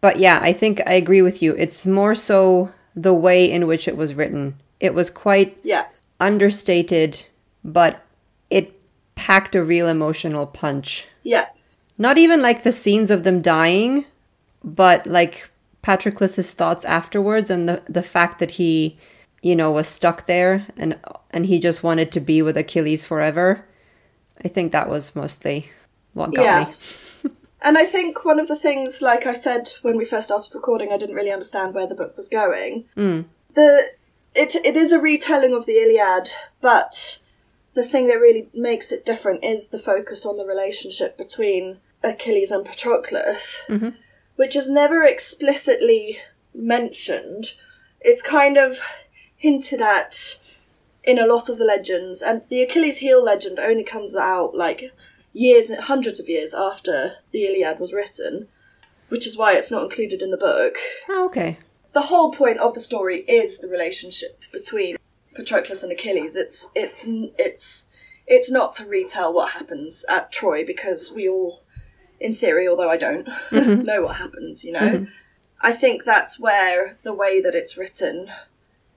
But 0.00 0.18
yeah, 0.18 0.40
I 0.42 0.52
think 0.52 0.80
I 0.86 0.92
agree 0.94 1.22
with 1.22 1.42
you. 1.42 1.54
It's 1.56 1.86
more 1.86 2.14
so 2.14 2.70
the 2.96 3.14
way 3.14 3.50
in 3.50 3.66
which 3.66 3.86
it 3.86 3.96
was 3.96 4.14
written. 4.14 4.54
It 4.80 4.94
was 4.94 5.10
quite 5.10 5.56
yeah, 5.62 5.86
understated, 6.18 7.24
but 7.64 8.02
it 8.48 8.72
packed 9.14 9.54
a 9.54 9.62
real 9.62 9.86
emotional 9.88 10.46
punch. 10.46 11.06
yeah, 11.22 11.46
Not 11.98 12.16
even 12.18 12.40
like 12.40 12.62
the 12.62 12.72
scenes 12.72 13.10
of 13.10 13.24
them 13.24 13.42
dying, 13.42 14.06
but 14.64 15.06
like 15.06 15.49
Patroclus's 15.82 16.52
thoughts 16.52 16.84
afterwards 16.84 17.50
and 17.50 17.68
the 17.68 17.82
the 17.88 18.02
fact 18.02 18.38
that 18.38 18.52
he, 18.52 18.98
you 19.42 19.56
know, 19.56 19.70
was 19.70 19.88
stuck 19.88 20.26
there 20.26 20.66
and 20.76 20.98
and 21.30 21.46
he 21.46 21.58
just 21.58 21.82
wanted 21.82 22.12
to 22.12 22.20
be 22.20 22.42
with 22.42 22.56
Achilles 22.56 23.06
forever. 23.06 23.64
I 24.44 24.48
think 24.48 24.72
that 24.72 24.88
was 24.88 25.14
mostly 25.16 25.70
what 26.12 26.34
got 26.34 26.44
Yeah. 26.44 26.64
me. 26.64 26.74
And 27.62 27.76
I 27.76 27.84
think 27.84 28.24
one 28.24 28.40
of 28.40 28.48
the 28.48 28.56
things, 28.56 29.02
like 29.02 29.26
I 29.26 29.34
said 29.34 29.68
when 29.82 29.98
we 29.98 30.06
first 30.06 30.28
started 30.28 30.54
recording, 30.54 30.90
I 30.90 30.96
didn't 30.96 31.14
really 31.14 31.30
understand 31.30 31.74
where 31.74 31.86
the 31.86 31.94
book 31.94 32.16
was 32.16 32.28
going. 32.28 32.86
Mm. 32.96 33.26
The 33.52 33.90
it 34.34 34.54
it 34.64 34.76
is 34.78 34.92
a 34.92 35.00
retelling 35.00 35.52
of 35.52 35.66
the 35.66 35.76
Iliad, 35.78 36.30
but 36.62 37.18
the 37.74 37.84
thing 37.84 38.06
that 38.08 38.18
really 38.18 38.48
makes 38.54 38.90
it 38.92 39.04
different 39.04 39.44
is 39.44 39.68
the 39.68 39.78
focus 39.78 40.24
on 40.24 40.38
the 40.38 40.46
relationship 40.46 41.18
between 41.18 41.80
Achilles 42.02 42.50
and 42.50 42.64
Patroclus, 42.64 43.58
mm-hmm. 43.66 43.90
Which 44.40 44.56
is 44.56 44.70
never 44.70 45.02
explicitly 45.02 46.18
mentioned. 46.54 47.52
It's 48.00 48.22
kind 48.22 48.56
of 48.56 48.80
hinted 49.36 49.82
at 49.82 50.40
in 51.04 51.18
a 51.18 51.26
lot 51.26 51.50
of 51.50 51.58
the 51.58 51.64
legends, 51.66 52.22
and 52.22 52.40
the 52.48 52.62
Achilles 52.62 53.00
heel 53.00 53.22
legend 53.22 53.58
only 53.58 53.84
comes 53.84 54.16
out 54.16 54.56
like 54.56 54.92
years, 55.34 55.70
hundreds 55.80 56.18
of 56.18 56.30
years 56.30 56.54
after 56.54 57.16
the 57.32 57.44
Iliad 57.44 57.78
was 57.78 57.92
written, 57.92 58.48
which 59.10 59.26
is 59.26 59.36
why 59.36 59.52
it's 59.52 59.70
not 59.70 59.82
included 59.82 60.22
in 60.22 60.30
the 60.30 60.38
book. 60.38 60.76
Oh, 61.10 61.26
okay. 61.26 61.58
The 61.92 62.08
whole 62.08 62.32
point 62.32 62.60
of 62.60 62.72
the 62.72 62.80
story 62.80 63.18
is 63.28 63.58
the 63.58 63.68
relationship 63.68 64.40
between 64.50 64.96
Patroclus 65.34 65.82
and 65.82 65.92
Achilles. 65.92 66.34
It's 66.34 66.70
it's 66.74 67.06
it's 67.06 67.90
it's 68.26 68.50
not 68.50 68.72
to 68.74 68.86
retell 68.86 69.34
what 69.34 69.52
happens 69.52 70.02
at 70.08 70.32
Troy 70.32 70.64
because 70.64 71.12
we 71.14 71.28
all, 71.28 71.64
in 72.20 72.34
theory, 72.34 72.68
although 72.68 72.90
I 72.90 72.96
don't, 72.96 73.26
mm-hmm. 73.50 73.82
know 73.82 74.02
what 74.02 74.16
happens. 74.16 74.64
You 74.64 74.72
know, 74.72 74.80
mm-hmm. 74.80 75.04
I 75.60 75.72
think 75.72 76.04
that's 76.04 76.38
where 76.38 76.96
the 77.02 77.14
way 77.14 77.40
that 77.40 77.54
it's 77.54 77.76
written, 77.76 78.30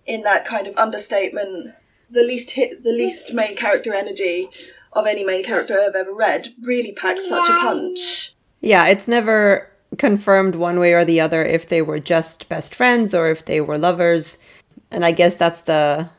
in 0.05 0.21
that 0.21 0.45
kind 0.45 0.67
of 0.67 0.77
understatement, 0.77 1.73
the 2.09 2.23
least 2.23 2.51
hit, 2.51 2.83
the 2.83 2.91
least 2.91 3.33
main 3.33 3.55
character 3.55 3.93
energy 3.93 4.49
of 4.91 5.07
any 5.07 5.23
main 5.23 5.43
character 5.43 5.79
I've 5.79 5.95
ever 5.95 6.13
read, 6.13 6.49
really 6.61 6.91
packs 6.91 7.27
such 7.27 7.49
a 7.49 7.53
punch. 7.53 8.35
Yeah, 8.61 8.85
it's 8.87 9.07
never 9.07 9.69
confirmed 9.97 10.55
one 10.55 10.79
way 10.79 10.93
or 10.93 11.05
the 11.05 11.19
other 11.19 11.43
if 11.43 11.67
they 11.67 11.81
were 11.81 11.99
just 11.99 12.49
best 12.49 12.73
friends 12.75 13.13
or 13.13 13.29
if 13.29 13.45
they 13.45 13.61
were 13.61 13.77
lovers. 13.77 14.37
And 14.91 15.05
I 15.05 15.11
guess 15.11 15.35
that's 15.35 15.61
the 15.61 16.09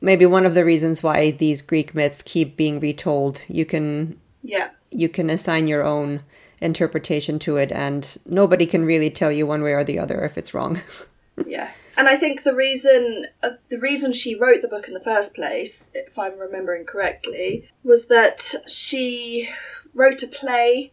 maybe 0.00 0.26
one 0.26 0.46
of 0.46 0.54
the 0.54 0.64
reasons 0.64 1.02
why 1.02 1.30
these 1.30 1.62
Greek 1.62 1.94
myths 1.94 2.22
keep 2.22 2.56
being 2.56 2.78
retold. 2.78 3.42
You 3.48 3.64
can 3.64 4.20
Yeah. 4.42 4.70
you 4.90 5.08
can 5.08 5.30
assign 5.30 5.66
your 5.66 5.82
own 5.82 6.20
interpretation 6.60 7.38
to 7.40 7.56
it 7.56 7.72
and 7.72 8.16
nobody 8.26 8.66
can 8.66 8.84
really 8.84 9.10
tell 9.10 9.32
you 9.32 9.46
one 9.46 9.62
way 9.62 9.72
or 9.72 9.84
the 9.84 9.98
other 9.98 10.22
if 10.24 10.38
it's 10.38 10.54
wrong. 10.54 10.80
Yeah, 11.46 11.70
and 11.96 12.08
I 12.08 12.16
think 12.16 12.42
the 12.42 12.54
reason 12.54 13.26
uh, 13.42 13.50
the 13.68 13.78
reason 13.78 14.12
she 14.12 14.38
wrote 14.38 14.62
the 14.62 14.68
book 14.68 14.88
in 14.88 14.94
the 14.94 15.00
first 15.00 15.34
place, 15.34 15.90
if 15.94 16.18
I'm 16.18 16.38
remembering 16.38 16.84
correctly, 16.84 17.68
was 17.82 18.08
that 18.08 18.54
she 18.68 19.48
wrote 19.94 20.22
a 20.22 20.26
play, 20.26 20.92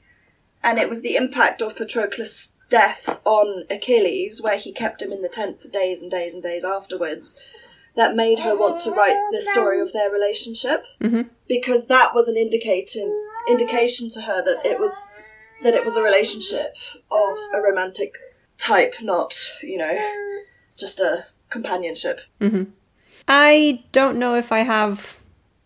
and 0.63 0.79
it 0.79 0.89
was 0.89 1.01
the 1.01 1.15
impact 1.15 1.61
of 1.61 1.75
Patroclus' 1.75 2.57
death 2.69 3.19
on 3.25 3.65
Achilles, 3.69 4.41
where 4.41 4.57
he 4.57 4.71
kept 4.71 5.01
him 5.01 5.11
in 5.11 5.21
the 5.21 5.29
tent 5.29 5.61
for 5.61 5.67
days 5.67 6.01
and 6.01 6.09
days 6.09 6.33
and 6.33 6.41
days 6.41 6.63
afterwards, 6.63 7.39
that 7.95 8.15
made 8.15 8.39
her 8.39 8.55
want 8.55 8.79
to 8.81 8.91
write 8.91 9.17
the 9.31 9.41
story 9.41 9.79
of 9.79 9.93
their 9.93 10.09
relationship, 10.09 10.85
mm-hmm. 10.99 11.21
because 11.47 11.87
that 11.87 12.15
was 12.15 12.27
an 12.27 12.37
indicating 12.37 13.27
indication 13.47 14.09
to 14.09 14.21
her 14.21 14.41
that 14.43 14.65
it 14.65 14.79
was 14.79 15.03
that 15.63 15.73
it 15.73 15.85
was 15.85 15.95
a 15.95 16.03
relationship 16.03 16.75
of 17.09 17.37
a 17.53 17.61
romantic 17.61 18.15
type, 18.57 18.95
not 19.01 19.33
you 19.61 19.77
know 19.77 19.97
just 20.77 20.99
a 20.99 21.25
companionship. 21.49 22.21
Mm-hmm. 22.39 22.63
I 23.27 23.83
don't 23.91 24.17
know 24.17 24.35
if 24.35 24.51
I 24.51 24.59
have 24.59 25.17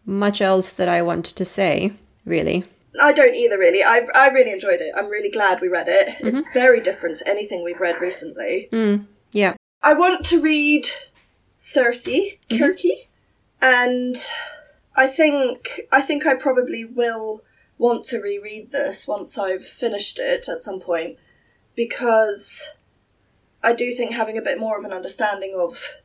much 0.05 0.41
else 0.41 0.73
that 0.73 0.89
I 0.89 1.01
want 1.01 1.25
to 1.25 1.45
say, 1.45 1.93
really. 2.25 2.65
I 3.01 3.11
don't 3.11 3.35
either, 3.35 3.57
really. 3.57 3.83
I, 3.83 4.05
I 4.13 4.29
really 4.29 4.51
enjoyed 4.51 4.81
it. 4.81 4.93
I'm 4.95 5.09
really 5.09 5.31
glad 5.31 5.61
we 5.61 5.67
read 5.67 5.87
it. 5.87 6.15
It's 6.19 6.41
mm-hmm. 6.41 6.53
very 6.53 6.79
different 6.79 7.17
to 7.17 7.27
anything 7.27 7.63
we've 7.63 7.79
read 7.79 7.99
recently. 7.99 8.69
Mm, 8.71 9.05
yeah. 9.31 9.55
I 9.83 9.93
want 9.93 10.25
to 10.27 10.41
read 10.41 10.87
Circe, 11.57 12.07
Kirky, 12.49 12.49
mm-hmm. 12.49 13.61
and 13.61 14.15
I 14.95 15.07
think 15.07 15.81
I 15.91 16.01
think 16.01 16.25
I 16.25 16.35
probably 16.35 16.85
will 16.85 17.41
want 17.77 18.05
to 18.05 18.21
reread 18.21 18.71
this 18.71 19.07
once 19.07 19.37
I've 19.37 19.65
finished 19.65 20.19
it 20.19 20.47
at 20.47 20.61
some 20.61 20.79
point 20.79 21.17
because 21.75 22.69
I 23.61 23.73
do 23.73 23.91
think 23.91 24.11
having 24.11 24.37
a 24.37 24.41
bit 24.41 24.59
more 24.59 24.77
of 24.77 24.85
an 24.85 24.93
understanding 24.93 25.53
of 25.57 25.95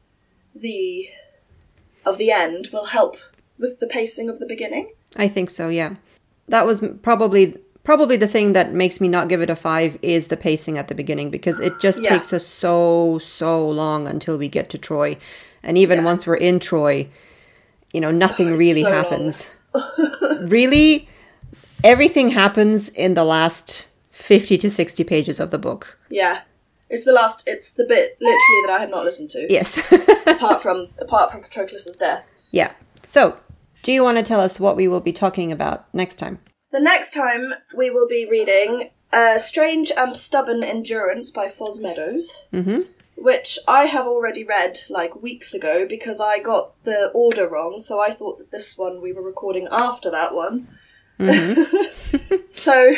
the 0.55 1.09
of 2.05 2.18
the 2.18 2.31
end 2.33 2.68
will 2.73 2.87
help 2.87 3.16
with 3.59 3.79
the 3.79 3.87
pacing 3.87 4.29
of 4.29 4.39
the 4.39 4.47
beginning. 4.47 4.91
I 5.16 5.29
think 5.29 5.51
so, 5.51 5.68
yeah. 5.68 5.97
That 6.49 6.66
was 6.66 6.83
probably 7.03 7.57
probably 7.85 8.16
the 8.16 8.27
thing 8.29 8.53
that 8.55 8.73
makes 8.73 9.01
me 9.01 9.09
not 9.09 9.29
give 9.29 9.41
it 9.41 9.51
a 9.51 9.57
5 9.57 9.99
is 10.03 10.29
the 10.29 10.37
pacing 10.37 10.77
at 10.79 10.89
the 10.89 10.95
beginning 10.95 11.31
because 11.31 11.61
it 11.61 11.79
just 11.81 12.03
Yeah. 12.03 12.11
takes 12.11 12.33
us 12.33 12.47
so 12.47 13.18
so 13.23 13.68
long 13.68 14.09
until 14.09 14.37
we 14.39 14.49
get 14.49 14.71
to 14.71 14.79
Troy. 14.79 15.16
And 15.62 15.77
even 15.79 15.99
Yeah. 15.99 16.05
once 16.05 16.27
we're 16.27 16.37
in 16.37 16.59
Troy, 16.59 17.09
you 17.93 18.01
know, 18.01 18.11
nothing 18.11 18.57
really 18.57 18.83
so 18.83 18.91
happens. 18.91 19.51
really 20.43 21.09
everything 21.83 22.31
happens 22.31 22.89
in 22.89 23.14
the 23.14 23.24
last 23.24 23.87
50 24.11 24.59
to 24.59 24.70
60 24.70 25.05
pages 25.05 25.41
of 25.41 25.51
the 25.51 25.59
book. 25.59 25.99
Yeah. 26.09 26.43
It's 26.89 27.05
the 27.05 27.12
last 27.12 27.47
it's 27.47 27.70
the 27.70 27.85
bit 27.85 28.16
literally 28.20 28.66
that 28.66 28.72
I 28.76 28.81
have 28.81 28.91
not 28.91 29.05
listened 29.05 29.31
to. 29.31 29.47
Yes. 29.49 29.78
Apart 30.26 30.61
from 30.61 30.89
apart 30.99 31.31
from 31.31 31.43
Patroclus' 31.43 31.99
death. 31.99 32.28
yeah. 32.51 32.72
So, 33.07 33.39
do 33.83 33.93
you 33.93 34.05
want 34.05 34.18
to 34.18 34.22
tell 34.22 34.41
us 34.41 34.61
what 34.61 34.76
we 34.76 34.87
will 34.87 35.01
be 35.01 35.12
talking 35.12 35.51
about 35.51 35.93
next 35.95 36.16
time? 36.16 36.39
The 36.70 36.81
next 36.81 37.12
time 37.12 37.55
we 37.76 37.91
will 37.91 38.07
be 38.07 38.28
reading 38.31 38.91
uh, 39.12 39.39
Strange 39.39 39.91
and 39.97 40.16
Stubborn 40.16 40.62
Endurance 40.62 41.31
by 41.31 41.47
Foz 41.47 41.81
Meadows, 41.81 42.37
mm-hmm. 42.53 42.83
which 43.16 43.59
I 43.66 43.87
have 43.87 44.07
already 44.07 44.45
read 44.45 44.81
like 44.89 45.22
weeks 45.22 45.55
ago 45.55 45.87
because 45.87 46.20
I 46.20 46.39
got 46.39 46.81
the 46.85 47.11
order 47.14 47.49
wrong, 47.49 47.81
so 47.81 48.01
I 48.01 48.11
thought 48.11 48.39
that 48.39 48.51
this 48.51 48.76
one 48.76 49.01
we 49.01 49.12
were 49.12 49.22
recording 49.22 49.66
after 49.70 50.11
that 50.11 50.35
one. 50.35 50.68
Mm-hmm. 51.21 52.37
so 52.51 52.95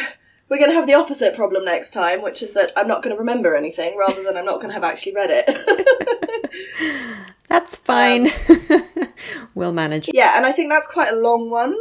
we're 0.49 0.59
going 0.59 0.71
to 0.71 0.77
have 0.77 0.87
the 0.87 0.95
opposite 0.95 1.35
problem 1.35 1.65
next 1.65 1.91
time, 1.93 2.23
which 2.23 2.43
is 2.43 2.53
that 2.53 2.73
I'm 2.77 2.87
not 2.87 3.03
going 3.03 3.15
to 3.15 3.19
remember 3.19 3.55
anything 3.55 3.97
rather 3.97 4.23
than 4.23 4.37
I'm 4.37 4.45
not 4.45 4.57
going 4.57 4.69
to 4.69 4.75
have 4.75 4.85
actually 4.85 5.15
read 5.15 5.31
it. 5.33 7.27
That's 7.49 7.77
fine. 7.77 8.31
Um, 8.49 8.89
we'll 9.55 9.73
manage. 9.73 10.09
yeah, 10.13 10.37
and 10.37 10.47
I 10.47 10.53
think 10.53 10.71
that's 10.71 10.87
quite 10.87 11.13
a 11.13 11.17
long 11.17 11.51
one. 11.51 11.77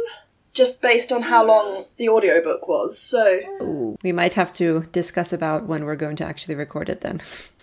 Just 0.52 0.82
based 0.82 1.12
on 1.12 1.22
how 1.22 1.46
long 1.46 1.84
the 1.96 2.10
audiobook 2.10 2.68
was, 2.68 2.98
so 2.98 3.40
Ooh, 3.62 3.96
we 4.02 4.12
might 4.12 4.34
have 4.34 4.52
to 4.54 4.86
discuss 4.92 5.32
about 5.32 5.66
when 5.66 5.86
we're 5.86 5.96
going 5.96 6.16
to 6.16 6.26
actually 6.26 6.56
record 6.56 6.90
it 6.90 7.00
then. 7.00 7.22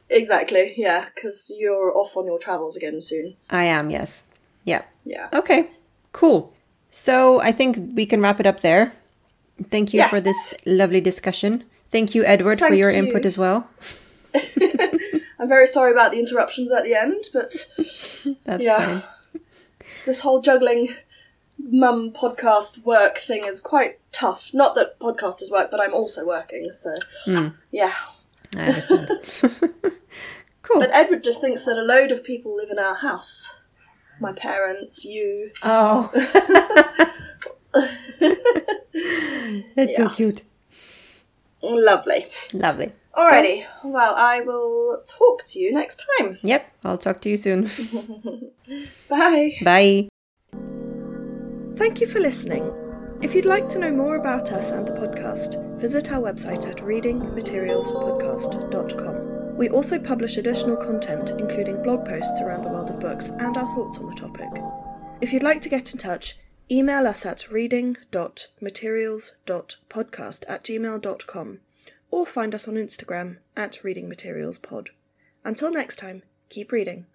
Exactly, 0.09 0.73
yeah, 0.75 1.05
because 1.13 1.51
you're 1.55 1.95
off 1.95 2.17
on 2.17 2.25
your 2.25 2.39
travels 2.39 2.75
again 2.75 2.99
soon. 2.99 3.36
I 3.51 3.65
am, 3.65 3.91
yes. 3.91 4.25
Yeah. 4.63 4.84
Yeah. 5.05 5.30
Okay. 5.34 5.69
Cool. 6.13 6.51
So 6.89 7.39
I 7.41 7.51
think 7.51 7.77
we 7.95 8.05
can 8.05 8.21
wrap 8.21 8.39
it 8.39 8.45
up 8.45 8.61
there. 8.61 8.93
Thank 9.69 9.93
you 9.93 10.03
for 10.07 10.19
this 10.19 10.53
lovely 10.65 11.01
discussion. 11.01 11.63
Thank 11.91 12.15
you, 12.15 12.23
Edward, 12.23 12.59
for 12.59 12.73
your 12.73 12.91
you. 12.91 12.97
input 12.99 13.25
as 13.25 13.37
well. 13.37 13.67
I'm 15.39 15.47
very 15.47 15.67
sorry 15.67 15.91
about 15.91 16.11
the 16.11 16.19
interruptions 16.19 16.71
at 16.71 16.83
the 16.83 16.93
end, 16.95 17.25
but 17.33 17.53
That's 18.45 18.63
Yeah. 18.63 19.01
fine. 19.01 19.41
this 20.05 20.21
whole 20.21 20.41
juggling 20.41 20.89
mum 21.57 22.11
podcast 22.11 22.83
work 22.83 23.17
thing 23.17 23.45
is 23.45 23.61
quite 23.61 23.99
tough. 24.11 24.51
Not 24.53 24.75
that 24.75 24.99
podcasters 24.99 25.51
work, 25.51 25.69
but 25.71 25.79
I'm 25.81 25.93
also 25.93 26.25
working, 26.25 26.71
so 26.73 26.95
hmm. 27.25 27.47
yeah. 27.71 27.93
I 28.55 28.61
understand. 28.67 29.09
cool. 30.63 30.79
But 30.79 30.91
Edward 30.91 31.23
just 31.23 31.41
thinks 31.41 31.63
that 31.65 31.77
a 31.77 31.83
load 31.83 32.11
of 32.11 32.23
people 32.23 32.55
live 32.55 32.69
in 32.71 32.79
our 32.79 32.95
house. 32.95 33.53
My 34.20 34.34
parents, 34.34 35.05
you. 35.05 35.51
Oh. 35.63 36.11
That's 39.76 39.95
so 39.95 40.09
cute. 40.09 40.41
Lovely. 41.61 42.26
Lovely. 42.53 42.91
Alrighty, 43.15 43.65
well, 43.84 44.15
I 44.15 44.41
will 44.41 45.03
talk 45.05 45.43
to 45.47 45.59
you 45.59 45.72
next 45.74 46.03
time. 46.20 46.38
Yep. 46.41 46.72
I'll 46.86 46.97
talk 46.97 47.20
to 47.22 47.30
you 47.30 47.38
soon. 47.38 47.63
Bye. 49.09 49.57
Bye. 49.63 50.07
Thank 51.76 52.01
you 52.01 52.07
for 52.07 52.20
listening. 52.20 52.72
If 53.22 53.36
you'd 53.36 53.45
like 53.45 53.67
to 53.70 53.80
know 53.80 53.91
more 53.91 54.15
about 54.15 54.51
us 54.53 54.72
and 54.72 54.88
the 54.88 54.93
podcast, 54.93 55.57
visit 55.80 56.11
our 56.11 56.22
website 56.22 56.67
at 56.70 56.78
readingmaterialspodcast.com. 56.78 59.28
We 59.60 59.68
also 59.68 59.99
publish 59.99 60.38
additional 60.38 60.78
content, 60.78 61.32
including 61.32 61.84
blog 61.84 62.05
posts 62.05 62.39
around 62.39 62.64
the 62.64 62.70
world 62.70 62.91
of 62.91 63.01
books 63.01 63.32
and 63.32 63.57
our 63.57 63.70
thoughts 63.76 63.97
on 63.97 64.10
the 64.10 64.16
topic. 64.16 64.47
If 65.20 65.34
you'd 65.34 65.43
like 65.43 65.60
to 65.60 65.68
get 65.68 65.91
in 65.91 65.97
touch, 65.97 66.38
email 66.72 67.05
us 67.05 67.26
at 67.26 67.51
reading.materials.podcast 67.51 70.43
at 70.47 70.64
gmail.com 70.64 71.60
or 72.10 72.26
find 72.26 72.55
us 72.55 72.70
on 72.70 72.76
Instagram 72.76 73.39
at 73.57 73.80
readingmaterialspod. 73.84 74.88
Until 75.43 75.74
next 75.74 75.99
time, 75.99 76.24
keep 76.47 76.72
reading. 76.72 77.05